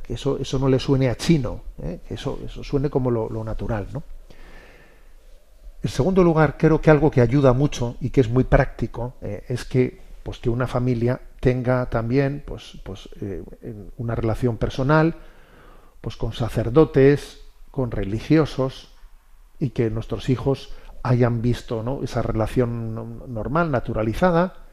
Que 0.04 0.14
eso, 0.14 0.38
eso 0.40 0.60
no 0.60 0.68
le 0.68 0.80
suene 0.80 1.10
a 1.10 1.16
chino, 1.16 1.62
¿eh? 1.82 2.00
que 2.08 2.16
eso, 2.16 2.40
eso 2.46 2.64
suene 2.64 2.90
como 2.90 3.10
lo, 3.12 3.44
natural. 3.44 3.88
¿no? 3.94 4.04
En 5.82 5.90
segundo 5.90 6.24
lugar, 6.24 6.58
creo 6.58 6.82
que 6.82 6.92
algo 6.92 7.10
que 7.10 7.22
ayuda 7.22 7.54
mucho 7.54 7.96
y 8.02 8.10
que 8.10 8.22
es 8.22 8.30
muy 8.30 8.44
práctico 8.44 9.16
eh, 9.22 9.44
es 9.48 9.66
que, 9.66 10.02
pues, 10.24 10.40
que 10.40 10.50
una 10.50 10.68
familia 10.68 11.20
tenga 11.40 11.86
también 11.90 12.44
pues, 12.46 12.78
pues, 12.84 13.10
eh, 13.22 13.44
una 13.98 14.16
relación 14.16 14.58
personal 14.58 15.16
pues, 16.02 16.18
con 16.18 16.34
sacerdotes, 16.34 17.42
con 17.72 17.92
religiosos, 17.92 18.94
y 19.60 19.70
que 19.70 19.90
nuestros 19.90 20.30
hijos 20.30 20.70
hayan 21.04 21.42
visto 21.42 21.84
¿no? 21.84 22.04
esa 22.04 22.22
relación 22.22 23.24
normal, 23.34 23.72
naturalizada, 23.72 24.67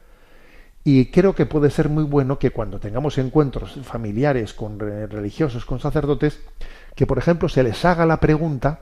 y 0.87 1.07
creo 1.07 1.33
que 1.33 1.47
puede 1.47 1.71
ser 1.71 1.89
muy 1.89 2.03
bueno 2.03 2.37
que 2.37 2.51
cuando 2.51 2.79
tengamos 2.79 3.17
encuentros 3.17 3.73
familiares 3.81 4.53
con 4.53 4.79
religiosos, 4.79 5.65
con 5.65 5.79
sacerdotes, 5.79 6.39
que 6.93 7.07
por 7.07 7.17
ejemplo 7.17 7.49
se 7.49 7.63
les 7.63 7.83
haga 7.85 8.05
la 8.05 8.19
pregunta, 8.19 8.81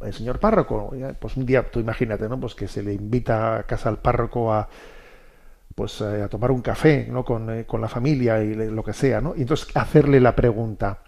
el 0.00 0.14
señor 0.14 0.40
párroco, 0.40 0.94
pues 1.20 1.36
un 1.36 1.44
día 1.44 1.70
tú 1.70 1.80
imagínate, 1.80 2.26
¿no? 2.30 2.40
Pues 2.40 2.54
que 2.54 2.66
se 2.66 2.82
le 2.82 2.94
invita 2.94 3.58
a 3.58 3.62
casa 3.64 3.90
al 3.90 3.98
párroco 3.98 4.50
a 4.50 4.70
pues 5.74 6.00
eh, 6.00 6.22
a 6.22 6.28
tomar 6.28 6.50
un 6.50 6.62
café, 6.62 7.06
¿no? 7.10 7.26
Con, 7.26 7.50
eh, 7.50 7.66
con 7.66 7.82
la 7.82 7.88
familia 7.88 8.42
y 8.42 8.54
lo 8.54 8.82
que 8.82 8.94
sea, 8.94 9.20
¿no? 9.20 9.34
Y 9.36 9.42
entonces 9.42 9.68
hacerle 9.76 10.18
la 10.18 10.34
pregunta, 10.34 11.00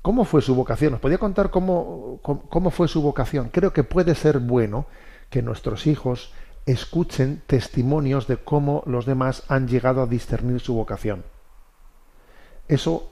¿cómo 0.00 0.24
fue 0.24 0.40
su 0.40 0.54
vocación? 0.54 0.92
¿Nos 0.92 1.02
podía 1.02 1.18
contar 1.18 1.50
cómo, 1.50 2.18
cómo 2.22 2.70
fue 2.70 2.88
su 2.88 3.02
vocación? 3.02 3.50
Creo 3.52 3.74
que 3.74 3.84
puede 3.84 4.14
ser 4.14 4.38
bueno 4.38 4.86
que 5.28 5.42
nuestros 5.42 5.86
hijos 5.86 6.32
escuchen 6.68 7.42
testimonios 7.46 8.26
de 8.26 8.36
cómo 8.36 8.82
los 8.86 9.06
demás 9.06 9.42
han 9.48 9.68
llegado 9.68 10.02
a 10.02 10.06
discernir 10.06 10.60
su 10.60 10.74
vocación. 10.74 11.24
Eso, 12.68 13.10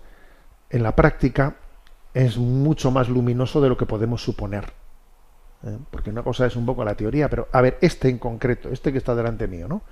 en 0.68 0.82
la 0.82 0.94
práctica, 0.94 1.56
es 2.12 2.36
mucho 2.36 2.90
más 2.90 3.08
luminoso 3.08 3.62
de 3.62 3.70
lo 3.70 3.76
que 3.78 3.86
podemos 3.86 4.22
suponer. 4.22 4.72
¿eh? 5.64 5.78
Porque 5.90 6.10
una 6.10 6.22
cosa 6.22 6.44
es 6.44 6.54
un 6.54 6.66
poco 6.66 6.84
la 6.84 6.94
teoría, 6.94 7.30
pero 7.30 7.48
a 7.50 7.62
ver, 7.62 7.78
este 7.80 8.10
en 8.10 8.18
concreto, 8.18 8.68
este 8.68 8.92
que 8.92 8.98
está 8.98 9.14
delante 9.14 9.48
mío, 9.48 9.68
¿no? 9.68 9.82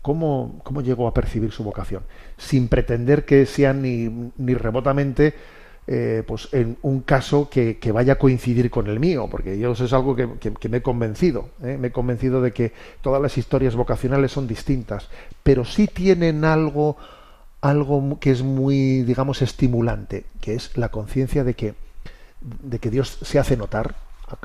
¿Cómo, 0.00 0.60
cómo 0.64 0.80
llegó 0.80 1.06
a 1.06 1.14
percibir 1.14 1.52
su 1.52 1.62
vocación? 1.62 2.04
Sin 2.38 2.68
pretender 2.68 3.24
que 3.24 3.44
sea 3.46 3.72
ni, 3.74 4.32
ni 4.36 4.54
remotamente 4.54 5.34
eh, 5.88 6.22
pues 6.24 6.48
en 6.52 6.78
un 6.82 7.00
caso 7.00 7.50
que, 7.50 7.76
vaya 7.92 8.14
a 8.14 8.18
coincidir 8.18 8.70
con 8.70 8.86
el 8.86 9.00
mío, 9.00 9.26
porque 9.28 9.58
yo 9.58 9.72
eso 9.72 9.84
es 9.84 9.92
algo 9.92 10.14
que, 10.14 10.28
me 10.68 10.76
he 10.76 10.82
convencido, 10.82 11.48
¿eh? 11.62 11.76
me 11.76 11.88
he 11.88 11.92
convencido 11.92 12.40
de 12.40 12.52
que 12.52 12.72
todas 13.00 13.20
las 13.20 13.36
historias 13.36 13.74
vocacionales 13.74 14.30
son 14.30 14.46
distintas, 14.46 15.08
pero 15.42 15.64
sí 15.64 15.88
tienen 15.88 16.44
algo, 16.44 16.96
algo 17.60 18.18
que 18.20 18.30
es 18.30 18.42
muy, 18.42 19.02
digamos, 19.02 19.42
estimulante, 19.42 20.24
que 20.40 20.54
es 20.54 20.76
la 20.76 20.90
conciencia 20.90 21.42
de 21.42 21.54
que, 21.54 21.74
de 22.40 22.78
que 22.78 22.90
Dios 22.90 23.18
se 23.22 23.40
hace 23.40 23.56
notar 23.56 23.96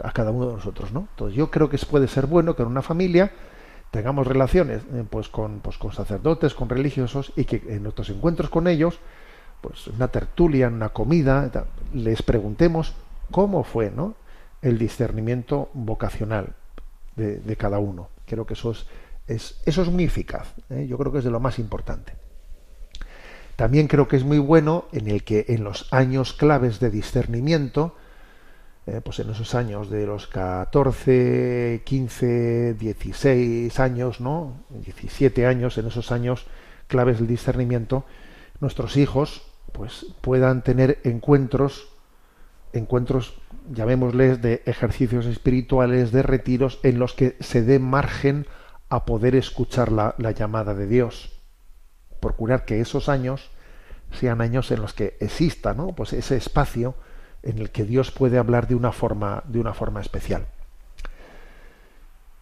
a, 0.04 0.12
cada 0.12 0.32
uno 0.32 0.48
de 0.48 0.54
nosotros, 0.54 0.92
¿no? 0.92 1.08
Entonces 1.12 1.38
yo 1.38 1.52
creo 1.52 1.70
que 1.70 1.78
puede 1.78 2.08
ser 2.08 2.26
bueno 2.26 2.56
que 2.56 2.64
en 2.64 2.70
una 2.70 2.82
familia 2.82 3.32
tengamos 3.92 4.26
relaciones 4.26 4.82
eh, 4.92 5.04
pues, 5.08 5.30
con, 5.30 5.60
pues 5.60 5.78
con 5.78 5.94
sacerdotes, 5.94 6.56
con 6.56 6.68
religiosos 6.68 7.32
y 7.36 7.46
que 7.46 7.62
en 7.68 7.84
nuestros 7.84 8.10
encuentros 8.10 8.50
con 8.50 8.68
ellos 8.68 9.00
pues 9.62 9.88
una 9.88 10.08
tertulia, 10.08 10.68
una 10.68 10.90
comida, 10.90 11.52
les 11.94 12.22
preguntemos 12.22 12.94
cómo 13.32 13.64
fue, 13.64 13.92
¿no? 13.92 14.16
El 14.62 14.78
discernimiento 14.78 15.70
vocacional 15.74 16.56
de, 17.16 17.56
cada 17.58 17.80
uno. 17.80 18.10
Creo 18.26 18.46
que 18.46 18.54
eso 18.54 18.76
es, 19.28 19.60
eso 19.66 19.82
es 19.82 19.90
muy 19.90 20.04
eficaz. 20.04 20.54
¿eh? 20.70 20.86
Yo 20.88 20.98
creo 20.98 21.12
que 21.12 21.20
es 21.20 21.24
de 21.24 21.32
lo 21.32 21.40
más 21.40 21.60
importante. 21.60 22.14
También 23.56 23.88
creo 23.88 24.08
que 24.08 24.18
es 24.18 24.24
muy 24.24 24.38
bueno 24.38 24.86
en 24.92 25.08
el 25.08 25.24
que 25.24 25.46
en 25.50 25.64
los 25.64 25.92
años 25.92 26.34
claves 26.34 26.80
de 26.80 26.92
discernimiento, 26.92 27.96
eh, 28.86 29.02
pues 29.04 29.20
en 29.20 29.32
esos 29.32 29.56
años 29.56 29.90
de 29.90 30.06
los 30.06 30.28
14, 30.28 31.82
15, 31.84 32.76
16 32.76 33.80
años, 33.80 34.22
¿no? 34.22 34.54
17 34.70 35.48
años, 35.48 35.78
en 35.80 35.88
esos 35.88 36.12
años 36.12 36.46
claves 36.88 37.18
del 37.18 37.28
discernimiento, 37.28 38.06
nuestros 38.60 38.96
hijos 38.96 39.47
pues 39.72 40.08
puedan 40.22 40.64
tener 40.64 41.00
encuentros, 41.04 41.90
encuentros, 42.74 43.40
llamémosles, 43.72 44.42
de 44.42 44.64
ejercicios 44.66 45.26
espirituales, 45.26 46.12
de 46.12 46.24
retiros, 46.24 46.80
en 46.84 47.00
los 47.00 47.14
que 47.14 47.36
se 47.40 47.62
dé 47.62 47.80
margen 47.80 48.48
a 48.90 49.06
poder 49.06 49.36
escuchar 49.36 49.92
la, 49.92 50.16
la 50.18 50.32
llamada 50.32 50.74
de 50.74 50.88
Dios 50.88 51.38
procurar 52.20 52.66
que 52.66 52.82
esos 52.82 53.10
años 53.10 53.50
sean 54.12 54.42
años 54.42 54.72
en 54.72 54.82
los 54.82 54.94
que 54.94 55.18
exista 55.20 55.74
¿no? 55.74 55.88
pues 55.88 56.14
ese 56.14 56.38
espacio 56.38 56.96
en 57.44 57.60
el 57.60 57.72
que 57.72 57.84
Dios 57.84 58.12
puede 58.12 58.38
hablar 58.38 58.68
de 58.68 58.76
una 58.76 58.92
forma, 58.92 59.44
de 59.48 59.60
una 59.60 59.74
forma 59.74 60.02
especial. 60.02 60.48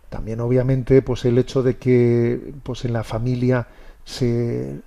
También 0.09 0.39
obviamente 0.39 1.01
pues 1.01 1.25
el 1.25 1.37
hecho 1.37 1.63
de 1.63 1.77
que 1.77 2.53
pues 2.63 2.85
en 2.85 2.93
la 2.93 3.03
familia 3.03 3.67
se, 4.05 4.81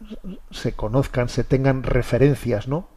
conozcan, 0.76 1.28
se 1.28 1.44
tengan 1.44 1.82
referencias, 1.82 2.68
¿no? 2.68 2.88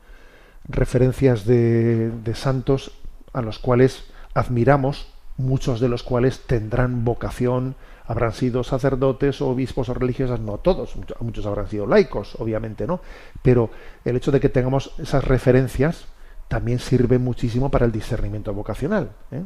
referencias 0.68 1.46
de, 1.46 2.12
de 2.12 2.36
santos 2.36 2.92
a 3.34 3.42
los 3.42 3.60
cuales 3.60 4.06
admiramos, 4.34 5.08
muchos 5.38 5.80
de 5.80 5.90
los 5.90 6.04
cuales 6.04 6.42
tendrán 6.42 7.04
vocación, 7.04 7.76
habrán 8.06 8.34
sido 8.34 8.64
sacerdotes 8.64 9.42
o 9.42 9.50
obispos 9.50 9.90
o 9.90 9.94
religiosas, 9.94 10.40
no 10.40 10.58
todos, 10.58 10.96
muchos 11.20 11.46
habrán 11.46 11.68
sido 11.68 11.88
laicos, 11.88 12.36
obviamente, 12.40 12.86
¿no? 12.86 13.00
Pero 13.42 13.70
el 14.06 14.16
hecho 14.16 14.32
de 14.32 14.40
que 14.40 14.50
tengamos 14.50 14.94
esas 15.00 15.24
referencias 15.24 16.06
también 16.48 16.80
sirve 16.80 17.18
muchísimo 17.18 17.72
para 17.72 17.86
el 17.86 17.92
discernimiento 17.92 18.54
vocacional. 18.54 19.12
¿eh? 19.32 19.44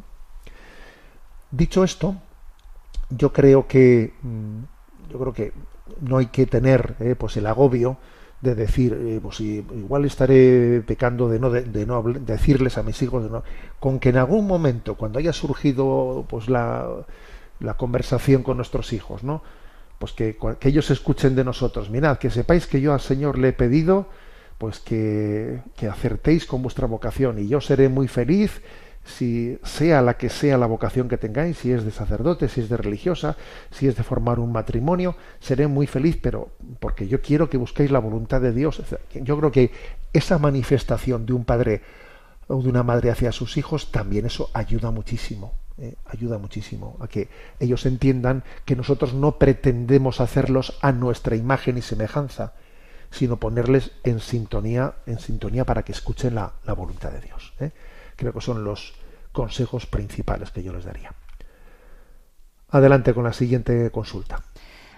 Dicho 1.51 1.83
esto, 1.83 2.15
yo 3.11 3.31
creo 3.31 3.67
que 3.67 4.13
mm, 4.23 4.63
yo 5.11 5.19
creo 5.19 5.33
que 5.33 5.53
no 6.01 6.17
hay 6.17 6.27
que 6.27 6.45
tener 6.45 6.95
¿eh? 6.99 7.15
pues 7.17 7.37
el 7.37 7.47
agobio 7.47 7.97
de 8.41 8.55
decir, 8.55 8.93
eh, 8.93 9.19
pues 9.21 9.39
igual 9.39 10.05
estaré 10.05 10.81
pecando 10.85 11.29
de 11.29 11.39
no, 11.39 11.49
de, 11.49 11.85
no 11.85 12.03
decirles 12.03 12.77
a 12.77 12.83
mis 12.83 13.01
hijos, 13.01 13.23
de 13.23 13.29
no, 13.29 13.43
con 13.79 13.99
que 13.99 14.09
en 14.09 14.17
algún 14.17 14.45
momento, 14.45 14.95
cuando 14.95 15.19
haya 15.19 15.33
surgido 15.33 16.25
pues 16.29 16.49
la, 16.49 16.87
la 17.59 17.75
conversación 17.75 18.43
con 18.43 18.57
nuestros 18.57 18.93
hijos, 18.93 19.23
¿no? 19.23 19.41
Pues 19.97 20.11
que, 20.11 20.37
que, 20.59 20.69
ellos 20.69 20.91
escuchen 20.91 21.35
de 21.35 21.43
nosotros. 21.43 21.89
Mirad, 21.89 22.17
que 22.17 22.29
sepáis 22.29 22.67
que 22.67 22.81
yo 22.81 22.93
al 22.93 22.99
Señor 22.99 23.39
le 23.39 23.49
he 23.49 23.53
pedido, 23.53 24.07
pues 24.57 24.79
que, 24.79 25.61
que 25.75 25.87
acertéis 25.87 26.45
con 26.45 26.61
vuestra 26.61 26.85
vocación 26.85 27.39
y 27.39 27.47
yo 27.47 27.61
seré 27.61 27.89
muy 27.89 28.07
feliz 28.07 28.61
si 29.05 29.59
sea 29.63 30.01
la 30.01 30.17
que 30.17 30.29
sea 30.29 30.57
la 30.57 30.65
vocación 30.65 31.07
que 31.07 31.17
tengáis, 31.17 31.59
si 31.59 31.71
es 31.71 31.85
de 31.85 31.91
sacerdote, 31.91 32.49
si 32.49 32.61
es 32.61 32.69
de 32.69 32.77
religiosa, 32.77 33.37
si 33.71 33.87
es 33.87 33.95
de 33.95 34.03
formar 34.03 34.39
un 34.39 34.51
matrimonio, 34.51 35.15
seré 35.39 35.67
muy 35.67 35.85
feliz, 35.85 36.17
pero 36.21 36.49
porque 36.79 37.07
yo 37.07 37.21
quiero 37.21 37.49
que 37.49 37.57
busquéis 37.57 37.91
la 37.91 37.99
voluntad 37.99 38.41
de 38.41 38.51
Dios. 38.51 38.81
Yo 39.13 39.37
creo 39.37 39.51
que 39.51 39.71
esa 40.11 40.39
manifestación 40.39 41.25
de 41.25 41.33
un 41.33 41.45
padre 41.45 41.81
o 42.47 42.61
de 42.61 42.69
una 42.69 42.83
madre 42.83 43.11
hacia 43.11 43.31
sus 43.31 43.57
hijos, 43.57 43.91
también 43.91 44.25
eso 44.25 44.49
ayuda 44.53 44.91
muchísimo. 44.91 45.53
Eh, 45.77 45.95
ayuda 46.05 46.37
muchísimo 46.37 46.95
a 47.01 47.07
que 47.09 47.27
ellos 47.59 47.85
entiendan 47.85 48.45
que 48.63 48.77
nosotros 48.77 49.13
no 49.13 49.37
pretendemos 49.37 50.21
hacerlos 50.21 50.77
a 50.81 50.93
nuestra 50.93 51.35
imagen 51.35 51.77
y 51.77 51.81
semejanza, 51.81 52.53
sino 53.11 53.41
ponerles 53.41 53.91
en 54.05 54.21
sintonía, 54.21 54.95
en 55.05 55.19
sintonía 55.19 55.65
para 55.65 55.83
que 55.83 55.91
escuchen 55.91 56.35
la, 56.35 56.53
voluntad 56.77 57.11
de 57.11 57.19
Dios. 57.19 57.53
¿eh? 57.59 57.71
Creo 58.15 58.33
que 58.33 58.41
son 58.41 58.63
los 58.63 58.93
consejos 59.31 59.85
principales 59.85 60.51
que 60.51 60.63
yo 60.63 60.73
les 60.73 60.85
daría. 60.85 61.13
Adelante 62.69 63.13
con 63.13 63.23
la 63.23 63.33
siguiente 63.33 63.91
consulta. 63.91 64.41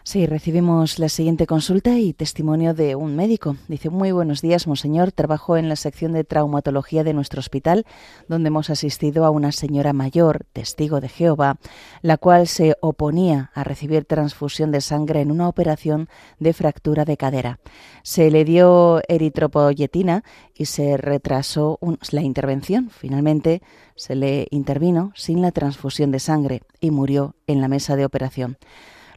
Sí, 0.08 0.26
recibimos 0.26 1.00
la 1.00 1.10
siguiente 1.10 1.46
consulta 1.46 2.00
y 2.00 2.14
testimonio 2.14 2.74
de 2.74 2.96
un 2.96 3.18
médico. 3.18 3.58
Dice, 3.68 3.90
muy 3.90 4.14
buenos 4.14 4.42
días, 4.42 4.66
monseñor. 4.66 5.12
Trabajo 5.12 5.58
en 5.58 5.68
la 5.68 5.76
sección 5.76 6.14
de 6.14 6.24
traumatología 6.24 7.04
de 7.04 7.14
nuestro 7.14 7.42
hospital, 7.42 7.86
donde 8.30 8.48
hemos 8.48 8.70
asistido 8.70 9.26
a 9.26 9.32
una 9.32 9.52
señora 9.52 9.92
mayor, 9.92 10.46
testigo 10.54 11.02
de 11.02 11.10
Jehová, 11.10 11.58
la 12.02 12.16
cual 12.16 12.48
se 12.48 12.78
oponía 12.80 13.52
a 13.54 13.66
recibir 13.66 14.06
transfusión 14.06 14.72
de 14.72 14.80
sangre 14.80 15.20
en 15.20 15.30
una 15.30 15.50
operación 15.50 16.08
de 16.40 16.54
fractura 16.54 17.04
de 17.04 17.18
cadera. 17.18 17.60
Se 18.02 18.32
le 18.32 18.46
dio 18.46 19.02
eritropoyetina 19.10 20.24
y 20.56 20.68
se 20.68 20.96
retrasó 20.96 21.80
la 22.12 22.22
intervención. 22.22 22.92
Finalmente 22.92 23.62
se 23.98 24.16
le 24.16 24.48
intervino 24.52 25.12
sin 25.16 25.42
la 25.42 25.52
transfusión 25.52 26.12
de 26.12 26.20
sangre 26.20 26.62
y 26.80 26.92
murió 26.92 27.36
en 27.46 27.60
la 27.60 27.68
mesa 27.68 27.98
de 27.98 28.06
operación. 28.06 28.58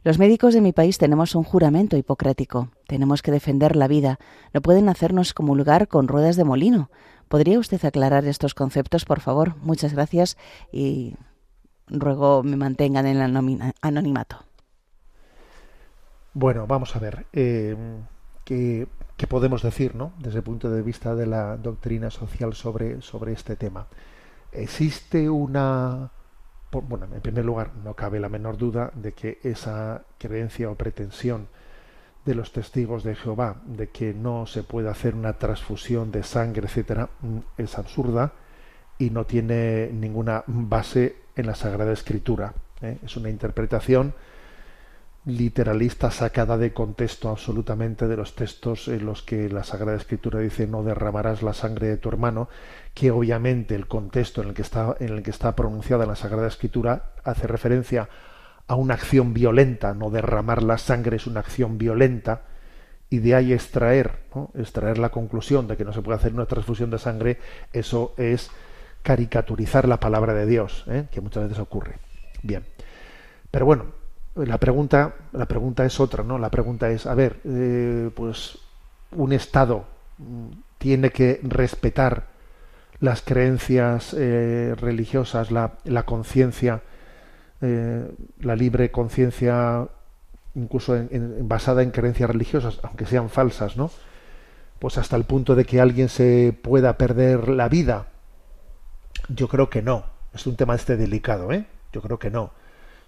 Los 0.03 0.17
médicos 0.17 0.55
de 0.55 0.61
mi 0.61 0.71
país 0.71 0.97
tenemos 0.97 1.35
un 1.35 1.43
juramento 1.43 1.95
hipocrático. 1.95 2.69
Tenemos 2.87 3.21
que 3.21 3.31
defender 3.31 3.75
la 3.75 3.87
vida. 3.87 4.17
No 4.51 4.61
pueden 4.61 4.89
hacernos 4.89 5.33
comulgar 5.33 5.87
con 5.87 6.07
ruedas 6.07 6.35
de 6.35 6.43
molino. 6.43 6.89
¿Podría 7.27 7.59
usted 7.59 7.83
aclarar 7.85 8.25
estos 8.25 8.55
conceptos, 8.55 9.05
por 9.05 9.19
favor? 9.19 9.55
Muchas 9.57 9.93
gracias 9.93 10.37
y 10.71 11.15
ruego 11.87 12.41
me 12.41 12.57
mantengan 12.57 13.05
en 13.05 13.21
el 13.21 13.71
anonimato. 13.81 14.37
Bueno, 16.33 16.65
vamos 16.65 16.95
a 16.95 16.99
ver. 16.99 17.27
Eh, 17.31 17.75
¿qué, 18.43 18.87
podemos 19.29 19.61
decir, 19.61 19.93
no? 19.93 20.13
Desde 20.17 20.39
el 20.39 20.43
punto 20.43 20.71
de 20.71 20.81
vista 20.81 21.13
de 21.13 21.27
la 21.27 21.57
doctrina 21.57 22.09
social 22.09 22.55
sobre, 22.55 23.01
sobre 23.01 23.33
este 23.33 23.55
tema. 23.55 23.85
¿Existe 24.51 25.29
una 25.29 26.11
bueno, 26.71 27.07
en 27.11 27.21
primer 27.21 27.43
lugar, 27.43 27.71
no 27.83 27.95
cabe 27.95 28.19
la 28.19 28.29
menor 28.29 28.57
duda 28.57 28.91
de 28.95 29.11
que 29.11 29.39
esa 29.43 30.03
creencia 30.17 30.69
o 30.69 30.75
pretensión 30.75 31.47
de 32.25 32.35
los 32.35 32.51
testigos 32.51 33.03
de 33.03 33.15
Jehová 33.15 33.57
de 33.65 33.89
que 33.89 34.13
no 34.13 34.45
se 34.45 34.63
puede 34.63 34.89
hacer 34.89 35.15
una 35.15 35.33
transfusión 35.33 36.11
de 36.11 36.23
sangre, 36.23 36.67
etcétera, 36.67 37.09
mm, 37.21 37.37
es 37.57 37.77
absurda 37.77 38.33
y 38.97 39.09
no 39.09 39.25
tiene 39.25 39.89
ninguna 39.91 40.43
base 40.47 41.15
en 41.35 41.47
la 41.47 41.55
Sagrada 41.55 41.91
Escritura. 41.91 42.53
¿eh? 42.81 42.99
Es 43.03 43.17
una 43.17 43.29
interpretación 43.29 44.13
literalista 45.25 46.09
sacada 46.09 46.57
de 46.57 46.73
contexto 46.73 47.29
absolutamente 47.29 48.07
de 48.07 48.17
los 48.17 48.35
textos 48.35 48.87
en 48.87 49.05
los 49.05 49.21
que 49.21 49.49
la 49.49 49.63
Sagrada 49.63 49.97
Escritura 49.97 50.39
dice 50.39 50.65
no 50.65 50.83
derramarás 50.83 51.43
la 51.43 51.53
sangre 51.53 51.87
de 51.87 51.97
tu 51.97 52.09
hermano, 52.09 52.49
que 52.93 53.11
obviamente 53.11 53.75
el 53.75 53.87
contexto 53.87 54.41
en 54.41 54.49
el 54.49 54.53
que 54.53 54.63
está, 54.63 54.95
en 54.99 55.09
el 55.09 55.23
que 55.23 55.29
está 55.29 55.55
pronunciada 55.55 56.05
la 56.05 56.15
Sagrada 56.15 56.47
Escritura 56.47 57.11
hace 57.23 57.45
referencia 57.45 58.09
a 58.67 58.75
una 58.75 58.95
acción 58.95 59.33
violenta, 59.33 59.93
no 59.93 60.09
derramar 60.09 60.63
la 60.63 60.77
sangre 60.77 61.17
es 61.17 61.27
una 61.27 61.41
acción 61.41 61.77
violenta, 61.77 62.43
y 63.09 63.19
de 63.19 63.35
ahí 63.35 63.51
extraer, 63.51 64.19
extraer 64.55 64.97
la 64.97 65.09
conclusión 65.09 65.67
de 65.67 65.75
que 65.75 65.83
no 65.83 65.91
se 65.91 66.01
puede 66.01 66.17
hacer 66.17 66.33
una 66.33 66.45
transfusión 66.45 66.89
de 66.89 66.97
sangre, 66.97 67.37
eso 67.73 68.13
es 68.17 68.49
caricaturizar 69.03 69.87
la 69.87 69.99
palabra 69.99 70.33
de 70.33 70.45
Dios, 70.45 70.85
¿eh? 70.87 71.07
que 71.11 71.19
muchas 71.19 71.43
veces 71.43 71.59
ocurre. 71.59 71.95
Bien. 72.41 72.63
Pero 73.51 73.65
bueno, 73.65 74.00
la 74.35 74.57
pregunta, 74.57 75.15
la 75.33 75.45
pregunta 75.45 75.85
es 75.85 75.99
otra, 75.99 76.23
¿no? 76.23 76.37
La 76.37 76.49
pregunta 76.49 76.89
es, 76.89 77.05
a 77.05 77.13
ver, 77.13 77.39
eh, 77.43 78.09
pues 78.15 78.57
un 79.11 79.33
Estado 79.33 79.85
mm, 80.17 80.47
tiene 80.77 81.11
que 81.11 81.39
respetar 81.43 82.27
las 82.99 83.21
creencias 83.21 84.15
eh, 84.17 84.75
religiosas, 84.79 85.51
la, 85.51 85.71
conciencia, 86.05 86.81
eh, 87.61 88.09
la 88.39 88.55
libre 88.55 88.91
conciencia, 88.91 89.87
incluso 90.55 90.95
basada 91.41 91.83
en 91.83 91.91
creencias 91.91 92.29
religiosas, 92.29 92.79
aunque 92.83 93.05
sean 93.05 93.29
falsas, 93.29 93.75
¿no? 93.75 93.91
Pues 94.79 94.97
hasta 94.97 95.15
el 95.15 95.25
punto 95.25 95.55
de 95.55 95.65
que 95.65 95.81
alguien 95.81 96.09
se 96.09 96.57
pueda 96.61 96.97
perder 96.97 97.49
la 97.49 97.69
vida. 97.69 98.07
Yo 99.29 99.47
creo 99.47 99.69
que 99.69 99.81
no. 99.81 100.05
Es 100.33 100.47
un 100.47 100.55
tema 100.55 100.75
este 100.75 100.95
delicado, 100.95 101.51
¿eh? 101.51 101.65
Yo 101.91 102.01
creo 102.01 102.17
que 102.17 102.29
no. 102.29 102.51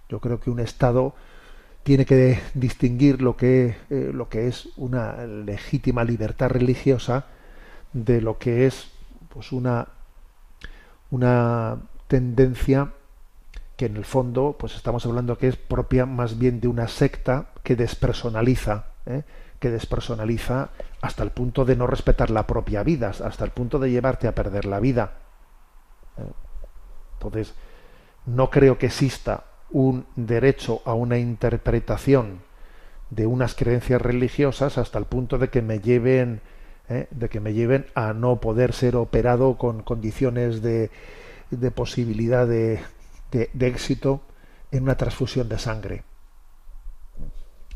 Yo 0.08 0.20
creo 0.20 0.40
que 0.40 0.50
un 0.50 0.60
Estado 0.60 1.14
tiene 1.82 2.06
que 2.06 2.40
distinguir 2.54 3.20
lo 3.20 3.36
que, 3.36 3.76
eh, 3.90 4.10
lo 4.12 4.28
que 4.28 4.48
es 4.48 4.68
una 4.76 5.24
legítima 5.26 6.04
libertad 6.04 6.48
religiosa 6.48 7.26
de 7.92 8.20
lo 8.20 8.38
que 8.38 8.66
es 8.66 8.90
pues 9.28 9.52
una, 9.52 9.88
una 11.10 11.76
tendencia 12.08 12.92
que 13.76 13.86
en 13.86 13.96
el 13.96 14.04
fondo 14.04 14.56
pues 14.58 14.76
estamos 14.76 15.04
hablando 15.04 15.36
que 15.36 15.48
es 15.48 15.56
propia 15.56 16.06
más 16.06 16.38
bien 16.38 16.60
de 16.60 16.68
una 16.68 16.88
secta 16.88 17.50
que 17.62 17.76
despersonaliza 17.76 18.86
¿eh? 19.06 19.22
que 19.64 19.70
despersonaliza 19.70 20.68
hasta 21.00 21.22
el 21.22 21.30
punto 21.30 21.64
de 21.64 21.74
no 21.76 21.86
respetar 21.86 22.28
la 22.30 22.46
propia 22.46 22.82
vida, 22.82 23.08
hasta 23.08 23.44
el 23.44 23.50
punto 23.50 23.78
de 23.78 23.90
llevarte 23.90 24.28
a 24.28 24.34
perder 24.34 24.66
la 24.66 24.78
vida. 24.78 25.12
¿Eh? 26.18 26.32
Entonces, 27.14 27.54
no 28.26 28.50
creo 28.50 28.76
que 28.76 28.86
exista 28.86 29.44
un 29.70 30.06
derecho 30.16 30.82
a 30.84 30.94
una 30.94 31.18
interpretación 31.18 32.40
de 33.10 33.26
unas 33.26 33.54
creencias 33.54 34.00
religiosas 34.00 34.78
hasta 34.78 34.98
el 34.98 35.04
punto 35.04 35.38
de 35.38 35.48
que 35.48 35.62
me 35.62 35.78
lleven 35.80 36.40
¿eh? 36.88 37.06
de 37.10 37.28
que 37.28 37.40
me 37.40 37.52
lleven 37.52 37.86
a 37.94 38.12
no 38.12 38.40
poder 38.40 38.72
ser 38.72 38.96
operado 38.96 39.56
con 39.56 39.82
condiciones 39.82 40.62
de, 40.62 40.90
posibilidad 41.74 42.46
de, 42.46 42.80
de, 43.30 43.66
éxito 43.66 44.22
en 44.70 44.84
una 44.84 44.96
transfusión 44.96 45.48
de 45.48 45.58
sangre. 45.58 46.02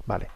Vale. 0.07 0.29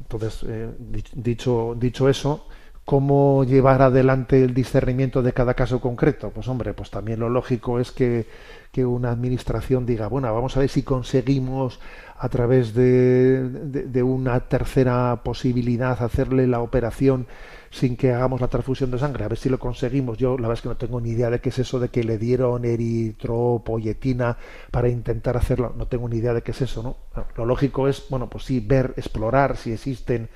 Entonces, 0.00 0.44
eh, 0.48 0.70
dicho, 1.14 1.74
dicho 1.76 2.08
eso, 2.08 2.46
¿cómo 2.84 3.44
llevar 3.44 3.82
adelante 3.82 4.42
el 4.42 4.54
discernimiento 4.54 5.22
de 5.22 5.32
cada 5.32 5.54
caso 5.54 5.80
concreto? 5.80 6.30
Pues 6.30 6.48
hombre, 6.48 6.72
pues 6.74 6.90
también 6.90 7.20
lo 7.20 7.28
lógico 7.28 7.80
es 7.80 7.90
que, 7.90 8.26
que 8.72 8.84
una 8.84 9.10
administración 9.10 9.86
diga, 9.86 10.08
bueno, 10.08 10.32
vamos 10.32 10.56
a 10.56 10.60
ver 10.60 10.68
si 10.68 10.82
conseguimos 10.82 11.80
a 12.18 12.28
través 12.28 12.74
de, 12.74 13.48
de, 13.48 14.02
una 14.02 14.40
tercera 14.40 15.22
posibilidad 15.22 16.02
hacerle 16.02 16.46
la 16.46 16.60
operación 16.60 17.26
sin 17.70 17.96
que 17.96 18.12
hagamos 18.12 18.40
la 18.40 18.48
transfusión 18.48 18.90
de 18.90 18.98
sangre, 18.98 19.24
a 19.24 19.28
ver 19.28 19.38
si 19.38 19.48
lo 19.48 19.58
conseguimos. 19.58 20.18
Yo 20.18 20.36
la 20.36 20.48
verdad 20.48 20.54
es 20.54 20.62
que 20.62 20.68
no 20.68 20.76
tengo 20.76 21.00
ni 21.00 21.10
idea 21.10 21.30
de 21.30 21.40
qué 21.40 21.50
es 21.50 21.58
eso 21.58 21.78
de 21.78 21.90
que 21.90 22.02
le 22.02 22.18
dieron 22.18 22.64
eritropoyetina 22.64 24.36
para 24.70 24.88
intentar 24.88 25.36
hacerlo, 25.36 25.74
no 25.76 25.86
tengo 25.86 26.08
ni 26.08 26.16
idea 26.16 26.34
de 26.34 26.42
qué 26.42 26.50
es 26.50 26.62
eso, 26.62 26.82
¿no? 26.82 26.96
Lo 27.36 27.44
lógico 27.44 27.88
es, 27.88 28.06
bueno, 28.10 28.28
pues 28.28 28.44
sí, 28.44 28.60
ver, 28.60 28.94
explorar 28.96 29.56
si 29.56 29.72
existen 29.72 30.28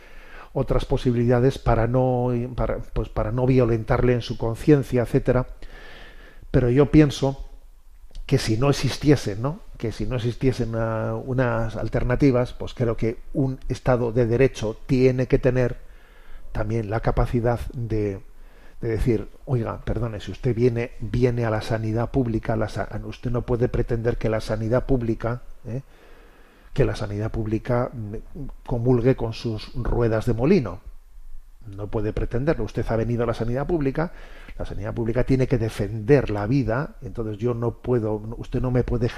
otras 0.53 0.85
posibilidades 0.85 1.59
para 1.59 1.87
no 1.87 2.33
para, 2.55 2.78
pues 2.78 3.09
para 3.09 3.33
no 3.33 3.47
violentarle 3.47 4.12
en 4.12 4.22
su 4.22 4.39
conciencia, 4.39 5.03
etcétera. 5.03 5.47
Pero 6.51 6.70
yo 6.70 6.91
pienso 6.91 7.52
que 8.33 8.39
si 8.39 8.57
no 8.57 8.70
existiesen, 8.70 9.43
¿no? 9.43 9.61
que 9.76 9.93
si 9.93 10.07
no 10.07 10.16
existiesen 10.16 10.74
unas 10.74 11.76
alternativas, 11.76 12.55
pues 12.55 12.72
creo 12.72 12.97
que 12.97 13.18
un 13.35 13.61
Estado 13.68 14.11
de 14.11 14.24
Derecho 14.24 14.78
tiene 14.87 15.26
que 15.26 15.39
tener 15.39 15.76
también 16.51 16.89
la 16.89 17.01
capacidad 17.01 17.61
de, 17.74 18.22
de 18.80 18.89
decir, 18.89 19.28
oiga, 19.45 19.83
perdone, 19.85 20.18
si 20.18 20.30
usted 20.30 20.55
viene, 20.55 20.93
viene 21.01 21.45
a 21.45 21.51
la 21.51 21.61
sanidad 21.61 22.11
pública, 22.11 22.57
la, 22.57 22.70
usted 23.05 23.30
no 23.30 23.43
puede 23.43 23.68
pretender 23.68 24.16
que 24.16 24.30
la 24.30 24.41
sanidad 24.41 24.87
pública, 24.87 25.43
¿eh? 25.66 25.83
que 26.72 26.87
la 26.87 26.97
sanidad 26.97 27.30
pública 27.30 27.91
mm, 27.93 28.14
comulgue 28.64 29.14
con 29.14 29.35
sus 29.35 29.74
ruedas 29.74 30.24
de 30.24 30.33
molino. 30.33 30.80
No 31.67 31.87
puede 31.87 32.13
pretenderlo. 32.13 32.65
Usted 32.65 32.85
ha 32.89 32.97
venido 32.97 33.23
a 33.23 33.27
la 33.27 33.35
sanidad 33.35 33.67
pública, 33.67 34.13
la 34.59 34.65
sanidad 34.65 34.95
pública 34.95 35.25
tiene 35.25 35.47
que 35.47 35.59
defender 35.59 36.31
la 36.31 36.47
vida, 36.47 36.97
entonces 37.03 37.39
yo 37.39 37.55
no 37.55 37.79
puedo, 37.79 38.17
usted 38.37 38.61
no 38.61 38.71
me 38.71 38.85
puede 38.85 39.09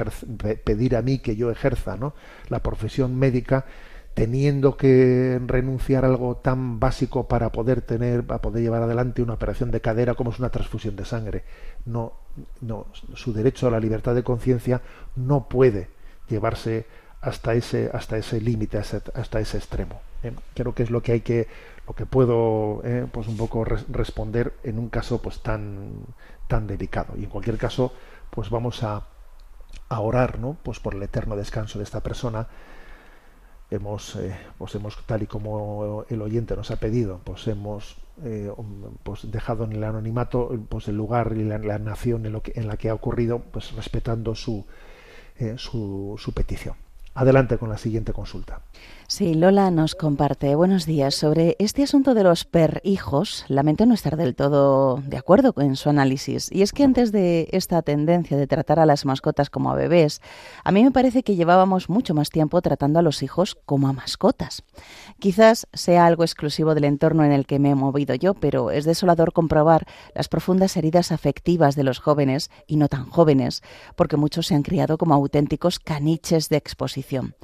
pedir 0.64 0.96
a 0.96 1.02
mí 1.02 1.18
que 1.18 1.36
yo 1.36 1.50
ejerza 1.50 1.96
¿no? 1.96 2.14
la 2.48 2.62
profesión 2.62 3.16
médica 3.18 3.64
teniendo 4.14 4.76
que 4.76 5.40
renunciar 5.44 6.04
a 6.04 6.08
algo 6.08 6.36
tan 6.36 6.78
básico 6.78 7.26
para 7.26 7.50
poder 7.50 7.82
tener, 7.82 8.24
para 8.24 8.40
poder 8.40 8.62
llevar 8.62 8.82
adelante 8.82 9.22
una 9.22 9.34
operación 9.34 9.72
de 9.72 9.80
cadera 9.80 10.14
como 10.14 10.30
es 10.30 10.38
una 10.38 10.50
transfusión 10.50 10.94
de 10.94 11.04
sangre. 11.04 11.44
No, 11.84 12.12
no, 12.60 12.86
su 13.14 13.32
derecho 13.32 13.66
a 13.66 13.72
la 13.72 13.80
libertad 13.80 14.14
de 14.14 14.22
conciencia 14.22 14.82
no 15.16 15.48
puede 15.48 15.88
llevarse 16.28 16.86
hasta 17.20 17.54
ese, 17.54 17.90
hasta 17.92 18.16
ese 18.16 18.40
límite, 18.40 18.78
hasta 18.78 19.40
ese 19.40 19.58
extremo. 19.58 20.00
¿eh? 20.22 20.32
Creo 20.54 20.74
que 20.74 20.84
es 20.84 20.90
lo 20.90 21.02
que 21.02 21.12
hay 21.12 21.20
que 21.20 21.48
lo 21.86 21.94
que 21.94 22.06
puedo 22.06 22.80
eh, 22.84 23.06
pues 23.10 23.28
un 23.28 23.36
poco 23.36 23.64
responder 23.64 24.54
en 24.62 24.78
un 24.78 24.88
caso 24.88 25.20
pues 25.20 25.40
tan 25.42 25.92
tan 26.48 26.66
delicado. 26.66 27.14
Y 27.16 27.24
en 27.24 27.30
cualquier 27.30 27.58
caso 27.58 27.92
pues 28.30 28.50
vamos 28.50 28.82
a, 28.82 29.06
orar 29.88 30.40
no 30.40 30.56
pues 30.62 30.80
por 30.80 30.94
el 30.94 31.02
eterno 31.02 31.36
descanso 31.36 31.78
de 31.78 31.84
esta 31.84 32.00
persona. 32.00 32.48
Hemos 33.70 34.16
eh, 34.16 34.36
pues 34.58 34.74
hemos 34.74 34.96
tal 35.06 35.22
y 35.22 35.26
como 35.26 36.04
el 36.08 36.22
oyente 36.22 36.56
nos 36.56 36.70
ha 36.70 36.76
pedido 36.76 37.20
pues 37.24 37.46
hemos 37.48 37.96
eh, 38.22 38.50
pues 39.02 39.30
dejado 39.30 39.64
en 39.64 39.72
el 39.72 39.84
anonimato 39.84 40.50
pues 40.68 40.88
el 40.88 40.96
lugar 40.96 41.32
y 41.36 41.44
la, 41.44 41.78
nación 41.78 42.26
en, 42.26 42.32
lo 42.32 42.42
que, 42.42 42.52
en 42.56 42.66
la 42.66 42.76
que 42.76 42.88
ha 42.88 42.94
ocurrido 42.94 43.40
pues 43.40 43.72
respetando 43.72 44.34
su, 44.34 44.66
su 45.66 46.32
petición. 46.34 46.76
Adelante 47.14 47.58
con 47.58 47.68
la 47.68 47.78
siguiente 47.78 48.12
consulta 48.12 48.60
Sí, 49.06 49.34
Lola 49.34 49.70
nos 49.70 49.94
comparte. 49.94 50.54
Buenos 50.54 50.86
días. 50.86 51.14
Sobre 51.14 51.56
este 51.58 51.82
asunto 51.82 52.14
de 52.14 52.24
los 52.24 52.46
perhijos, 52.46 53.44
lamento 53.48 53.84
no 53.84 53.92
estar 53.92 54.16
del 54.16 54.34
todo 54.34 54.96
de 55.06 55.18
acuerdo 55.18 55.52
en 55.58 55.76
su 55.76 55.90
análisis. 55.90 56.50
Y 56.50 56.62
es 56.62 56.72
que 56.72 56.84
antes 56.84 57.12
de 57.12 57.48
esta 57.52 57.82
tendencia 57.82 58.38
de 58.38 58.46
tratar 58.46 58.80
a 58.80 58.86
las 58.86 59.04
mascotas 59.04 59.50
como 59.50 59.70
a 59.70 59.74
bebés, 59.74 60.22
a 60.64 60.72
mí 60.72 60.82
me 60.82 60.90
parece 60.90 61.22
que 61.22 61.36
llevábamos 61.36 61.90
mucho 61.90 62.14
más 62.14 62.30
tiempo 62.30 62.62
tratando 62.62 62.98
a 62.98 63.02
los 63.02 63.22
hijos 63.22 63.58
como 63.66 63.88
a 63.88 63.92
mascotas. 63.92 64.62
Quizás 65.18 65.66
sea 65.74 66.06
algo 66.06 66.24
exclusivo 66.24 66.74
del 66.74 66.84
entorno 66.84 67.24
en 67.24 67.32
el 67.32 67.46
que 67.46 67.58
me 67.58 67.70
he 67.70 67.74
movido 67.74 68.14
yo, 68.14 68.32
pero 68.32 68.70
es 68.70 68.86
desolador 68.86 69.34
comprobar 69.34 69.86
las 70.14 70.28
profundas 70.28 70.78
heridas 70.78 71.12
afectivas 71.12 71.76
de 71.76 71.84
los 71.84 71.98
jóvenes 71.98 72.50
y 72.66 72.76
no 72.76 72.88
tan 72.88 73.10
jóvenes, 73.10 73.62
porque 73.96 74.16
muchos 74.16 74.46
se 74.46 74.54
han 74.54 74.62
criado 74.62 74.96
como 74.96 75.12
auténticos 75.12 75.78
caniches 75.78 76.48
de 76.48 76.56
exposición. 76.56 77.36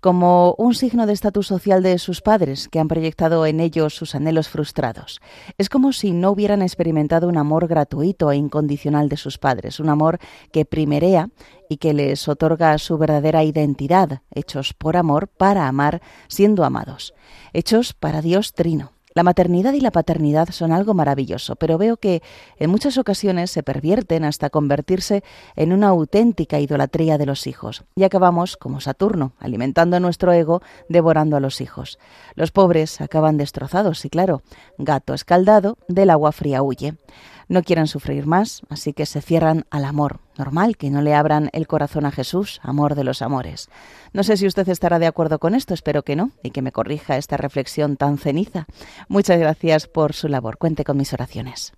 Como 0.00 0.56
un 0.58 0.74
signo 0.74 1.03
de 1.06 1.12
estatus 1.12 1.46
social 1.46 1.82
de 1.82 1.98
sus 1.98 2.20
padres, 2.20 2.68
que 2.68 2.78
han 2.78 2.88
proyectado 2.88 3.46
en 3.46 3.60
ellos 3.60 3.94
sus 3.94 4.14
anhelos 4.14 4.48
frustrados. 4.48 5.20
Es 5.58 5.68
como 5.68 5.92
si 5.92 6.12
no 6.12 6.30
hubieran 6.30 6.62
experimentado 6.62 7.28
un 7.28 7.36
amor 7.36 7.66
gratuito 7.66 8.30
e 8.30 8.36
incondicional 8.36 9.08
de 9.08 9.16
sus 9.16 9.38
padres, 9.38 9.80
un 9.80 9.88
amor 9.88 10.18
que 10.52 10.64
primerea 10.64 11.28
y 11.68 11.76
que 11.76 11.94
les 11.94 12.28
otorga 12.28 12.76
su 12.78 12.98
verdadera 12.98 13.44
identidad, 13.44 14.22
hechos 14.34 14.72
por 14.72 14.96
amor 14.96 15.28
para 15.28 15.68
amar, 15.68 16.00
siendo 16.28 16.64
amados, 16.64 17.14
hechos 17.52 17.92
para 17.92 18.22
Dios 18.22 18.52
Trino. 18.54 18.93
La 19.16 19.22
maternidad 19.22 19.74
y 19.74 19.80
la 19.80 19.92
paternidad 19.92 20.48
son 20.50 20.72
algo 20.72 20.92
maravilloso, 20.92 21.54
pero 21.54 21.78
veo 21.78 21.96
que 21.98 22.20
en 22.58 22.68
muchas 22.68 22.98
ocasiones 22.98 23.52
se 23.52 23.62
pervierten 23.62 24.24
hasta 24.24 24.50
convertirse 24.50 25.22
en 25.54 25.72
una 25.72 25.86
auténtica 25.86 26.58
idolatría 26.58 27.16
de 27.16 27.26
los 27.26 27.46
hijos. 27.46 27.84
Y 27.94 28.02
acabamos 28.02 28.56
como 28.56 28.80
Saturno, 28.80 29.34
alimentando 29.38 30.00
nuestro 30.00 30.32
ego, 30.32 30.62
devorando 30.88 31.36
a 31.36 31.40
los 31.40 31.60
hijos. 31.60 32.00
Los 32.34 32.50
pobres 32.50 33.00
acaban 33.00 33.36
destrozados 33.36 34.04
y 34.04 34.10
claro, 34.10 34.42
gato 34.78 35.14
escaldado, 35.14 35.78
del 35.86 36.10
agua 36.10 36.32
fría 36.32 36.64
huye 36.64 36.94
no 37.48 37.62
quieren 37.62 37.86
sufrir 37.86 38.26
más, 38.26 38.62
así 38.68 38.92
que 38.92 39.06
se 39.06 39.20
cierran 39.20 39.66
al 39.70 39.84
amor. 39.84 40.20
Normal 40.38 40.76
que 40.76 40.90
no 40.90 41.02
le 41.02 41.14
abran 41.14 41.50
el 41.52 41.66
corazón 41.66 42.06
a 42.06 42.10
Jesús, 42.10 42.60
amor 42.62 42.94
de 42.94 43.04
los 43.04 43.22
amores. 43.22 43.68
No 44.12 44.22
sé 44.22 44.36
si 44.36 44.46
usted 44.46 44.68
estará 44.68 44.98
de 44.98 45.06
acuerdo 45.06 45.38
con 45.38 45.54
esto, 45.54 45.74
espero 45.74 46.02
que 46.02 46.16
no, 46.16 46.30
y 46.42 46.50
que 46.50 46.62
me 46.62 46.72
corrija 46.72 47.16
esta 47.16 47.36
reflexión 47.36 47.96
tan 47.96 48.18
ceniza. 48.18 48.66
Muchas 49.08 49.38
gracias 49.38 49.86
por 49.86 50.12
su 50.12 50.28
labor. 50.28 50.58
Cuente 50.58 50.84
con 50.84 50.96
mis 50.96 51.12
oraciones. 51.12 51.72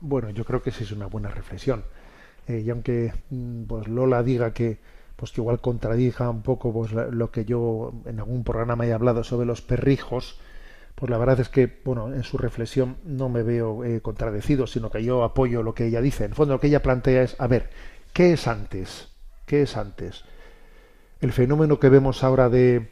Bueno, 0.00 0.30
yo 0.30 0.44
creo 0.44 0.62
que 0.62 0.72
sí 0.72 0.84
es 0.84 0.92
una 0.92 1.06
buena 1.06 1.30
reflexión. 1.30 1.84
Eh, 2.48 2.62
y 2.64 2.70
aunque 2.70 3.12
mm, 3.30 3.64
pues 3.64 3.88
Lola 3.88 4.22
diga 4.22 4.52
que 4.52 4.80
pues 5.16 5.30
que 5.30 5.40
igual 5.40 5.60
contradija 5.60 6.28
un 6.28 6.42
poco 6.42 6.72
pues, 6.72 6.90
lo 6.92 7.30
que 7.30 7.44
yo 7.44 7.92
en 8.06 8.18
algún 8.18 8.42
programa 8.42 8.84
he 8.86 8.92
hablado 8.92 9.22
sobre 9.22 9.46
los 9.46 9.62
perrijos, 9.62 10.40
pues 10.94 11.10
la 11.10 11.18
verdad 11.18 11.40
es 11.40 11.48
que, 11.48 11.80
bueno, 11.84 12.12
en 12.12 12.22
su 12.22 12.38
reflexión 12.38 12.96
no 13.04 13.28
me 13.28 13.42
veo 13.42 13.84
eh, 13.84 14.00
contradecido, 14.00 14.66
sino 14.66 14.90
que 14.90 15.02
yo 15.02 15.24
apoyo 15.24 15.62
lo 15.62 15.74
que 15.74 15.86
ella 15.86 16.00
dice. 16.00 16.24
En 16.24 16.30
el 16.30 16.36
fondo 16.36 16.54
lo 16.54 16.60
que 16.60 16.68
ella 16.68 16.82
plantea 16.82 17.22
es, 17.22 17.36
a 17.38 17.46
ver, 17.46 17.70
¿qué 18.12 18.32
es 18.32 18.46
antes? 18.46 19.08
¿Qué 19.46 19.62
es 19.62 19.76
antes? 19.76 20.24
El 21.20 21.32
fenómeno 21.32 21.78
que 21.80 21.88
vemos 21.88 22.22
ahora 22.22 22.48
de 22.48 22.90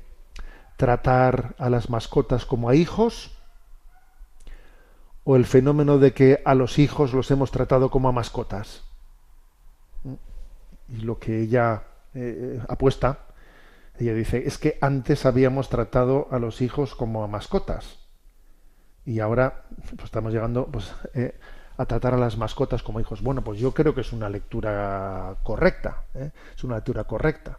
tratar 0.76 1.54
a 1.58 1.68
las 1.68 1.90
mascotas 1.90 2.46
como 2.46 2.68
a 2.68 2.74
hijos 2.74 3.36
o 5.24 5.36
el 5.36 5.44
fenómeno 5.44 5.98
de 5.98 6.12
que 6.12 6.42
a 6.44 6.54
los 6.54 6.78
hijos 6.78 7.12
los 7.12 7.30
hemos 7.30 7.50
tratado 7.50 7.90
como 7.90 8.08
a 8.08 8.12
mascotas. 8.12 8.82
Y 10.88 11.02
lo 11.02 11.18
que 11.18 11.40
ella 11.40 11.84
eh, 12.14 12.56
eh, 12.58 12.62
apuesta 12.68 13.26
ella 14.00 14.14
dice, 14.14 14.46
es 14.46 14.56
que 14.56 14.78
antes 14.80 15.26
habíamos 15.26 15.68
tratado 15.68 16.28
a 16.30 16.38
los 16.38 16.62
hijos 16.62 16.94
como 16.94 17.22
a 17.22 17.28
mascotas 17.28 17.98
y 19.04 19.20
ahora 19.20 19.64
pues, 19.76 20.04
estamos 20.04 20.32
llegando 20.32 20.66
pues, 20.66 20.94
eh, 21.14 21.38
a 21.76 21.86
tratar 21.86 22.14
a 22.14 22.16
las 22.16 22.36
mascotas 22.36 22.82
como 22.82 23.00
hijos. 23.00 23.22
Bueno, 23.22 23.42
pues 23.42 23.58
yo 23.58 23.72
creo 23.72 23.94
que 23.94 24.02
es 24.02 24.12
una 24.12 24.28
lectura 24.28 25.36
correcta, 25.42 26.04
¿eh? 26.14 26.30
es 26.56 26.64
una 26.64 26.76
lectura 26.76 27.04
correcta, 27.04 27.58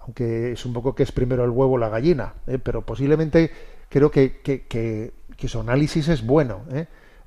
aunque 0.00 0.52
es 0.52 0.64
un 0.64 0.72
poco 0.72 0.94
que 0.94 1.02
es 1.02 1.12
primero 1.12 1.44
el 1.44 1.50
huevo 1.50 1.74
o 1.74 1.78
la 1.78 1.88
gallina, 1.88 2.34
¿eh? 2.46 2.58
pero 2.58 2.82
posiblemente 2.82 3.50
creo 3.88 4.10
que, 4.10 4.40
que, 4.40 4.66
que, 4.66 5.12
que, 5.36 5.48
su 5.48 5.60
análisis 5.60 6.08
es 6.08 6.24
bueno, 6.24 6.62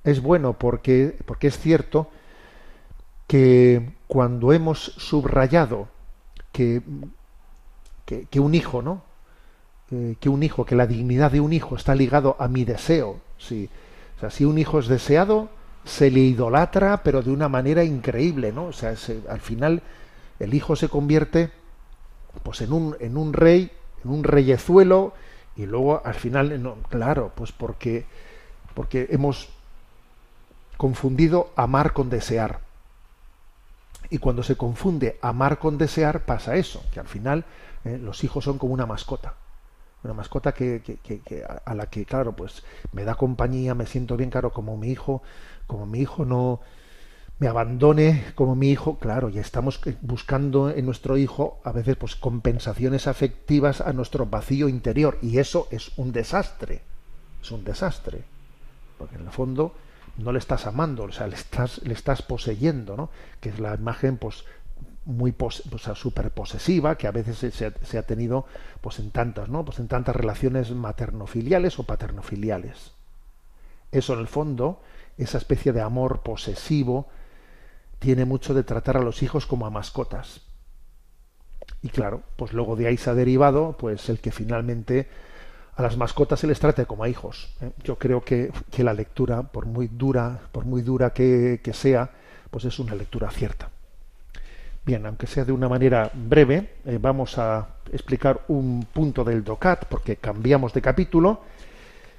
es 0.03 0.21
bueno 0.21 0.53
porque, 0.53 1.17
porque 1.25 1.47
es 1.47 1.57
cierto 1.59 2.09
que 3.27 3.93
cuando 4.07 4.53
hemos 4.53 4.79
subrayado 4.79 5.87
que 6.51 6.81
que, 8.29 8.39
un 8.39 8.55
hijo, 8.55 8.81
¿no? 8.81 9.03
eh, 9.91 10.15
que 10.19 10.29
un 10.29 10.43
hijo, 10.43 10.65
que 10.65 10.75
la 10.75 10.87
dignidad 10.87 11.31
de 11.31 11.41
un 11.41 11.53
hijo 11.53 11.75
está 11.75 11.95
ligado 11.95 12.35
a 12.39 12.47
mi 12.47 12.65
deseo. 12.65 13.19
Sí. 13.37 13.69
O 14.17 14.19
sea, 14.19 14.29
si 14.29 14.45
un 14.45 14.57
hijo 14.57 14.79
es 14.79 14.87
deseado, 14.87 15.49
se 15.85 16.11
le 16.11 16.19
idolatra, 16.19 17.03
pero 17.03 17.21
de 17.21 17.31
una 17.31 17.49
manera 17.49 17.83
increíble, 17.83 18.51
¿no? 18.51 18.65
O 18.65 18.73
sea, 18.73 18.95
al 19.29 19.39
final 19.39 19.81
el 20.39 20.53
hijo 20.53 20.75
se 20.75 20.89
convierte 20.89 21.51
pues 22.43 22.61
en 22.61 22.73
un, 22.73 22.95
en 22.99 23.17
un 23.17 23.33
rey, 23.33 23.71
en 24.03 24.11
un 24.11 24.23
reyezuelo, 24.23 25.13
y 25.55 25.65
luego 25.65 26.01
al 26.05 26.13
final, 26.13 26.75
claro, 26.89 27.31
pues 27.35 27.51
porque, 27.51 28.05
porque 28.73 29.07
hemos 29.11 29.49
confundido 30.77 31.49
amar 31.55 31.93
con 31.93 32.09
desear. 32.09 32.59
Y 34.09 34.19
cuando 34.19 34.43
se 34.43 34.55
confunde 34.55 35.17
amar 35.21 35.59
con 35.59 35.77
desear, 35.77 36.25
pasa 36.25 36.55
eso, 36.55 36.83
que 36.93 36.99
al 36.99 37.07
final 37.07 37.45
eh, 37.85 37.97
los 37.97 38.23
hijos 38.23 38.43
son 38.43 38.57
como 38.57 38.73
una 38.73 38.85
mascota. 38.85 39.35
Una 40.03 40.13
mascota 40.13 40.53
que, 40.53 40.81
que, 40.81 41.43
a 41.65 41.75
la 41.75 41.87
que, 41.87 42.05
claro, 42.05 42.33
pues 42.33 42.63
me 42.93 43.03
da 43.03 43.15
compañía, 43.15 43.75
me 43.75 43.85
siento 43.85 44.15
bien, 44.15 44.29
claro, 44.29 44.53
como 44.53 44.77
mi 44.77 44.89
hijo, 44.89 45.21
como 45.67 45.85
mi 45.85 45.99
hijo 45.99 46.23
no 46.23 46.61
me 47.39 47.47
abandone 47.47 48.25
como 48.35 48.55
mi 48.55 48.69
hijo, 48.69 48.99
claro, 48.99 49.29
ya 49.29 49.41
estamos 49.41 49.79
buscando 50.01 50.69
en 50.69 50.85
nuestro 50.85 51.17
hijo 51.17 51.61
a 51.63 51.71
veces 51.71 51.95
pues 51.95 52.17
compensaciones 52.17 53.07
afectivas 53.07 53.79
a 53.79 53.93
nuestro 53.93 54.25
vacío 54.25 54.67
interior 54.67 55.17
y 55.21 55.39
eso 55.39 55.67
es 55.71 55.91
un 55.97 56.11
desastre. 56.11 56.81
Es 57.41 57.51
un 57.51 57.63
desastre. 57.63 58.23
Porque 58.97 59.15
en 59.15 59.21
el 59.21 59.31
fondo 59.31 59.73
no 60.17 60.33
le 60.33 60.39
estás 60.39 60.67
amando, 60.67 61.03
o 61.03 61.11
sea, 61.13 61.27
le 61.27 61.35
estás, 61.35 61.81
le 61.83 61.93
estás 61.93 62.21
poseyendo, 62.21 62.97
¿no? 62.97 63.09
Que 63.39 63.49
es 63.49 63.59
la 63.59 63.73
imagen, 63.75 64.17
pues, 64.17 64.43
muy 65.09 65.33
super 65.95 66.31
posesiva 66.31 66.97
que 66.97 67.07
a 67.07 67.11
veces 67.11 67.53
se, 67.53 67.97
ha 67.97 68.03
tenido, 68.03 68.45
pues, 68.81 68.99
en 68.99 69.11
tantas, 69.11 69.49
¿no? 69.49 69.65
Pues 69.65 69.79
en 69.79 69.87
tantas 69.87 70.15
relaciones 70.15 70.71
maternofiliales 70.71 71.79
o 71.79 71.83
paternofiliales. 71.83 72.91
Eso, 73.91 74.13
en 74.13 74.19
el 74.19 74.27
fondo, 74.27 74.81
esa 75.17 75.39
especie 75.39 75.73
de 75.73 75.81
amor 75.81 76.21
posesivo, 76.21 77.07
tiene 77.97 78.25
mucho 78.25 78.53
de 78.53 78.63
tratar 78.63 78.97
a 78.97 79.01
los 79.01 79.23
hijos 79.23 79.45
como 79.45 79.65
a 79.65 79.71
mascotas. 79.71 80.41
Y 81.81 81.89
claro, 81.89 82.21
pues 82.35 82.53
luego 82.53 82.75
de 82.75 82.87
ahí 82.87 82.97
se 82.97 83.09
ha 83.09 83.15
derivado, 83.15 83.75
pues 83.77 84.09
el 84.09 84.19
que 84.19 84.31
finalmente 84.31 85.07
a 85.75 85.81
las 85.81 85.97
mascotas 85.97 86.39
se 86.39 86.47
les 86.47 86.59
trate 86.59 86.85
como 86.85 87.03
a 87.03 87.09
hijos. 87.09 87.55
¿eh? 87.61 87.71
Yo 87.83 87.97
creo 87.97 88.21
que, 88.21 88.51
que, 88.69 88.83
la 88.83 88.93
lectura, 88.93 89.43
por 89.43 89.65
muy 89.65 89.87
dura, 89.87 90.39
por 90.51 90.65
muy 90.65 90.81
dura 90.81 91.13
que, 91.13 91.61
que, 91.63 91.73
sea, 91.73 92.11
pues 92.51 92.65
es 92.65 92.77
una 92.79 92.95
lectura 92.95 93.31
cierta. 93.31 93.69
Bien, 94.89 95.05
aunque 95.05 95.27
sea 95.27 95.45
de 95.45 95.51
una 95.51 95.69
manera 95.69 96.09
breve, 96.15 96.77
eh, 96.83 96.97
vamos 96.99 97.37
a 97.37 97.75
explicar 97.93 98.41
un 98.47 98.87
punto 98.91 99.23
del 99.23 99.43
DOCAT, 99.43 99.85
porque 99.85 100.15
cambiamos 100.15 100.73
de 100.73 100.81
capítulo, 100.81 101.41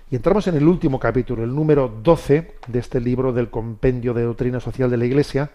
y 0.09 0.15
entramos 0.15 0.47
en 0.47 0.55
el 0.55 0.69
último 0.69 1.01
capítulo, 1.01 1.43
el 1.43 1.53
número 1.53 1.89
12 1.89 2.59
de 2.69 2.79
este 2.79 3.01
libro 3.01 3.33
del 3.33 3.51
Compendio 3.51 4.15
de 4.15 4.23
Doctrina 4.23 4.61
Social 4.61 4.89
de 4.89 4.99
la 4.99 5.05
Iglesia, 5.05 5.51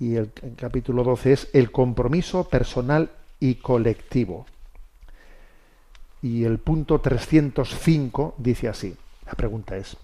y 0.00 0.14
el, 0.14 0.32
el 0.40 0.54
capítulo 0.56 1.04
12 1.04 1.32
es 1.34 1.48
el 1.52 1.70
compromiso 1.70 2.48
personal 2.48 3.10
y 3.40 3.56
colectivo. 3.56 4.46
Y 6.22 6.44
el 6.44 6.60
punto 6.60 6.98
305 6.98 8.36
dice 8.38 8.68
así, 8.68 8.96
la 9.26 9.32
pregunta 9.32 9.76
es, 9.76 9.98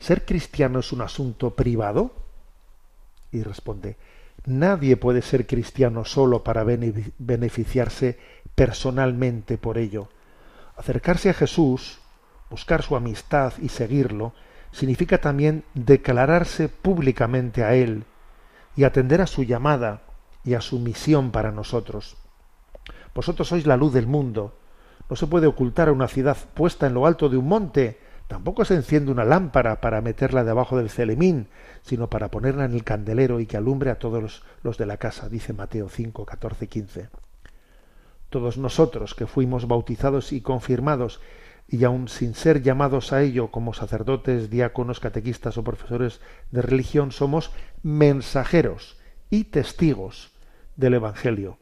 ¿ser 0.00 0.26
cristiano 0.26 0.80
es 0.80 0.92
un 0.92 1.00
asunto 1.00 1.54
privado? 1.54 2.12
Y 3.32 3.42
responde, 3.42 3.96
nadie 4.46 4.96
puede 4.96 5.22
ser 5.22 5.46
cristiano 5.46 6.04
solo 6.04 6.44
para 6.44 6.64
beneficiarse 6.64 8.18
personalmente 8.54 9.58
por 9.58 9.78
ello. 9.78 10.08
Acercarse 10.76 11.30
a 11.30 11.34
Jesús, 11.34 12.00
buscar 12.50 12.82
su 12.82 12.96
amistad 12.96 13.52
y 13.60 13.68
seguirlo, 13.68 14.32
significa 14.72 15.18
también 15.18 15.64
declararse 15.74 16.68
públicamente 16.68 17.64
a 17.64 17.74
Él 17.74 18.04
y 18.76 18.84
atender 18.84 19.20
a 19.20 19.26
su 19.26 19.42
llamada 19.42 20.02
y 20.44 20.54
a 20.54 20.60
su 20.60 20.78
misión 20.78 21.30
para 21.32 21.52
nosotros. 21.52 22.16
Vosotros 23.14 23.48
sois 23.48 23.66
la 23.66 23.76
luz 23.76 23.92
del 23.92 24.06
mundo. 24.06 24.56
No 25.08 25.16
se 25.16 25.26
puede 25.26 25.46
ocultar 25.46 25.88
a 25.88 25.92
una 25.92 26.08
ciudad 26.08 26.36
puesta 26.54 26.86
en 26.86 26.94
lo 26.94 27.06
alto 27.06 27.28
de 27.28 27.36
un 27.36 27.48
monte. 27.48 27.98
Tampoco 28.30 28.64
se 28.64 28.76
enciende 28.76 29.10
una 29.10 29.24
lámpara 29.24 29.80
para 29.80 30.00
meterla 30.02 30.44
debajo 30.44 30.78
del 30.78 30.88
celemín, 30.88 31.48
sino 31.82 32.08
para 32.08 32.30
ponerla 32.30 32.64
en 32.64 32.74
el 32.74 32.84
candelero 32.84 33.40
y 33.40 33.46
que 33.46 33.56
alumbre 33.56 33.90
a 33.90 33.98
todos 33.98 34.44
los, 34.62 34.78
de 34.78 34.86
la 34.86 34.98
casa, 34.98 35.28
dice 35.28 35.52
Mateo 35.52 35.88
5, 35.88 36.24
14, 36.26 36.68
15. 36.68 37.08
Todos 38.28 38.56
nosotros 38.56 39.16
que 39.16 39.26
fuimos 39.26 39.66
bautizados 39.66 40.32
y 40.32 40.42
confirmados, 40.42 41.20
y 41.66 41.82
aun 41.82 42.06
sin 42.06 42.36
ser 42.36 42.62
llamados 42.62 43.12
a 43.12 43.20
ello 43.20 43.48
como 43.48 43.74
sacerdotes, 43.74 44.48
diáconos, 44.48 45.00
catequistas 45.00 45.58
o 45.58 45.64
profesores 45.64 46.20
de 46.52 46.62
religión, 46.62 47.10
somos 47.10 47.50
mensajeros 47.82 48.96
y 49.28 49.42
testigos 49.42 50.30
del 50.76 50.94
Evangelio. 50.94 51.58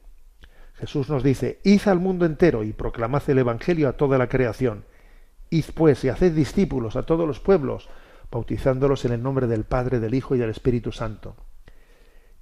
Jesús 0.75 1.09
nos 1.09 1.23
dice, 1.23 1.61
id 1.65 1.89
al 1.89 1.99
mundo 1.99 2.27
entero 2.27 2.63
y 2.63 2.75
proclamad 2.75 3.23
el 3.29 3.39
Evangelio 3.39 3.89
a 3.89 3.95
toda 3.95 4.19
la 4.19 4.29
creación. 4.29 4.85
Id 5.51 5.67
pues 5.75 6.05
y 6.05 6.09
haced 6.09 6.33
discípulos 6.33 6.97
a 6.97 7.03
todos 7.05 7.27
los 7.27 7.41
pueblos, 7.41 7.89
bautizándolos 8.31 9.05
en 9.05 9.13
el 9.13 9.23
nombre 9.23 9.47
del 9.47 9.65
Padre, 9.65 10.01
del 10.01 10.15
Hijo 10.15 10.35
y 10.35 10.39
del 10.39 10.51
Espíritu 10.51 10.93
Santo. 10.93 11.37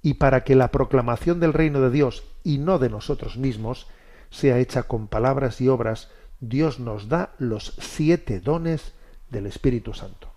Y 0.01 0.15
para 0.15 0.43
que 0.43 0.55
la 0.55 0.71
proclamación 0.71 1.39
del 1.39 1.53
reino 1.53 1.81
de 1.81 1.89
Dios 1.89 2.23
y 2.43 2.57
no 2.57 2.79
de 2.79 2.89
nosotros 2.89 3.37
mismos 3.37 3.87
sea 4.29 4.59
hecha 4.59 4.83
con 4.83 5.07
palabras 5.07 5.61
y 5.61 5.69
obras, 5.69 6.09
Dios 6.39 6.79
nos 6.79 7.09
da 7.09 7.33
los 7.39 7.73
siete 7.79 8.39
dones 8.39 8.93
del 9.29 9.47
Espíritu 9.47 9.93
Santo. 9.93 10.29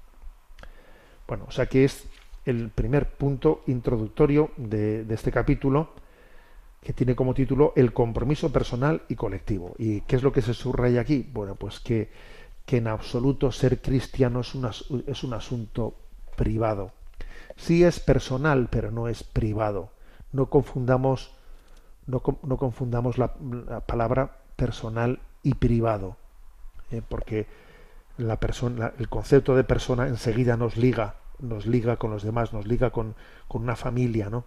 Bueno, 1.27 1.45
o 1.49 1.51
sea 1.51 1.67
que 1.67 1.85
es 1.85 2.07
el 2.47 2.71
primer 2.71 3.11
punto 3.11 3.63
introductorio 3.67 4.51
de, 4.57 5.05
de 5.05 5.15
este 5.15 5.31
capítulo 5.31 5.91
que 6.83 6.93
tiene 6.93 7.15
como 7.15 7.35
título 7.35 7.73
El 7.77 7.93
compromiso 7.93 8.51
personal 8.53 9.03
y 9.09 9.15
colectivo. 9.15 9.75
¿Y 9.79 10.01
qué 10.03 10.17
es 10.17 10.23
lo 10.23 10.33
que 10.33 10.43
se 10.43 10.55
subraya 10.55 11.03
aquí? 11.03 11.29
Bueno, 11.33 11.55
pues 11.55 11.79
que, 11.79 12.11
que 12.71 12.77
en 12.77 12.87
absoluto 12.87 13.51
ser 13.51 13.83
cristiano 13.83 14.43
es, 14.43 14.55
es 15.09 15.25
un 15.25 15.35
asunto 15.35 15.97
privado. 16.37 16.93
Sí 17.57 17.83
es 17.83 17.99
personal, 17.99 18.69
pero 18.71 18.93
no 18.93 19.09
es 19.09 19.25
privado. 19.25 19.91
No 20.31 20.47
confundamos, 20.47 21.33
no, 22.07 22.23
no 22.45 22.57
confundamos 22.59 23.19
la, 23.19 23.35
palabra 23.87 24.37
personal 24.55 25.19
y 25.43 25.55
privado, 25.55 26.17
¿eh? 26.93 27.03
porque 27.09 27.49
la 28.19 28.39
persona, 28.39 28.93
el 29.01 29.09
concepto 29.09 29.57
de 29.57 29.65
persona 29.65 30.07
enseguida 30.07 30.57
nos 30.57 30.77
liga, 30.77 31.17
nos 31.41 31.67
liga 31.67 31.97
con 31.97 32.13
los 32.13 32.23
demás, 32.23 32.53
nos 32.53 32.69
liga 32.69 32.91
con, 32.91 33.17
con 33.49 33.63
una 33.63 33.75
familia, 33.75 34.31
¿no? 34.31 34.45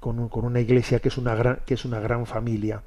con, 0.00 0.28
una 0.32 0.58
iglesia 0.58 0.98
que 0.98 1.06
es 1.06 1.16
una 1.16 1.60
que 1.64 1.74
es 1.74 1.84
una 1.84 2.00
gran 2.00 2.26
familia. 2.26 2.82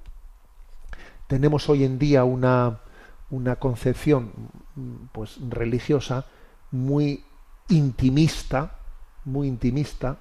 Tenemos 1.27 1.69
hoy 1.69 1.85
en 1.85 1.97
día 1.97 2.25
una, 2.25 2.81
una 3.31 3.55
concepción 3.55 4.31
pues 5.11 5.39
religiosa 5.49 6.25
muy 6.71 7.23
intimista, 7.69 8.77
muy 9.25 9.47
intimista, 9.47 10.19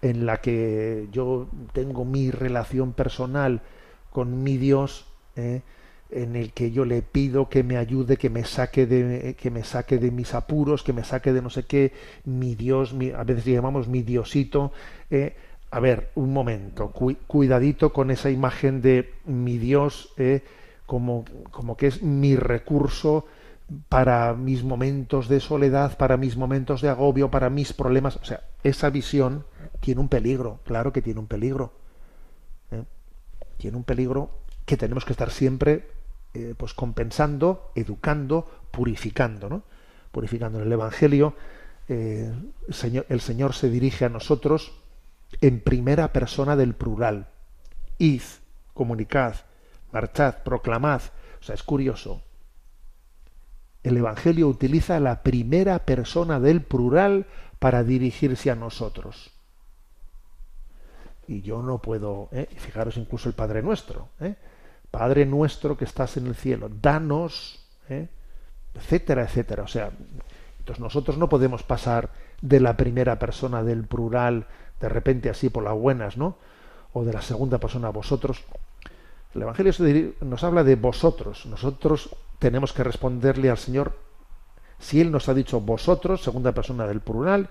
en 0.00 0.26
la 0.26 0.40
que 0.40 1.08
yo 1.10 1.48
tengo 1.72 2.04
mi 2.04 2.30
relación 2.30 2.92
personal 2.92 3.62
con 4.10 4.42
mi 4.42 4.56
Dios, 4.56 5.06
¿eh? 5.36 5.62
en 6.10 6.36
el 6.36 6.52
que 6.52 6.70
yo 6.70 6.84
le 6.84 7.02
pido 7.02 7.48
que 7.48 7.62
me 7.62 7.76
ayude, 7.76 8.16
que 8.16 8.30
me 8.30 8.44
saque 8.44 8.86
de, 8.86 9.34
que 9.34 9.50
me 9.50 9.64
saque 9.64 9.98
de 9.98 10.10
mis 10.10 10.34
apuros, 10.34 10.82
que 10.82 10.92
me 10.92 11.04
saque 11.04 11.32
de 11.32 11.42
no 11.42 11.50
sé 11.50 11.64
qué, 11.64 11.92
mi 12.24 12.54
Dios, 12.54 12.94
a 13.16 13.24
veces 13.24 13.44
llamamos 13.44 13.88
mi 13.88 14.02
Diosito, 14.02 14.72
¿eh? 15.10 15.36
a 15.70 15.80
ver, 15.80 16.10
un 16.14 16.32
momento, 16.32 16.92
cuidadito 17.26 17.92
con 17.92 18.10
esa 18.10 18.30
imagen 18.30 18.80
de 18.80 19.12
mi 19.26 19.58
Dios 19.58 20.14
eh, 20.16 20.42
como, 20.88 21.26
como 21.50 21.76
que 21.76 21.86
es 21.86 22.02
mi 22.02 22.34
recurso 22.34 23.26
para 23.90 24.32
mis 24.32 24.64
momentos 24.64 25.28
de 25.28 25.38
soledad, 25.38 25.98
para 25.98 26.16
mis 26.16 26.38
momentos 26.38 26.80
de 26.80 26.88
agobio, 26.88 27.30
para 27.30 27.50
mis 27.50 27.74
problemas. 27.74 28.16
O 28.16 28.24
sea, 28.24 28.44
esa 28.62 28.88
visión 28.88 29.44
tiene 29.80 30.00
un 30.00 30.08
peligro, 30.08 30.60
claro 30.64 30.90
que 30.90 31.02
tiene 31.02 31.20
un 31.20 31.26
peligro. 31.26 31.74
¿eh? 32.70 32.84
Tiene 33.58 33.76
un 33.76 33.84
peligro 33.84 34.30
que 34.64 34.78
tenemos 34.78 35.04
que 35.04 35.12
estar 35.12 35.30
siempre 35.30 35.90
eh, 36.32 36.54
pues 36.56 36.72
compensando, 36.72 37.70
educando, 37.74 38.50
purificando, 38.70 39.50
¿no? 39.50 39.64
Purificando 40.10 40.58
en 40.58 40.68
el 40.68 40.72
Evangelio. 40.72 41.34
el, 41.88 42.54
Señor, 42.70 43.04
el 43.10 43.20
Señor 43.20 43.52
se 43.52 43.68
dirige 43.68 44.06
a 44.06 44.08
nosotros 44.08 44.72
en 45.42 45.60
primera 45.60 46.14
persona 46.14 46.56
del 46.56 46.74
plural. 46.74 47.28
Id, 47.98 48.22
comunicad, 48.72 49.34
marchad, 49.92 50.36
proclamad. 50.44 51.02
O 51.40 51.42
sea, 51.42 51.54
es 51.54 51.62
curioso. 51.62 52.22
El 53.82 53.96
Evangelio 53.96 54.48
utiliza 54.48 55.00
la 55.00 55.22
primera 55.22 55.80
persona 55.80 56.40
del 56.40 56.62
plural 56.62 57.26
para 57.58 57.84
dirigirse 57.84 58.50
a 58.50 58.54
nosotros. 58.54 59.30
Y 61.26 61.42
yo 61.42 61.62
no 61.62 61.78
puedo, 61.78 62.28
¿eh? 62.32 62.48
fijaros 62.56 62.96
incluso 62.96 63.28
el 63.28 63.34
Padre 63.34 63.62
Nuestro, 63.62 64.08
¿eh? 64.20 64.34
Padre 64.90 65.26
nuestro 65.26 65.76
que 65.76 65.84
estás 65.84 66.16
en 66.16 66.26
el 66.26 66.34
cielo, 66.34 66.70
danos, 66.70 67.60
¿eh? 67.90 68.08
etcétera, 68.74 69.24
etcétera. 69.24 69.62
O 69.64 69.68
sea, 69.68 69.90
entonces 70.58 70.80
nosotros 70.80 71.18
no 71.18 71.28
podemos 71.28 71.62
pasar 71.62 72.10
de 72.40 72.60
la 72.60 72.76
primera 72.76 73.18
persona 73.18 73.62
del 73.62 73.84
plural 73.84 74.46
de 74.80 74.88
repente 74.88 75.28
así 75.28 75.50
por 75.50 75.64
las 75.64 75.74
buenas, 75.74 76.16
¿no? 76.16 76.36
O 76.92 77.04
de 77.04 77.12
la 77.12 77.22
segunda 77.22 77.58
persona 77.58 77.90
vosotros. 77.90 78.44
El 79.38 79.42
Evangelio 79.42 80.14
nos 80.22 80.42
habla 80.42 80.64
de 80.64 80.74
vosotros. 80.74 81.46
Nosotros 81.46 82.10
tenemos 82.40 82.72
que 82.72 82.82
responderle 82.82 83.50
al 83.50 83.58
Señor. 83.58 83.96
Si 84.80 85.00
Él 85.00 85.12
nos 85.12 85.28
ha 85.28 85.34
dicho 85.34 85.60
vosotros, 85.60 86.22
segunda 86.22 86.50
persona 86.50 86.88
del 86.88 87.00
plural, 87.00 87.48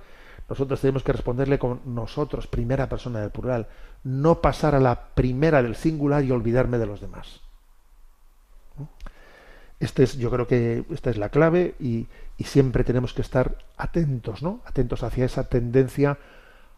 nosotros 0.49 0.81
tenemos 0.81 1.03
que 1.03 1.13
responderle 1.13 1.57
con 1.57 1.79
nosotros, 1.85 2.47
primera 2.47 2.89
persona 2.89 3.21
del 3.21 3.31
plural. 3.31 3.67
No 4.03 4.41
pasar 4.41 4.75
a 4.75 4.81
la 4.81 5.07
primera 5.15 5.63
del 5.63 5.75
singular 5.75 6.25
y 6.25 6.31
olvidarme 6.31 6.77
de 6.77 6.85
los 6.88 6.99
demás. 6.99 7.39
Este 9.79 10.03
es, 10.03 10.17
yo 10.17 10.29
creo 10.29 10.45
que 10.45 10.83
esta 10.89 11.09
es 11.09 11.17
la 11.17 11.29
clave 11.29 11.75
y, 11.79 12.07
y 12.38 12.43
siempre 12.43 12.83
tenemos 12.83 13.13
que 13.13 13.21
estar 13.21 13.59
atentos, 13.77 14.43
¿no? 14.43 14.59
Atentos 14.65 15.03
hacia 15.03 15.23
esa 15.23 15.47
tendencia 15.47 16.17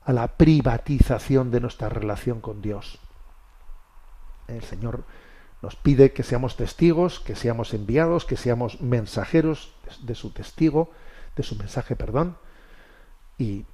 a 0.03 0.13
la 0.13 0.27
privatización 0.27 1.49
de 1.49 1.61
nuestra 1.61 1.89
relación 1.89 2.41
con 2.41 2.61
Dios. 2.61 2.99
El 4.55 4.63
Señor 4.63 5.05
nos 5.61 5.75
pide 5.75 6.13
que 6.13 6.23
seamos 6.23 6.55
testigos, 6.55 7.19
que 7.19 7.35
seamos 7.35 7.73
enviados, 7.73 8.25
que 8.25 8.37
seamos 8.37 8.81
mensajeros 8.81 9.73
de 10.01 10.15
su 10.15 10.31
testigo, 10.31 10.91
de 11.35 11.43
su 11.43 11.55
mensaje, 11.55 11.95
perdón. 11.95 12.37
Y, 13.37 13.65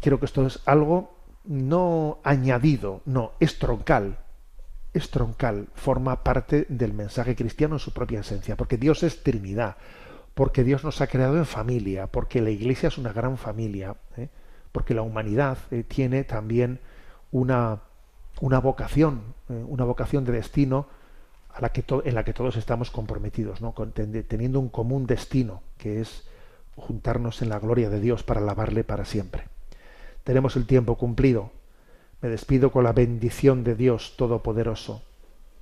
creo 0.00 0.18
que 0.18 0.26
esto 0.26 0.46
es 0.46 0.60
algo 0.66 1.16
no 1.44 2.18
añadido, 2.24 3.02
no, 3.04 3.32
es 3.40 3.58
troncal. 3.58 4.18
Es 4.92 5.10
troncal, 5.10 5.68
forma 5.74 6.24
parte 6.24 6.66
del 6.70 6.94
mensaje 6.94 7.36
cristiano 7.36 7.76
en 7.76 7.80
su 7.80 7.92
propia 7.92 8.20
esencia, 8.20 8.56
porque 8.56 8.78
Dios 8.78 9.02
es 9.02 9.22
Trinidad, 9.22 9.76
porque 10.34 10.64
Dios 10.64 10.84
nos 10.84 11.02
ha 11.02 11.06
creado 11.06 11.36
en 11.36 11.44
familia, 11.44 12.06
porque 12.06 12.40
la 12.40 12.50
Iglesia 12.50 12.88
es 12.88 12.96
una 12.96 13.12
gran 13.12 13.36
familia, 13.36 13.96
¿eh? 14.16 14.30
porque 14.72 14.94
la 14.94 15.02
humanidad 15.02 15.58
eh, 15.70 15.84
tiene 15.84 16.24
también 16.24 16.80
una, 17.30 17.82
una 18.40 18.58
vocación, 18.58 19.34
eh, 19.48 19.64
una 19.66 19.84
vocación 19.84 20.24
de 20.24 20.32
destino 20.32 20.86
a 21.52 21.60
la 21.60 21.70
que 21.70 21.84
en 22.04 22.14
la 22.14 22.24
que 22.24 22.34
todos 22.34 22.56
estamos 22.56 22.90
comprometidos, 22.90 23.62
¿no? 23.62 23.72
teniendo 23.72 24.60
un 24.60 24.68
común 24.68 25.06
destino, 25.06 25.62
que 25.78 26.00
es 26.02 26.28
juntarnos 26.76 27.40
en 27.40 27.48
la 27.48 27.58
gloria 27.58 27.88
de 27.88 27.98
Dios 27.98 28.22
para 28.22 28.40
alabarle 28.40 28.84
para 28.84 29.06
siempre. 29.06 29.44
Tenemos 30.22 30.56
el 30.56 30.66
tiempo 30.66 30.96
cumplido. 30.96 31.50
Me 32.20 32.28
despido 32.28 32.70
con 32.72 32.84
la 32.84 32.92
bendición 32.92 33.64
de 33.64 33.74
Dios 33.74 34.16
Todopoderoso, 34.16 35.02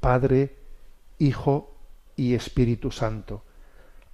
Padre, 0.01 0.57
Hijo 1.19 1.77
y 2.17 2.35
Espíritu 2.35 2.91
Santo. 2.91 3.43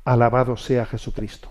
Alabado 0.04 0.56
sea 0.56 0.86
Jesucristo. 0.86 1.50